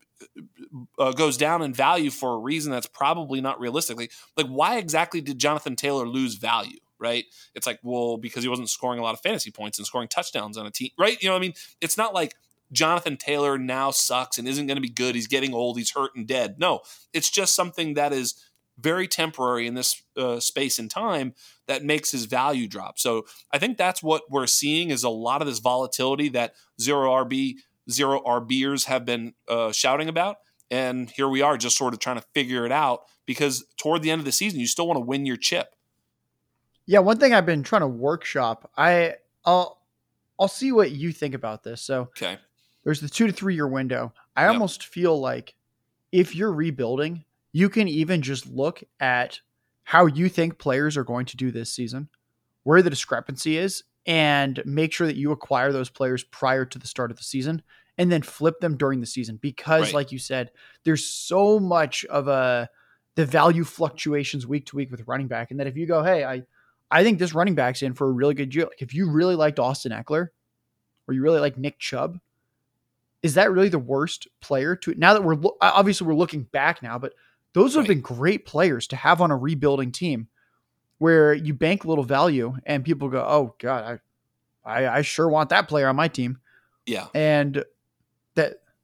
[0.98, 4.10] uh, goes down in value for a reason that's probably not realistically.
[4.36, 6.78] Like, why exactly did Jonathan Taylor lose value?
[6.98, 7.24] Right?
[7.54, 10.56] It's like, well, because he wasn't scoring a lot of fantasy points and scoring touchdowns
[10.56, 11.20] on a team, right?
[11.22, 12.34] You know, I mean, it's not like
[12.72, 15.14] Jonathan Taylor now sucks and isn't going to be good.
[15.14, 15.76] He's getting old.
[15.76, 16.56] He's hurt and dead.
[16.58, 16.80] No,
[17.12, 18.42] it's just something that is
[18.78, 21.34] very temporary in this uh, space and time
[21.66, 22.98] that makes his value drop.
[22.98, 27.10] So I think that's what we're seeing is a lot of this volatility that zero
[27.10, 27.56] RB
[27.90, 30.38] zero RBers have been uh, shouting about.
[30.74, 34.10] And here we are just sort of trying to figure it out because toward the
[34.10, 35.76] end of the season, you still want to win your chip.
[36.84, 39.14] Yeah, one thing I've been trying to workshop, I
[39.44, 39.80] I'll
[40.36, 41.80] I'll see what you think about this.
[41.80, 42.38] So okay.
[42.82, 44.12] there's the two to three year window.
[44.34, 44.54] I yep.
[44.54, 45.54] almost feel like
[46.10, 49.38] if you're rebuilding, you can even just look at
[49.84, 52.08] how you think players are going to do this season,
[52.64, 56.88] where the discrepancy is, and make sure that you acquire those players prior to the
[56.88, 57.62] start of the season
[57.98, 59.94] and then flip them during the season because right.
[59.94, 60.50] like you said
[60.84, 62.68] there's so much of a
[63.16, 66.24] the value fluctuations week to week with running back and that if you go hey
[66.24, 66.42] i
[66.90, 69.36] i think this running back's in for a really good year like if you really
[69.36, 70.28] liked austin ekeler
[71.06, 72.18] or you really like nick chubb
[73.22, 76.98] is that really the worst player to now that we're obviously we're looking back now
[76.98, 77.12] but
[77.54, 80.28] those have been great players to have on a rebuilding team
[80.98, 84.00] where you bank little value and people go, "Oh God,
[84.64, 86.38] I, I, I sure want that player on my team."
[86.86, 87.64] Yeah, and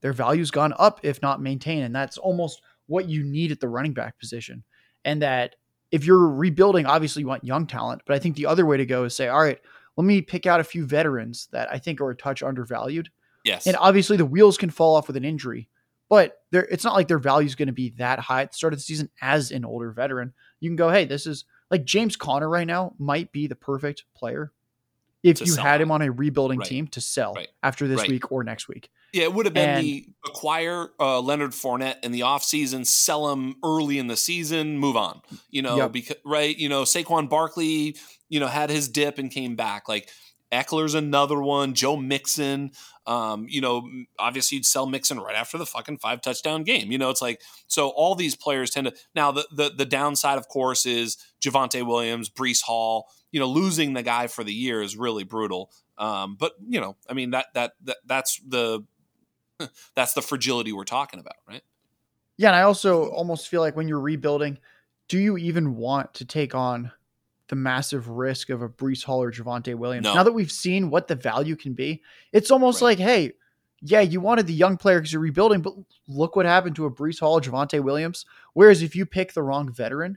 [0.01, 3.69] their value's gone up if not maintained, and that's almost what you need at the
[3.69, 4.65] running back position.
[5.05, 5.57] And that
[5.91, 8.87] if you're rebuilding, obviously you want young talent, but I think the other way to
[8.87, 9.59] go is say, "All right,
[9.97, 13.11] let me pick out a few veterans that I think are a touch undervalued."
[13.45, 15.69] Yes, and obviously the wheels can fall off with an injury.
[16.11, 18.73] But it's not like their value is going to be that high at the start
[18.73, 20.33] of the season as an older veteran.
[20.59, 24.05] You can go, hey, this is like James Conner right now might be the perfect
[24.13, 24.53] player
[25.23, 26.69] if you had him on a rebuilding right.
[26.69, 27.47] team to sell right.
[27.63, 28.09] after this right.
[28.09, 28.91] week or next week.
[29.13, 33.31] Yeah, it would have been and, the acquire uh, Leonard Fournette in the offseason, sell
[33.31, 35.21] him early in the season, move on.
[35.51, 35.93] You know, yep.
[35.93, 37.97] because right, you know, Saquon Barkley,
[38.29, 39.89] you know, had his dip and came back.
[39.89, 40.11] Like
[40.53, 41.75] Ekeler's another one.
[41.75, 42.73] Joe Mixon.
[43.07, 43.89] Um, you know,
[44.19, 46.93] obviously you'd sell Mixon right after the fucking five touchdown game.
[46.93, 50.39] You know, it's like so all these players tend to now the the, the downside,
[50.39, 53.09] of course, is Javonte Williams, Breece Hall.
[53.33, 55.71] You know, losing the guy for the year is really brutal.
[55.99, 58.85] Um, but you know, I mean that that, that that's the
[59.95, 61.63] that's the fragility we're talking about, right?
[62.37, 64.59] Yeah, and I also almost feel like when you're rebuilding,
[65.09, 66.93] do you even want to take on
[67.51, 70.05] the massive risk of a Breece Hall or Javonte Williams.
[70.05, 70.15] No.
[70.15, 72.01] Now that we've seen what the value can be,
[72.33, 72.97] it's almost right.
[72.97, 73.33] like, hey,
[73.83, 75.75] yeah, you wanted the young player because you're rebuilding, but
[76.07, 78.25] look what happened to a Breece Hall, Javonte Williams.
[78.55, 80.17] Whereas if you pick the wrong veteran,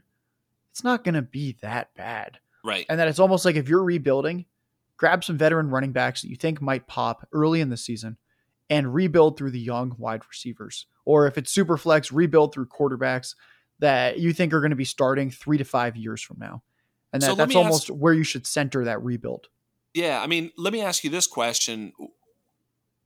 [0.70, 2.38] it's not going to be that bad.
[2.62, 2.86] Right.
[2.88, 4.44] And that it's almost like if you're rebuilding,
[4.96, 8.16] grab some veteran running backs that you think might pop early in the season
[8.70, 10.86] and rebuild through the young wide receivers.
[11.04, 13.34] Or if it's super flex, rebuild through quarterbacks
[13.80, 16.62] that you think are going to be starting three to five years from now
[17.14, 19.46] and that, so that's almost ask, where you should center that rebuild.
[19.94, 21.92] Yeah, I mean, let me ask you this question: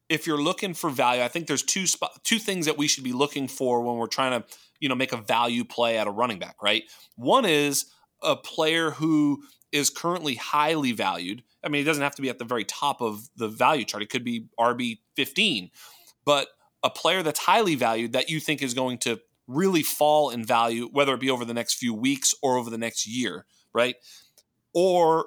[0.09, 1.85] If you're looking for value, I think there's two
[2.25, 4.49] two things that we should be looking for when we're trying to,
[4.81, 6.63] you know, make a value play at a running back.
[6.63, 6.85] Right?
[7.17, 7.85] One is
[8.23, 11.43] a player who is currently highly valued.
[11.69, 14.03] I mean, it doesn't have to be at the very top of the value chart.
[14.03, 15.71] It could be RB 15,
[16.25, 16.49] but
[16.83, 20.89] a player that's highly valued that you think is going to really fall in value,
[20.93, 23.97] whether it be over the next few weeks or over the next year right?
[24.75, 25.27] Or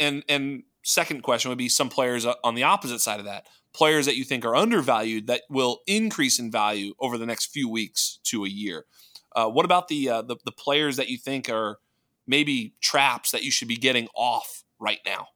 [0.00, 4.06] and and second question would be some players on the opposite side of that, players
[4.06, 8.18] that you think are undervalued that will increase in value over the next few weeks
[8.24, 8.86] to a year.
[9.34, 11.78] Uh, what about the, uh, the the players that you think are
[12.26, 15.28] maybe traps that you should be getting off right now?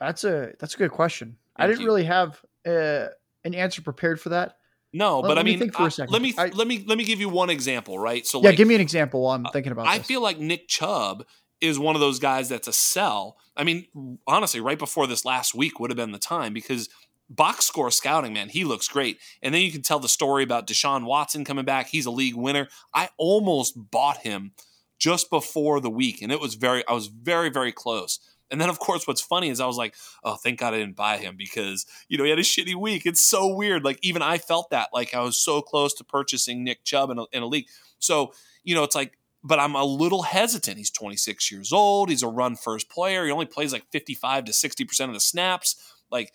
[0.00, 1.36] That's a that's a good question.
[1.56, 1.86] Thank I didn't you.
[1.86, 3.06] really have uh,
[3.44, 4.56] an answer prepared for that.
[4.92, 6.12] No, but let I mean, think for a second.
[6.12, 8.26] let me I, let me let me give you one example, right?
[8.26, 9.86] So, yeah, like, give me an example while I'm uh, thinking about.
[9.86, 10.06] I this.
[10.06, 11.24] feel like Nick Chubb
[11.60, 13.36] is one of those guys that's a sell.
[13.56, 13.86] I mean,
[14.26, 16.88] honestly, right before this last week would have been the time because
[17.28, 19.18] box score scouting, man, he looks great.
[19.42, 21.88] And then you can tell the story about Deshaun Watson coming back.
[21.88, 22.68] He's a league winner.
[22.94, 24.52] I almost bought him
[24.98, 28.18] just before the week, and it was very, I was very, very close.
[28.50, 29.94] And then, of course, what's funny is I was like,
[30.24, 33.04] oh, thank God I didn't buy him because, you know, he had a shitty week.
[33.04, 33.84] It's so weird.
[33.84, 34.88] Like, even I felt that.
[34.92, 37.66] Like, I was so close to purchasing Nick Chubb in a, in a league.
[37.98, 38.32] So,
[38.64, 40.78] you know, it's like, but I'm a little hesitant.
[40.78, 42.08] He's 26 years old.
[42.10, 43.24] He's a run first player.
[43.24, 45.76] He only plays like 55 to 60% of the snaps.
[46.10, 46.32] Like,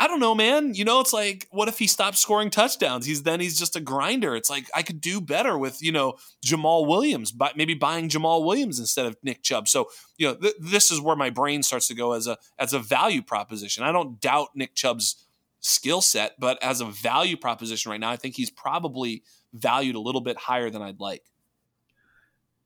[0.00, 0.74] I don't know, man.
[0.74, 3.04] You know, it's like, what if he stops scoring touchdowns?
[3.04, 4.36] He's then he's just a grinder.
[4.36, 6.14] It's like I could do better with you know
[6.44, 9.66] Jamaal Williams, but maybe buying Jamaal Williams instead of Nick Chubb.
[9.66, 12.72] So you know, th- this is where my brain starts to go as a as
[12.72, 13.82] a value proposition.
[13.82, 15.26] I don't doubt Nick Chubb's
[15.60, 20.00] skill set, but as a value proposition right now, I think he's probably valued a
[20.00, 21.24] little bit higher than I'd like.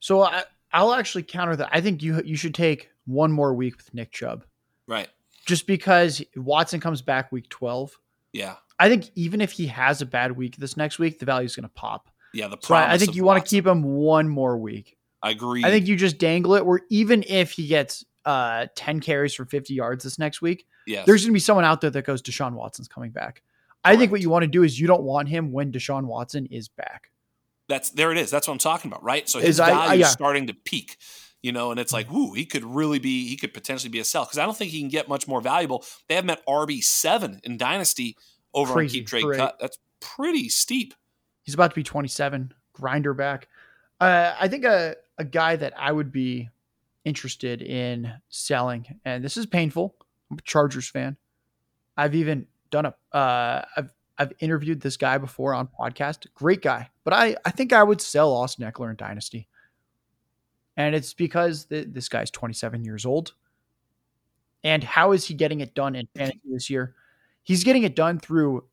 [0.00, 1.70] So I, I'll actually counter that.
[1.72, 4.44] I think you you should take one more week with Nick Chubb.
[4.86, 5.08] Right
[5.46, 7.98] just because Watson comes back week 12.
[8.32, 8.56] Yeah.
[8.78, 11.54] I think even if he has a bad week this next week, the value is
[11.54, 12.08] going to pop.
[12.34, 14.96] Yeah, the so I, I think you want to keep him one more week.
[15.22, 15.64] I agree.
[15.64, 19.44] I think you just dangle it where even if he gets uh, 10 carries for
[19.44, 21.06] 50 yards this next week, yes.
[21.06, 23.42] there's going to be someone out there that goes, Deshaun Watson's coming back.
[23.84, 26.46] I think what you want to do is you don't want him when Deshaun Watson
[26.46, 27.10] is back.
[27.68, 28.30] That's there it is.
[28.30, 29.28] That's what I'm talking about, right?
[29.28, 30.06] So his is value I, I, yeah.
[30.06, 30.98] is starting to peak
[31.42, 34.04] you know, and it's like, ooh, he could really be, he could potentially be a
[34.04, 35.84] sell because I don't think he can get much more valuable.
[36.08, 38.16] They have him at RB seven in Dynasty
[38.54, 39.58] over Crazy, on Keep Trade Cut.
[39.60, 40.94] That's pretty steep.
[41.42, 43.48] He's about to be 27, grinder back.
[44.00, 46.48] Uh, I think a, a guy that I would be
[47.04, 49.96] interested in selling, and this is painful.
[50.30, 51.16] I'm a Chargers fan.
[51.96, 56.26] I've even done a, uh, I've, I've interviewed this guy before on podcast.
[56.34, 59.48] Great guy, but I, I think I would sell Austin Ekeler in Dynasty.
[60.76, 63.34] And it's because the, this guy's 27 years old.
[64.64, 66.94] And how is he getting it done in fantasy this year?
[67.42, 68.64] He's getting it done through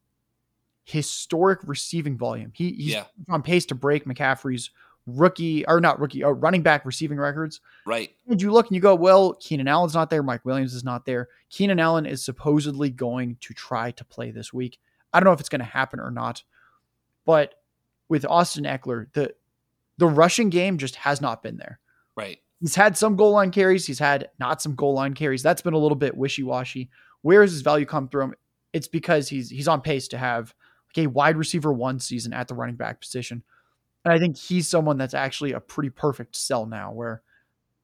[0.85, 2.51] historic receiving volume.
[2.53, 3.05] He, he's yeah.
[3.29, 4.69] on pace to break McCaffrey's
[5.07, 7.61] rookie or not rookie, or uh, running back receiving records.
[7.85, 8.15] Right.
[8.27, 10.23] And you look and you go, well, Keenan Allen's not there.
[10.23, 11.29] Mike Williams is not there.
[11.49, 14.79] Keenan Allen is supposedly going to try to play this week.
[15.13, 16.43] I don't know if it's going to happen or not,
[17.25, 17.55] but
[18.09, 19.33] with Austin Ekeler, the
[19.97, 21.79] the rushing game just has not been there.
[22.19, 22.39] Right.
[22.59, 23.87] He's had some goal line carries.
[23.87, 25.41] He's had not some goal line carries.
[25.41, 26.89] That's been a little bit wishy washy.
[27.21, 28.33] Where has his value come from?
[28.73, 30.53] It's because he's he's on pace to have
[30.95, 33.43] like a wide receiver one season at the running back position.
[34.03, 37.21] And I think he's someone that's actually a pretty perfect sell now, where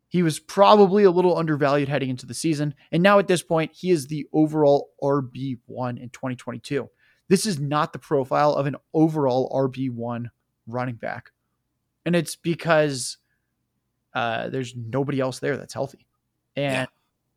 [0.09, 2.73] He was probably a little undervalued heading into the season.
[2.91, 6.89] And now at this point, he is the overall RB1 in 2022.
[7.27, 10.27] This is not the profile of an overall RB1
[10.67, 11.31] running back.
[12.05, 13.17] And it's because
[14.15, 16.07] uh, there's nobody else there that's healthy.
[16.55, 16.87] And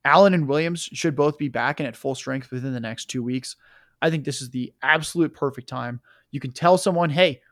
[0.05, 0.11] yeah.
[0.11, 3.23] Allen and Williams should both be back and at full strength within the next two
[3.23, 3.57] weeks.
[4.01, 6.01] I think this is the absolute perfect time.
[6.31, 7.43] You can tell someone, hey,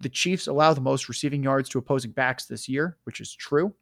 [0.00, 3.72] the Chiefs allow the most receiving yards to opposing backs this year, which is true.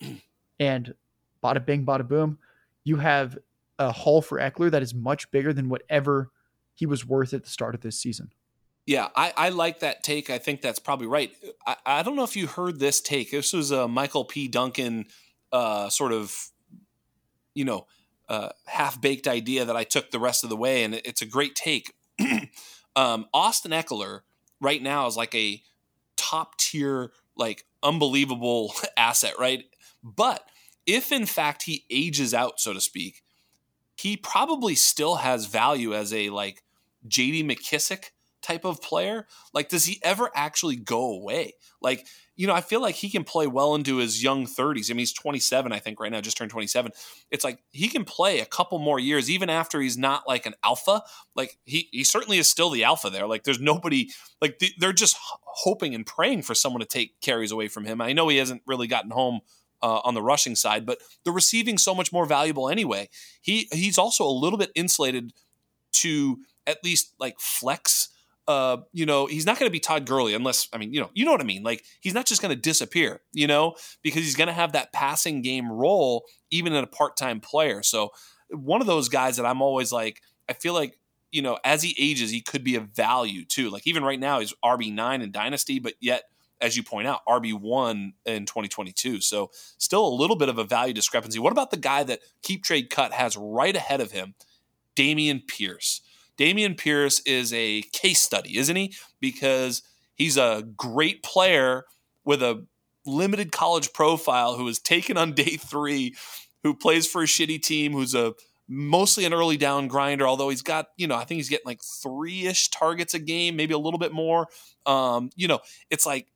[0.60, 0.94] and
[1.42, 2.38] bada bing, bada boom,
[2.84, 3.36] you have
[3.78, 6.30] a haul for Ekeler that is much bigger than whatever
[6.74, 8.30] he was worth at the start of this season.
[8.88, 10.30] Yeah, I, I like that take.
[10.30, 11.30] I think that's probably right.
[11.66, 13.30] I, I don't know if you heard this take.
[13.30, 14.48] This was a Michael P.
[14.48, 15.04] Duncan
[15.52, 16.34] uh, sort of,
[17.52, 17.86] you know,
[18.30, 21.26] uh, half baked idea that I took the rest of the way, and it's a
[21.26, 21.92] great take.
[22.96, 24.20] um, Austin Ekeler
[24.58, 25.62] right now is like a
[26.16, 29.64] top tier, like unbelievable asset, right?
[30.02, 30.48] But
[30.86, 33.20] if in fact he ages out, so to speak,
[33.96, 36.62] he probably still has value as a like
[37.06, 38.12] JD McKissic
[38.42, 39.26] type of player.
[39.52, 41.54] Like, does he ever actually go away?
[41.80, 42.06] Like,
[42.36, 44.90] you know, I feel like he can play well into his young 30s.
[44.90, 46.92] I mean, he's 27, I think, right now, just turned 27.
[47.30, 50.54] It's like he can play a couple more years, even after he's not like an
[50.62, 51.02] alpha.
[51.34, 53.26] Like, he, he certainly is still the alpha there.
[53.26, 54.10] Like, there's nobody,
[54.40, 58.00] like, they're just hoping and praying for someone to take carries away from him.
[58.00, 59.40] I know he hasn't really gotten home
[59.82, 63.08] uh, on the rushing side, but the receiving so much more valuable anyway.
[63.40, 65.32] He he's also a little bit insulated
[65.92, 68.08] to at least like flex
[68.48, 71.10] uh, you know, he's not going to be Todd Gurley unless, I mean, you know,
[71.12, 71.62] you know what I mean.
[71.62, 74.90] Like he's not just going to disappear, you know, because he's going to have that
[74.90, 77.82] passing game role even in a part-time player.
[77.82, 78.10] So
[78.50, 80.98] one of those guys that I'm always like, I feel like,
[81.30, 83.68] you know, as he ages, he could be a value too.
[83.68, 86.24] Like even right now, he's RB nine in Dynasty, but yet,
[86.60, 89.20] as you point out, RB one in 2022.
[89.20, 91.38] So still a little bit of a value discrepancy.
[91.38, 94.34] What about the guy that Keep Trade Cut has right ahead of him,
[94.96, 96.00] Dameon Pierce?
[96.38, 98.94] Dameon Pierce is a case study, isn't he?
[99.20, 99.82] Because
[100.14, 101.84] he's a great player
[102.24, 102.64] with a
[103.04, 106.14] limited college profile who is taken on day three,
[106.62, 108.34] who plays for a shitty team, who's a
[108.68, 111.80] mostly an early down grinder, although he's got, you know, I think he's getting like
[111.82, 114.46] three ish targets a game, maybe a little bit more.
[114.84, 115.60] Um, you know,
[115.90, 116.26] it's like,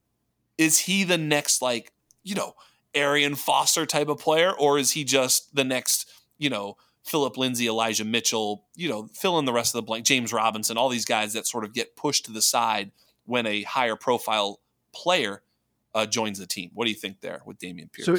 [0.57, 1.91] is he the next, like,
[2.23, 2.53] you know,
[2.95, 7.67] Arian Foster type of player, or is he just the next, you know, Phillip Lindsay,
[7.67, 11.05] Elijah Mitchell, you know, fill in the rest of the blank, James Robinson, all these
[11.05, 12.91] guys that sort of get pushed to the side
[13.25, 14.61] when a higher profile
[14.93, 15.43] player
[15.93, 16.71] uh, joins the team.
[16.73, 18.05] What do you think there with Dameon Pierce?
[18.05, 18.17] So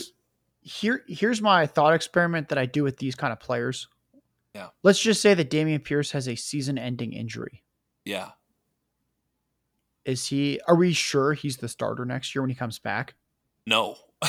[0.61, 3.89] here, here's my thought experiment that I do with these kind of players.
[4.55, 4.69] Yeah.
[4.83, 7.63] Let's just say that Dameon Pierce has a season-ending injury.
[8.05, 8.31] Yeah.
[10.05, 10.61] Is he?
[10.69, 13.15] Are we sure he's the starter next year when he comes back?
[13.67, 13.97] No.
[14.23, 14.29] uh,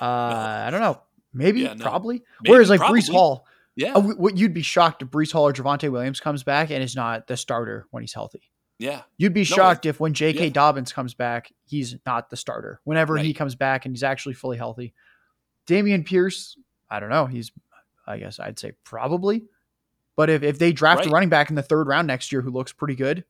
[0.00, 0.06] no.
[0.06, 1.02] I don't know.
[1.32, 1.84] Maybe, yeah, no.
[1.84, 2.22] probably.
[2.42, 3.02] Maybe, Whereas like probably.
[3.02, 3.94] Breece Hall, yeah.
[3.94, 6.96] Uh, what you'd be shocked if Breece Hall or Javonte Williams comes back and is
[6.96, 8.42] not the starter when he's healthy.
[8.78, 9.02] Yeah.
[9.18, 10.44] You'd be no, shocked if when J.K.
[10.44, 10.52] Yeah.
[10.52, 12.80] Dobbins comes back, he's not the starter.
[12.84, 13.24] Whenever right.
[13.24, 14.94] he comes back and he's actually fully healthy.
[15.66, 16.56] Dameon Pierce,
[16.88, 17.26] I don't know.
[17.26, 17.52] He's,
[18.06, 19.44] I guess I'd say probably.
[20.16, 21.08] But if, if they draft right.
[21.08, 23.24] a running back in the third round next year who looks pretty good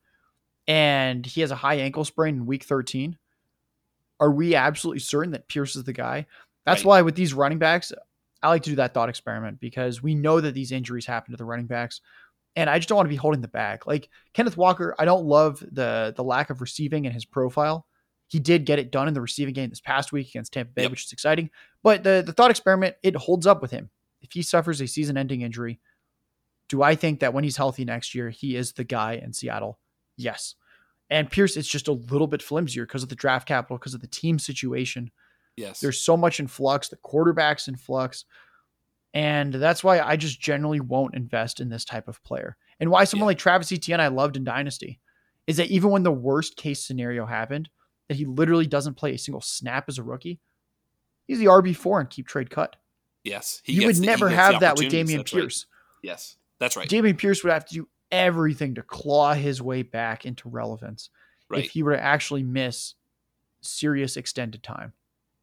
[0.69, 3.19] and he has a high ankle sprain in week 13,
[4.21, 6.27] are we absolutely certain that Pierce is the guy?
[6.65, 6.87] That's right.
[6.87, 7.93] why with these running backs,
[8.43, 11.37] I like to do that thought experiment because we know that these injuries happen to
[11.37, 12.01] the running backs.
[12.57, 13.87] And I just don't want to be holding the bag.
[13.87, 17.87] Like Kenneth Walker, I don't love the the lack of receiving in his profile.
[18.27, 20.83] He did get it done in the receiving game this past week against Tampa Bay,
[20.83, 20.91] yep.
[20.91, 21.51] which is exciting.
[21.83, 23.91] But the the thought experiment, it holds up with him.
[24.21, 25.81] If he suffers a season-ending injury,
[26.69, 29.79] do I think that when he's healthy next year, he is the guy in Seattle?
[30.17, 30.57] Yes.
[31.09, 34.01] And Pierce, it's just a little bit flimsier because of the draft capital, because of
[34.01, 35.11] the team situation.
[35.61, 35.81] Yes.
[35.81, 38.25] There's so much in flux, the quarterback's in flux.
[39.13, 42.57] And that's why I just generally won't invest in this type of player.
[42.79, 43.31] And why someone yeah.
[43.31, 45.01] like Travis Etienne I loved in Dynasty
[45.47, 47.69] is that even when the worst case scenario happened,
[48.09, 50.41] that he literally doesn't play a single snap as a rookie,
[51.27, 52.77] he's the RB4 and keep trade cut.
[53.25, 53.61] Yes.
[53.67, 55.67] you would the, never have that with Dameon Pierce.
[55.69, 56.11] Right.
[56.11, 56.37] Yes.
[56.59, 56.89] That's right.
[56.89, 61.11] Dameon Pierce would have to do everything to claw his way back into relevance
[61.49, 61.65] right.
[61.65, 62.95] if he were to actually miss
[63.61, 64.93] serious extended time.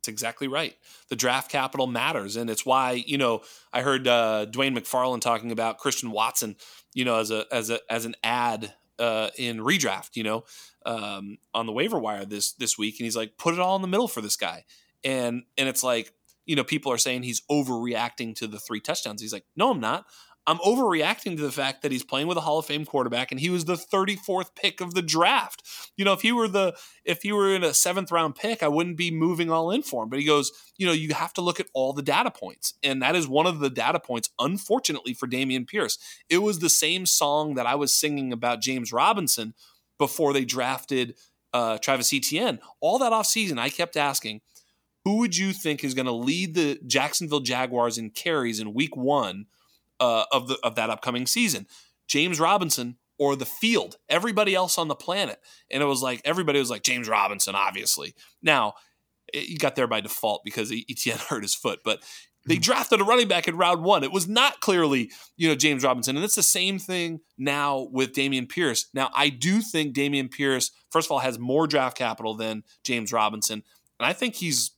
[0.07, 0.73] That's exactly right.
[1.09, 3.41] The draft capital matters, and it's why you know
[3.73, 6.55] I heard uh, Dwain McFarland talking about Christian Watson,
[6.93, 10.45] you know, as a as a as an ad uh, in redraft, you know,
[10.85, 13.81] um, on the waiver wire this this week, and he's like, put it all in
[13.81, 14.63] the middle for this guy,
[15.03, 16.13] and and it's like,
[16.45, 19.21] you know, people are saying he's overreacting to the three touchdowns.
[19.21, 20.05] He's like, no, I'm not.
[20.47, 23.39] I'm overreacting to the fact that he's playing with a Hall of Fame quarterback and
[23.39, 25.61] he was the 34th pick of the draft.
[25.97, 28.69] You know, if he were the if he were in a seventh round pick, I
[28.69, 30.09] wouldn't be moving all in for him.
[30.09, 32.75] But he goes, you know, you have to look at all the data points.
[32.81, 35.99] And that is one of the data points, unfortunately, for Dameon Pierce.
[36.29, 39.53] It was the same song that I was singing about James Robinson
[39.97, 41.15] before they drafted
[41.53, 42.59] uh, Travis Etienne.
[42.79, 44.41] All that offseason, I kept asking,
[45.03, 48.95] who would you think is going to lead the Jacksonville Jaguars in carries in week
[48.95, 49.47] one?
[49.99, 51.65] Uh, of the of that upcoming season.
[52.07, 55.39] James Robinson or the field, everybody else on the planet.
[55.71, 58.13] And it was like everybody was like James Robinson, obviously.
[58.41, 58.75] Now
[59.33, 62.03] he got there by default because Etienne hurt his foot, but
[62.45, 62.61] they hmm.
[62.61, 64.03] drafted a running back in round one.
[64.03, 66.15] It was not clearly, you know, James Robinson.
[66.15, 68.87] And it's the same thing now with Dameon Pierce.
[68.93, 73.11] Now, I do think Dameon Pierce, first of all, has more draft capital than James
[73.11, 73.63] Robinson.
[73.99, 74.71] And I think he's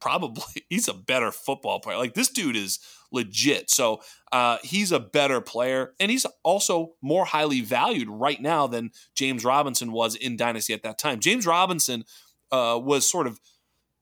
[0.00, 1.98] probably he's a better football player.
[1.98, 2.78] Like this dude is
[3.12, 3.70] legit.
[3.70, 4.00] So
[4.32, 9.44] uh, he's a better player, and he's also more highly valued right now than James
[9.44, 11.20] Robinson was in Dynasty at that time.
[11.20, 12.04] James Robinson
[12.52, 13.40] uh, was sort of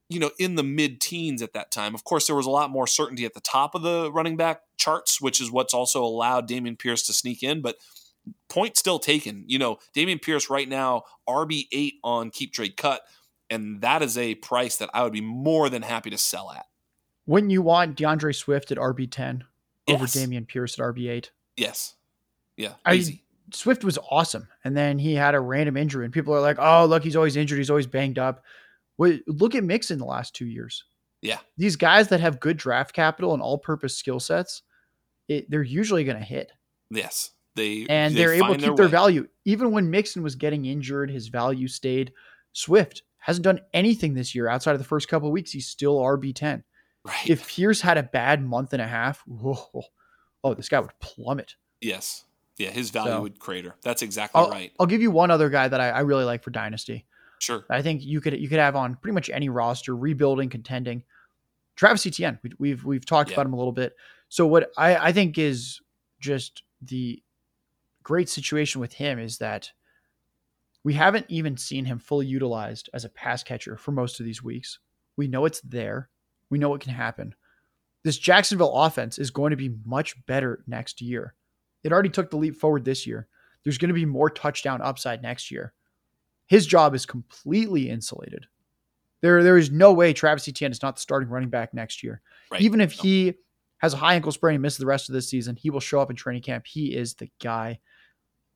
[0.09, 1.95] you know in the mid teens at that time.
[1.95, 4.63] Of course, there was a lot more certainty at the top of the running back
[4.77, 7.77] charts, which is what's also allowed Dameon Pierce to sneak in, but.
[8.49, 9.45] Point still taken.
[9.49, 13.03] You know, Dameon Pierce right now, RB8 on keep trade cut
[13.55, 16.67] and that is a price that I would be more than happy to sell at.
[17.27, 19.45] Wouldn't you want D'Andre Swift at RB ten
[19.87, 19.95] yes.
[19.95, 21.31] over Dameon Pierce at RB eight?
[21.57, 21.95] Yes.
[22.57, 22.75] Yeah.
[22.91, 23.15] Easy.
[23.15, 26.59] I, Swift was awesome, and then he had a random injury, and people are like,
[26.59, 27.59] "Oh, look, he's always injured.
[27.59, 28.43] He's always banged up."
[28.99, 30.85] Wait, look at Mixon the last two years.
[31.21, 31.39] Yeah.
[31.57, 34.63] These guys that have good draft capital and all-purpose skill sets,
[35.27, 36.53] it, they're usually going to hit.
[36.91, 37.31] Yes.
[37.57, 39.27] They and they are able to keep their, their value.
[39.45, 42.13] Even when Mixon was getting injured, his value stayed.
[42.53, 45.51] Swift hasn't done anything this year outside of the first couple of weeks.
[45.51, 46.63] He's still RB10.
[47.07, 47.27] Right.
[47.31, 49.83] If Pierce had a bad month and a half, whoa,
[50.45, 51.55] oh, this guy would plummet.
[51.81, 52.25] Yes.
[52.59, 53.77] Yeah, his value so, would crater.
[53.83, 54.73] That's exactly I'll, right.
[54.79, 57.07] I'll give you one other guy that I, I really like for Dynasty.
[57.39, 57.65] Sure.
[57.71, 61.03] I think you could you could have on pretty much any roster, rebuilding, contending.
[61.77, 62.39] Travis Etienne.
[62.43, 63.37] We, have we've, we've talked yeah.
[63.37, 63.95] about him a little bit.
[64.29, 65.81] So what I, I think is
[66.21, 67.23] just the
[68.03, 69.73] great situation with him is that
[70.85, 74.43] we haven't even seen him fully utilized as a pass catcher for most of these
[74.43, 74.79] weeks.
[75.17, 76.11] We know it's there.
[76.51, 77.35] We know it can happen.
[78.05, 81.35] This Jacksonville offense is going to be much better next year.
[81.83, 83.29] It already took the leap forward this year.
[83.63, 85.73] There's going to be more touchdown upside next year.
[86.47, 88.47] His job is completely insulated.
[89.23, 92.21] There, there is no way Travis Etienne is not the starting running back next year.
[92.51, 92.61] Right.
[92.61, 93.35] Even if he
[93.79, 96.01] has a high ankle sprain and misses the rest of this season, he will show
[96.01, 96.67] up in training camp.
[96.67, 97.81] He is the guy.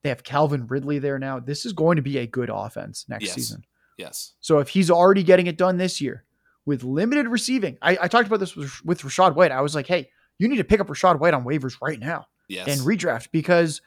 [0.02, 1.40] They have Calvin Ridley there now.
[1.40, 3.34] This is going to be a good offense next yes.
[3.34, 3.64] season.
[3.96, 4.34] Yes.
[4.40, 6.24] So if he's already getting it done this year
[6.64, 9.50] with limited receiving, I, I talked about this with, with Rachaad White.
[9.50, 10.08] I was like, hey,
[10.38, 12.68] you need to pick up Rachaad White on waivers right now yes.
[12.68, 13.82] and redraft because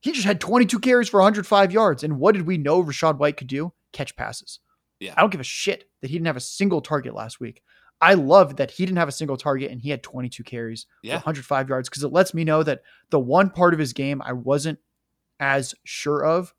[0.00, 2.02] he just had 22 carries for 105 yards.
[2.02, 3.72] And what did we know Rachaad White could do?
[3.92, 4.58] Catch passes.
[4.98, 5.14] Yeah.
[5.16, 7.62] I don't give a shit that he didn't have a single target last week.
[8.00, 11.16] I love that he didn't have a single target and he had 22 carries, yeah.
[11.16, 12.80] 105 yards, because it lets me know that
[13.10, 14.78] the one part of his game I wasn't
[15.40, 16.54] as sure of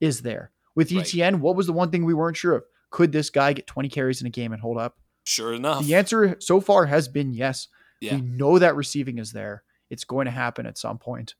[0.00, 0.50] is there.
[0.74, 1.42] With Etienne, right.
[1.42, 2.64] what was the one thing we weren't sure of?
[2.90, 4.96] Could this guy get 20 carries in a game and hold up?
[5.24, 5.84] Sure enough.
[5.84, 7.68] The answer so far has been yes.
[8.00, 8.16] Yeah.
[8.16, 9.62] We know that receiving is there.
[9.90, 11.34] It's going to happen at some point.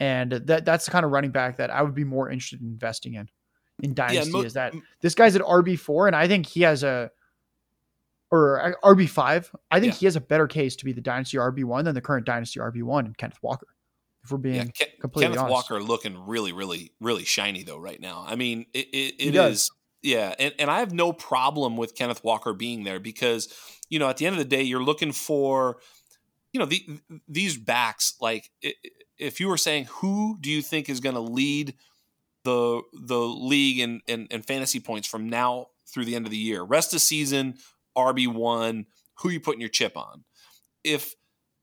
[0.00, 2.66] And that that's the kind of running back that I would be more interested in
[2.66, 3.28] investing in
[3.82, 6.82] in dynasty yeah, mo- is that this guy's at RB4 and I think he has
[6.82, 7.10] a
[8.30, 9.54] or uh, RB5.
[9.70, 9.98] I think yeah.
[9.98, 13.06] he has a better case to be the dynasty RB1 than the current dynasty RB1
[13.06, 13.68] and Kenneth Walker.
[14.28, 15.52] If we're being yeah, Ke- completely Kenneth honest.
[15.52, 18.26] Walker looking really, really, really shiny though right now.
[18.26, 19.70] I mean, it, it, it is.
[20.02, 23.48] Yeah, and, and I have no problem with Kenneth Walker being there because,
[23.88, 25.78] you know, at the end of the day, you're looking for,
[26.52, 28.14] you know, the, these backs.
[28.20, 28.50] Like,
[29.18, 31.74] if you were saying who do you think is going to lead
[32.44, 36.36] the the league in, in, in fantasy points from now through the end of the
[36.36, 37.54] year, rest of season,
[37.96, 38.84] RB one,
[39.20, 40.24] who you putting your chip on?
[40.84, 41.14] If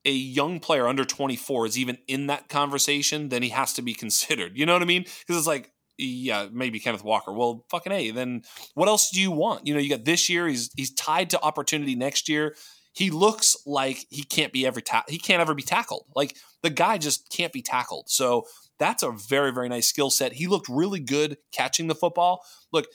[0.06, 3.94] a young player under 24 is even in that conversation, then he has to be
[4.06, 4.57] considered.
[4.57, 5.03] You know what I mean?
[5.03, 7.32] Because it's like, yeah, maybe Kenneth Walker.
[7.32, 8.11] Well, fucking a.
[8.11, 9.65] Then what else do you want?
[9.65, 10.45] You know, you got this year.
[10.48, 12.56] He's he's tied to opportunity next year.
[12.91, 16.06] He looks like he can't be ever ta- he can't ever be tackled.
[16.14, 18.10] Like the guy just can't be tackled.
[18.10, 18.45] So
[18.77, 20.34] that's a very very nice skill set.
[20.34, 22.44] He looked really good catching the football.
[22.73, 22.88] Look,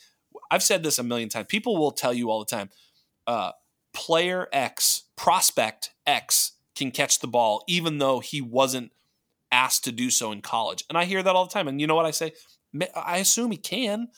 [0.50, 1.46] I've said this a million times.
[1.48, 2.68] People will tell you all the time.
[3.26, 3.52] Uh,
[3.94, 8.92] player X, prospect X can catch the ball, even though he wasn't
[9.52, 10.84] asked to do so in college.
[10.88, 11.68] And I hear that all the time.
[11.68, 12.32] And you know what I say?
[12.94, 14.08] I assume he can.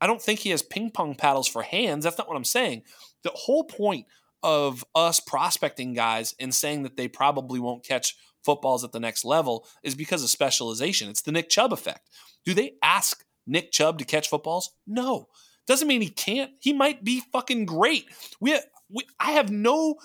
[0.00, 2.04] I don't think he has ping pong paddles for hands.
[2.04, 2.82] That's not what I'm saying.
[3.22, 4.06] The whole point
[4.42, 9.24] of us prospecting guys and saying that they probably won't catch footballs at the next
[9.24, 11.10] level is because of specialization.
[11.10, 12.08] It's the Nick Chubb effect.
[12.44, 14.70] Do they ask Nick Chubb to catch footballs?
[14.86, 15.28] No.
[15.66, 16.52] Doesn't mean he can't.
[16.60, 18.06] He might be fucking great.
[18.40, 18.56] We,
[18.88, 19.96] we I have no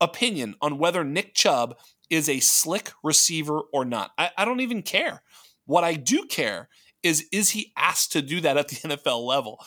[0.00, 1.76] opinion on whether Nick Chubb
[2.10, 4.10] is a slick receiver or not.
[4.18, 5.22] I, I don't even care.
[5.66, 6.68] What I do care
[7.02, 9.64] is is he asked to do that at the NFL level?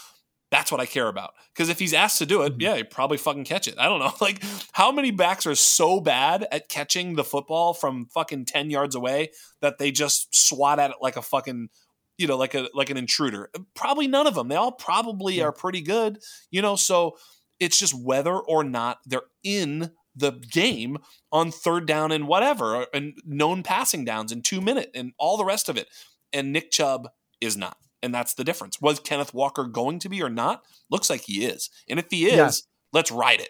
[0.49, 1.31] That's what I care about.
[1.53, 2.61] Because if he's asked to do it, mm-hmm.
[2.61, 3.75] yeah, he probably fucking catch it.
[3.77, 4.13] I don't know.
[4.21, 4.41] Like,
[4.71, 9.31] how many backs are so bad at catching the football from fucking 10 yards away
[9.61, 11.69] that they just swat at it like a fucking,
[12.17, 13.49] you know, like a like an intruder?
[13.75, 14.47] Probably none of them.
[14.47, 15.45] They all probably yeah.
[15.45, 17.17] are pretty good, you know, so
[17.59, 20.97] it's just whether or not they're in the game
[21.31, 25.45] on third down and whatever, and known passing downs in two minutes and all the
[25.45, 25.87] rest of it.
[26.33, 27.77] And Nick Chubb is not.
[28.03, 28.79] And that's the difference.
[28.81, 30.63] Was Kenneth Walker going to be or not?
[30.89, 31.69] Looks like he is.
[31.89, 32.51] And if he is, yeah.
[32.93, 33.49] let's ride it.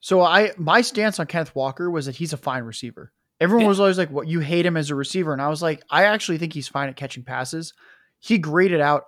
[0.00, 3.12] So I my stance on Kenneth Walker was that he's a fine receiver.
[3.40, 3.68] Everyone yeah.
[3.68, 6.04] was always like, "What you hate him as a receiver?" And I was like, "I
[6.04, 7.74] actually think he's fine at catching passes."
[8.18, 9.04] He graded out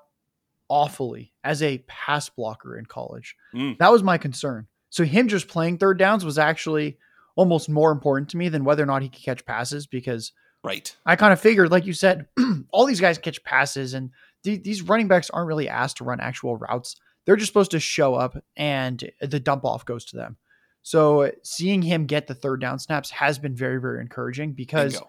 [0.68, 3.36] awfully as a pass blocker in college.
[3.54, 3.78] Mm.
[3.78, 4.68] That was my concern.
[4.92, 6.98] So him just playing third downs was actually
[7.34, 10.32] almost more important to me than whether or not he could catch passes because
[10.62, 10.94] right.
[11.06, 12.26] I kind of figured, like you said,
[12.70, 14.10] all these guys catch passes and
[14.44, 16.96] th- these running backs aren't really asked to run actual routes.
[17.24, 20.36] They're just supposed to show up and the dump off goes to them.
[20.82, 25.08] So seeing him get the third down snaps has been very, very encouraging because Bingo.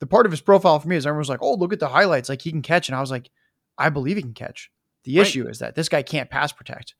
[0.00, 1.88] the part of his profile for me is everyone was like, oh, look at the
[1.88, 2.28] highlights.
[2.28, 2.90] Like he can catch.
[2.90, 3.30] And I was like,
[3.78, 4.70] I believe he can catch.
[5.04, 5.26] The right.
[5.26, 6.94] issue is that this guy can't pass protect.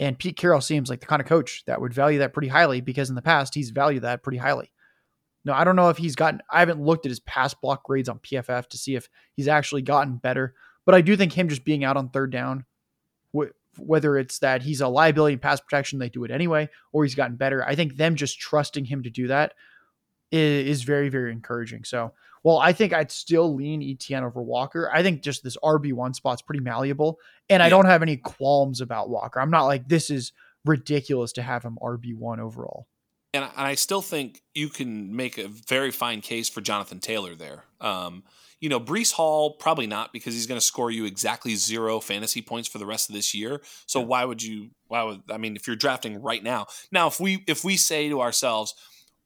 [0.00, 2.80] And Pete Carroll seems like the kind of coach that would value that pretty highly
[2.80, 4.72] because in the past he's valued that pretty highly.
[5.44, 8.08] No, I don't know if he's gotten, I haven't looked at his pass block grades
[8.08, 10.54] on PFF to see if he's actually gotten better.
[10.86, 12.64] But I do think him just being out on third down,
[13.36, 17.04] wh- whether it's that he's a liability in pass protection, they do it anyway, or
[17.04, 17.64] he's gotten better.
[17.64, 19.54] I think them just trusting him to do that
[20.32, 21.84] is very, very encouraging.
[21.84, 22.12] So,
[22.44, 24.90] well, I think I'd still lean Etienne over Walker.
[24.92, 27.18] I think just this RB1 spot's pretty malleable.
[27.48, 29.40] And I don't have any qualms about Walker.
[29.40, 30.32] I'm not like, this is
[30.66, 32.86] ridiculous to have him RB1 overall.
[33.32, 37.64] And I still think you can make a very fine case for Jonathan Taylor there.
[37.80, 38.22] Um,
[38.60, 42.42] you know, Breece Hall, probably not because he's going to score you exactly zero fantasy
[42.42, 43.60] points for the rest of this year.
[43.86, 44.06] So yeah.
[44.06, 47.42] why would you, why would, I mean, if you're drafting right now, now, if we,
[47.48, 48.74] if we say to ourselves,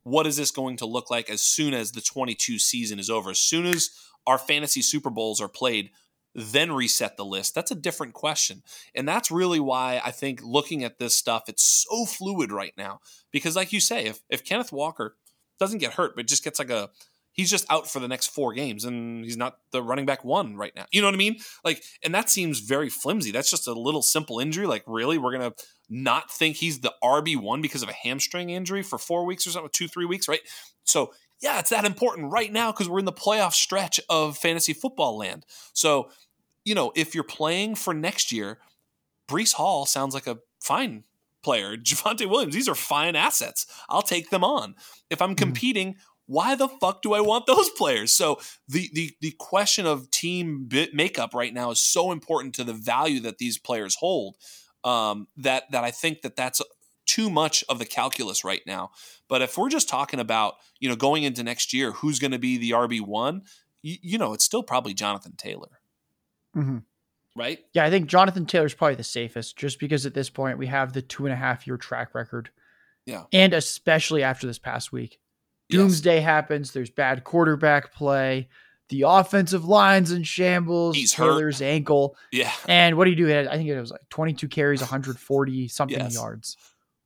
[0.08, 3.30] what is this going to look like as soon as the 22 season is over?
[3.30, 3.90] As soon as
[4.26, 5.90] our fantasy Super Bowls are played,
[6.34, 7.54] then reset the list?
[7.54, 8.62] That's a different question.
[8.94, 13.00] And that's really why I think looking at this stuff, it's so fluid right now.
[13.32, 15.16] Because, like you say, if, if Kenneth Walker
[15.58, 16.90] doesn't get hurt, but just gets like a
[17.38, 20.56] he's just out for the next four games and he's not the running back one
[20.56, 20.84] right now.
[20.90, 21.36] You know what I mean?
[21.64, 23.30] Like, and that seems very flimsy.
[23.30, 24.66] That's just a little simple injury.
[24.66, 25.52] Like, really, we're gonna
[25.88, 29.50] not think he's the RB one because of a hamstring injury for four weeks or
[29.50, 30.40] something, two, three weeks, right?
[30.82, 34.72] So yeah, it's that important right now because we're in the playoff stretch of fantasy
[34.72, 35.46] football land.
[35.72, 36.10] So,
[36.64, 38.58] you know, if you're playing for next year,
[39.28, 41.04] Breece Hall sounds like a fine
[41.44, 41.76] player.
[41.76, 43.64] Javonte Williams, these are fine assets.
[43.88, 44.74] I'll take them on.
[45.08, 45.36] If I'm hmm.
[45.36, 45.96] competing,
[46.28, 48.12] why the fuck do I want those players?
[48.12, 48.38] So
[48.68, 53.20] the the the question of team makeup right now is so important to the value
[53.20, 54.36] that these players hold.
[54.84, 56.62] Um, that that I think that that's
[57.06, 58.90] too much of the calculus right now.
[59.28, 62.38] But if we're just talking about you know going into next year, who's going to
[62.38, 63.42] be the RB one?
[63.80, 65.80] You, you, know, it's still probably Jonathan Taylor.
[66.56, 66.78] Mm-hmm.
[67.36, 67.60] Right?
[67.72, 70.92] Yeah, I think Jonathan Taylor's probably the safest, just because at this point we have
[70.92, 72.50] the two and a half year track record.
[73.06, 75.20] Yeah, and especially after this past week
[75.70, 76.24] Doomsday yes.
[76.24, 76.72] happens.
[76.72, 78.48] There's bad quarterback play.
[78.88, 80.96] The offensive line's in shambles.
[80.96, 81.66] He's Taylor's hurt.
[81.66, 82.16] ankle.
[82.32, 82.52] Yeah.
[82.66, 83.38] And what do you do?
[83.38, 86.14] I think it was like 22 carries, 140 something yes.
[86.14, 86.56] yards.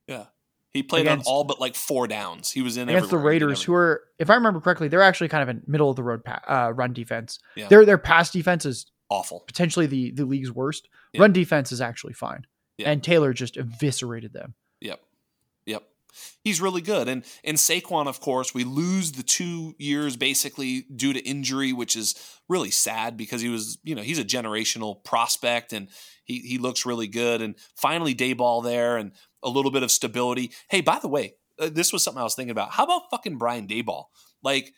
[0.07, 0.25] Yeah.
[0.73, 2.49] He played against, on all but like four downs.
[2.49, 5.47] He was in against the Raiders, who are, if I remember correctly, they're actually kind
[5.47, 7.39] of a middle of the road pa- uh, run defense.
[7.55, 7.67] Yeah.
[7.67, 10.89] Their their pass defense is awful, potentially the the league's worst.
[11.11, 11.21] Yeah.
[11.21, 12.47] Run defense is actually fine,
[12.79, 12.89] yeah.
[12.89, 14.55] and Taylor just eviscerated them.
[14.81, 15.07] Yep, yep
[16.43, 17.07] he's really good.
[17.07, 21.95] And and Saquon, of course, we lose the two years basically due to injury, which
[21.95, 22.15] is
[22.47, 25.89] really sad because he was, you know, he's a generational prospect and
[26.23, 27.41] he he looks really good.
[27.41, 29.11] And finally, Daboll there and
[29.43, 30.51] a little bit of stability.
[30.69, 32.71] Hey, by the way, uh, this was something I was thinking about.
[32.71, 34.05] How about fucking Brian Daboll?
[34.41, 34.73] Like,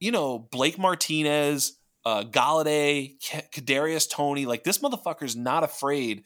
[0.00, 3.16] you know, Blake Martinez, uh, Golladay,
[3.52, 4.46] Kadarius Toney.
[4.46, 6.24] Like this motherfucker's not afraid.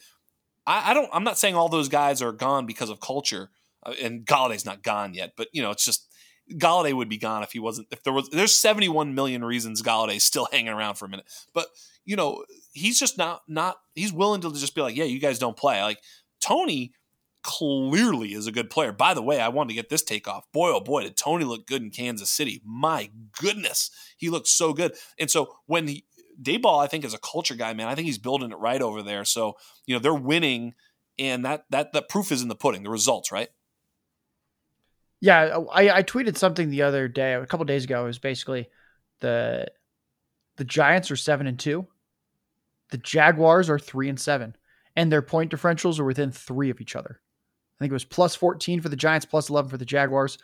[0.70, 1.08] I, don't.
[1.14, 3.48] I'm not saying all those guys are gone because of culture
[3.82, 6.09] Uh, and Golladay's not gone yet, but you know, it's just
[6.52, 7.88] Golladay would be gone if he wasn't.
[7.90, 11.68] If there was, there's 71 million reasons Golladay's still hanging around for a minute, but
[12.05, 13.76] you know, he's just not not.
[13.94, 15.82] He's willing to just be like, yeah, you guys don't play.
[15.82, 16.00] Like
[16.40, 16.92] Toney
[17.42, 18.92] clearly is a good player.
[18.92, 20.50] By the way, I wanted to get this take off.
[20.52, 22.60] Boy, oh boy, did Toney look good in Kansas City.
[22.64, 23.10] My
[23.40, 24.94] goodness, he looked so good.
[25.18, 26.05] And so when he,
[26.40, 27.88] Daboll, I think, is a culture guy, man.
[27.88, 29.24] I think he's building it right over there.
[29.24, 29.55] So
[29.86, 30.74] you know they're winning,
[31.18, 33.48] and that that the proof is in the pudding, the results, right?
[35.20, 38.04] Yeah, uh, I, I tweeted something the other day, a couple days ago.
[38.04, 38.68] It was basically
[39.20, 39.66] the
[40.56, 41.86] the Giants are seven and two,
[42.90, 44.56] the Jaguars are three and seven,
[44.96, 47.20] and their point differentials are within three of each other.
[47.20, 50.38] I think it was plus fourteen for the Giants, plus eleven for the Jaguars.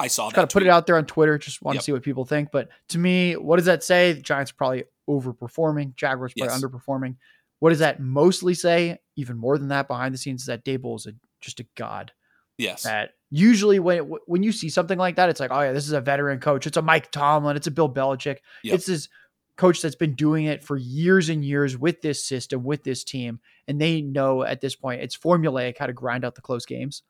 [0.00, 0.30] I saw.
[0.30, 1.38] Got to put it out there on Twitter.
[1.38, 1.80] Just want yep.
[1.80, 2.50] to see what people think.
[2.52, 4.12] But to me, what does that say?
[4.12, 5.96] The Giants are probably overperforming.
[5.96, 6.62] Jaguars probably yes.
[6.62, 7.16] underperforming.
[7.58, 8.98] What does that mostly say?
[9.16, 12.12] Even more than that, behind the scenes, is that Daboll is a, just a god.
[12.56, 12.84] Yes.
[12.84, 15.92] That usually when when you see something like that, it's like, oh yeah, this is
[15.92, 16.66] a veteran coach.
[16.66, 17.56] It's a Mike Tomlin.
[17.56, 18.38] It's a Bill Belichick.
[18.62, 18.74] Yep.
[18.74, 19.08] It's this
[19.56, 23.40] coach that's been doing it for years and years with this system, with this team,
[23.66, 27.02] and they know at this point it's formulaic how to grind out the close games.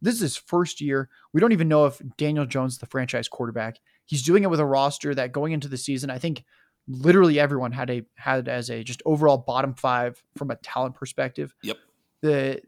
[0.00, 1.08] This is his first year.
[1.32, 3.78] We don't even know if Daniel Jones the franchise quarterback.
[4.06, 6.44] He's doing it with a roster that going into the season, I think
[6.86, 11.54] literally everyone had a had as a just overall bottom five from a talent perspective.
[11.62, 11.76] Yep.
[12.22, 12.62] The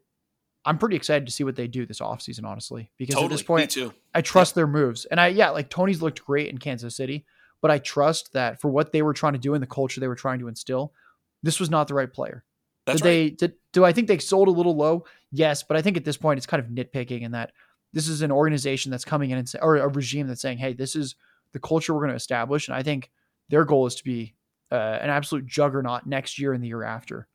[0.65, 3.27] I'm pretty excited to see what they do this offseason, honestly, because totally.
[3.27, 3.77] at this point.
[4.15, 4.55] I trust yep.
[4.57, 5.07] their moves.
[5.07, 7.25] And I, yeah, like Toney's looked great in Kansas City,
[7.63, 10.09] but I trust that for what they were trying to do and the culture they
[10.09, 10.93] were trying to instill,
[11.43, 12.45] this was not the right player.
[12.87, 13.11] That's did right.
[13.13, 15.05] they, did, do I think they sold a little low?
[15.33, 15.63] Yes.
[15.63, 17.53] But I think at this point, it's kind of nitpicking in that
[17.93, 20.75] this is an organization that's coming in and say, or a regime that's saying, hey,
[20.75, 21.15] this is
[21.53, 22.69] the culture we're going to establish.
[22.69, 23.11] And I think
[23.49, 24.35] their goal is to be
[24.71, 27.27] uh, an absolute juggernaut next year and the year after.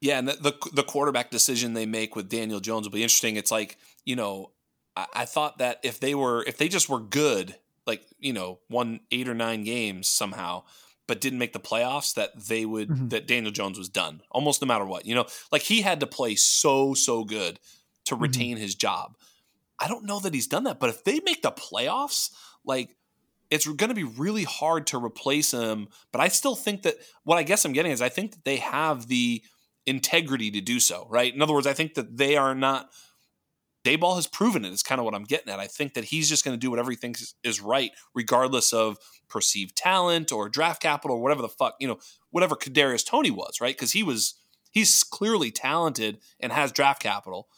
[0.00, 3.36] Yeah, and the, the, the quarterback decision they make with Daniel Jones will be interesting.
[3.36, 4.52] It's like you know,
[4.96, 7.56] I, I, thought that if they were if they just were good,
[7.86, 10.64] like you know, won eight or nine games somehow,
[11.06, 13.08] but didn't make the playoffs, that they would mm-hmm.
[13.08, 15.06] that Daniel Jones was done almost no matter what.
[15.06, 17.58] You know, like he had to play so so good
[18.04, 18.22] to mm-hmm.
[18.22, 18.62] retain mm-hmm.
[18.62, 19.16] his job.
[19.78, 22.30] I don't know that he's done that, but if they make the playoffs,
[22.64, 22.96] like
[23.50, 25.88] it's going to be really hard to replace him.
[26.12, 28.56] But I still think that what I guess I'm getting is I think that they
[28.56, 29.42] have the
[29.86, 31.32] integrity to do so, right?
[31.32, 32.90] In other words, I think that they are not.
[33.84, 34.68] Daboll has proven it.
[34.68, 34.74] it.
[34.74, 35.60] Is kind of what I'm getting at.
[35.60, 38.98] I think that he's just going to do whatever he thinks is right, regardless of
[39.28, 41.98] perceived talent or draft capital or whatever the fuck you know,
[42.30, 43.76] whatever Kadarius Toney was, right?
[43.76, 44.34] Because he was
[44.72, 47.48] he's clearly talented and has draft capital.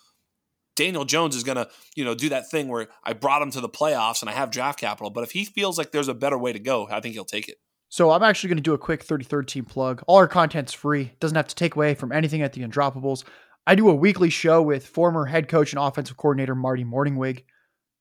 [0.77, 3.61] Daniel Jones is going to, you know, do that thing where I brought him to
[3.61, 6.39] the playoffs and I have draft capital, but if he feels like there's a better
[6.39, 7.57] way to go, I think he'll take it.
[7.89, 10.03] So I'm actually going to do a quick 33rd team plug.
[10.07, 11.13] All our content's free.
[11.21, 13.25] Doesn't have to take away from anything at the Undroppables.
[13.67, 17.45] I do a weekly show with former head coach and offensive coordinator Marty Mornhinweg.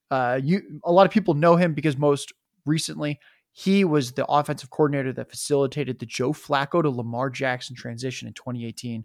[0.09, 2.33] Uh, you, a lot of people know him because most
[2.65, 3.19] recently
[3.51, 8.33] he was the offensive coordinator that facilitated the Joe Flacco to Lamar Jackson transition in
[8.33, 9.03] 2018.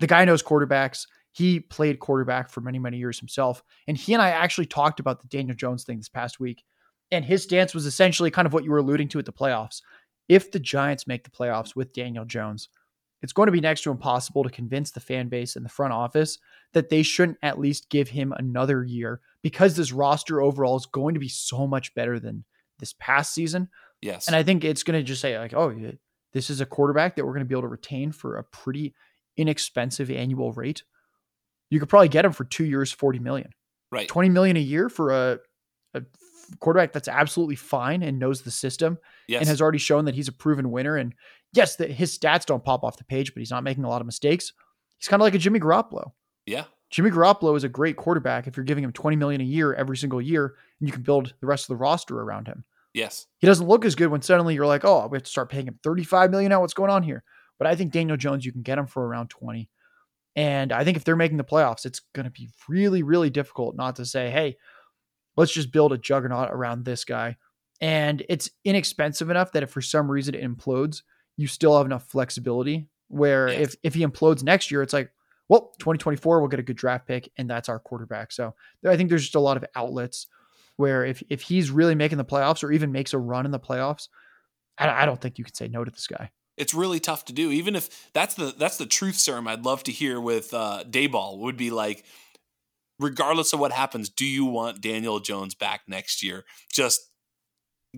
[0.00, 1.06] The guy knows quarterbacks.
[1.32, 3.62] He played quarterback for many, many years himself.
[3.86, 6.62] And he and I actually talked about the Daniel Jones thing this past week.
[7.10, 9.80] And his stance was essentially kind of what you were alluding to at the playoffs
[10.30, 12.68] if the Giants make the playoffs with Daniel Jones,
[13.20, 15.92] it's going to be next to impossible to convince the fan base and the front
[15.92, 16.38] office
[16.72, 21.14] that they shouldn't at least give him another year because this roster overall is going
[21.14, 22.44] to be so much better than
[22.78, 23.68] this past season.
[24.00, 24.28] Yes.
[24.28, 25.74] And I think it's going to just say, like, oh,
[26.32, 28.94] this is a quarterback that we're going to be able to retain for a pretty
[29.36, 30.84] inexpensive annual rate.
[31.70, 33.50] You could probably get him for two years, 40 million.
[33.90, 34.06] Right.
[34.06, 35.38] 20 million a year for a,
[35.94, 36.02] a
[36.58, 38.98] quarterback that's absolutely fine and knows the system
[39.28, 39.40] yes.
[39.40, 40.96] and has already shown that he's a proven winner.
[40.96, 41.14] And
[41.52, 44.00] yes, that his stats don't pop off the page, but he's not making a lot
[44.00, 44.52] of mistakes.
[44.98, 46.12] He's kind of like a Jimmy Garoppolo.
[46.46, 46.64] Yeah.
[46.90, 49.96] Jimmy Garoppolo is a great quarterback if you're giving him 20 million a year every
[49.96, 52.64] single year and you can build the rest of the roster around him.
[52.92, 53.26] Yes.
[53.38, 55.68] He doesn't look as good when suddenly you're like, oh, we have to start paying
[55.68, 56.60] him 35 million now.
[56.60, 57.22] What's going on here?
[57.58, 59.68] But I think Daniel Jones, you can get him for around 20.
[60.34, 63.76] And I think if they're making the playoffs, it's going to be really, really difficult
[63.76, 64.56] not to say, hey,
[65.36, 67.36] let's just build a juggernaut around this guy.
[67.80, 71.02] And it's inexpensive enough that if for some reason it implodes,
[71.36, 73.60] you still have enough flexibility where yes.
[73.60, 75.10] if, if he implodes next year, it's like,
[75.48, 78.30] well, 2024, we'll get a good draft pick, and that's our quarterback.
[78.30, 78.54] So
[78.86, 80.28] I think there's just a lot of outlets
[80.76, 83.58] where if if he's really making the playoffs or even makes a run in the
[83.58, 84.08] playoffs,
[84.78, 86.30] I, I don't think you can say no to this guy.
[86.56, 87.50] It's really tough to do.
[87.50, 91.38] Even if that's the that's the truth serum I'd love to hear with uh, Daboll
[91.38, 92.04] would be like,
[93.00, 96.44] regardless of what happens, do you want Daniel Jones back next year?
[96.72, 97.10] Just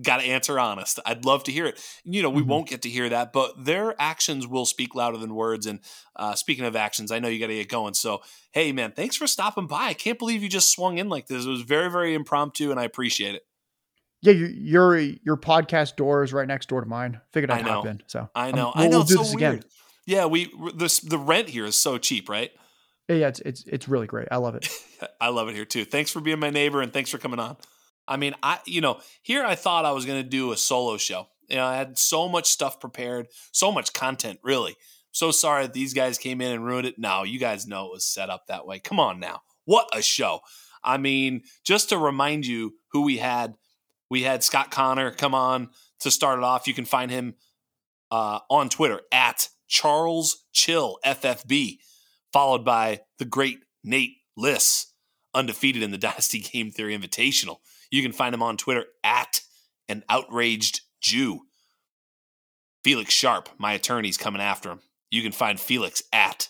[0.01, 0.99] got to answer honest.
[1.05, 1.79] I'd love to hear it.
[2.03, 2.49] You know, we mm-hmm.
[2.49, 5.67] won't get to hear that, but their actions will speak louder than words.
[5.67, 5.81] And
[6.15, 7.93] uh, speaking of actions, I know you got to get going.
[7.93, 8.21] So,
[8.51, 9.83] hey, man, thanks for stopping by.
[9.83, 11.45] I can't believe you just swung in like this.
[11.45, 13.43] It was very, very impromptu, and I appreciate it.
[14.21, 17.19] Yeah, your your podcast door is right next door to mine.
[17.33, 18.01] Figured I'd hop in.
[18.07, 18.97] So I know, um, we'll, I know.
[18.99, 19.53] We'll do so this weird.
[19.55, 19.69] again.
[20.05, 22.51] Yeah, we this the rent here is so cheap, right?
[23.07, 24.27] Yeah, it's it's it's really great.
[24.31, 24.69] I love it.
[25.21, 25.85] I love it here too.
[25.85, 27.57] Thanks for being my neighbor and thanks for coming on.
[28.07, 30.97] I mean, I you know, here I thought I was going to do a solo
[30.97, 31.27] show.
[31.49, 34.75] You know, I had so much stuff prepared, so much content, really.
[35.11, 36.95] So sorry that these guys came in and ruined it.
[36.97, 38.79] No, you guys know it was set up that way.
[38.79, 39.41] Come on now.
[39.65, 40.39] What a show.
[40.83, 43.55] I mean, just to remind you who we had,
[44.09, 45.69] we had Scott Connor come on
[45.99, 46.67] to start it off.
[46.67, 47.35] You can find him
[48.11, 51.77] uh, on Twitter at Charles Chill FFB,
[52.33, 54.87] followed by the great Nate Liss,
[55.33, 57.57] undefeated in the Dynasty Game Theory Invitational.
[57.91, 59.41] You can find him on Twitter at
[59.87, 61.41] an outraged Jew.
[62.83, 64.79] Felix Sharp, my attorney's coming after him.
[65.09, 66.49] You can find Felix at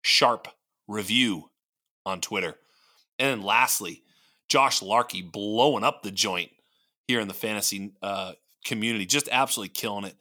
[0.00, 0.48] Sharp
[0.86, 1.50] Review
[2.06, 2.54] on Twitter.
[3.18, 4.02] And then lastly,
[4.48, 6.50] Josh Larkey blowing up the joint
[7.08, 8.32] here in the fantasy uh,
[8.64, 10.16] community, just absolutely killing it.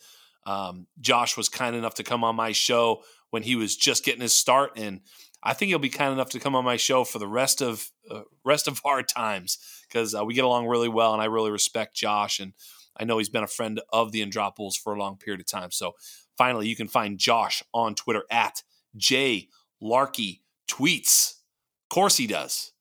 [0.45, 3.01] Um, Josh was kind enough to come on my show
[3.35, 5.01] when he was just getting his start, and
[5.43, 7.91] I think he'll be kind enough to come on my show for the rest of
[8.09, 9.57] uh, rest of our times
[9.89, 12.53] because uh, we get along really well, and I really respect Josh, and
[12.97, 15.71] I know he's been a friend of the Undroppables for a long period of time.
[15.71, 15.95] So
[16.37, 18.63] finally, you can find Josh on Twitter at
[18.95, 19.49] J
[19.81, 20.41] Larky
[20.71, 21.33] Tweets.
[21.83, 22.71] Of course, he does.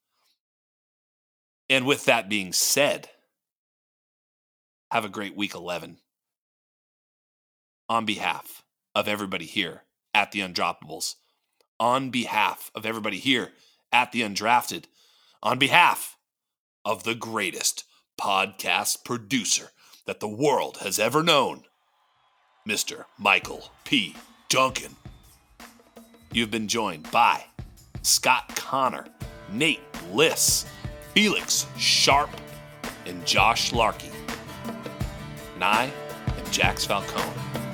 [1.69, 3.09] And with that being said,
[4.89, 5.97] have a great week 11.
[7.89, 8.63] On behalf
[8.95, 9.84] of everybody here
[10.15, 11.15] at the Undroppables
[11.77, 13.51] on behalf of everybody here
[13.91, 14.85] at the Undrafted,
[15.43, 16.17] on behalf
[16.85, 17.83] of the greatest
[18.19, 19.71] podcast producer
[20.05, 21.63] that the world has ever known,
[22.67, 23.03] Mr.
[23.17, 24.15] Michael P.
[24.47, 24.95] Duncan.
[26.31, 27.43] You've been joined by
[28.01, 29.07] Scott Connor,
[29.51, 29.81] Nate
[30.13, 30.65] Liss,
[31.13, 32.29] Felix Sharp,
[33.05, 34.11] and Josh Larkey.
[35.55, 35.91] And I
[36.27, 37.64] am Jax Falcone.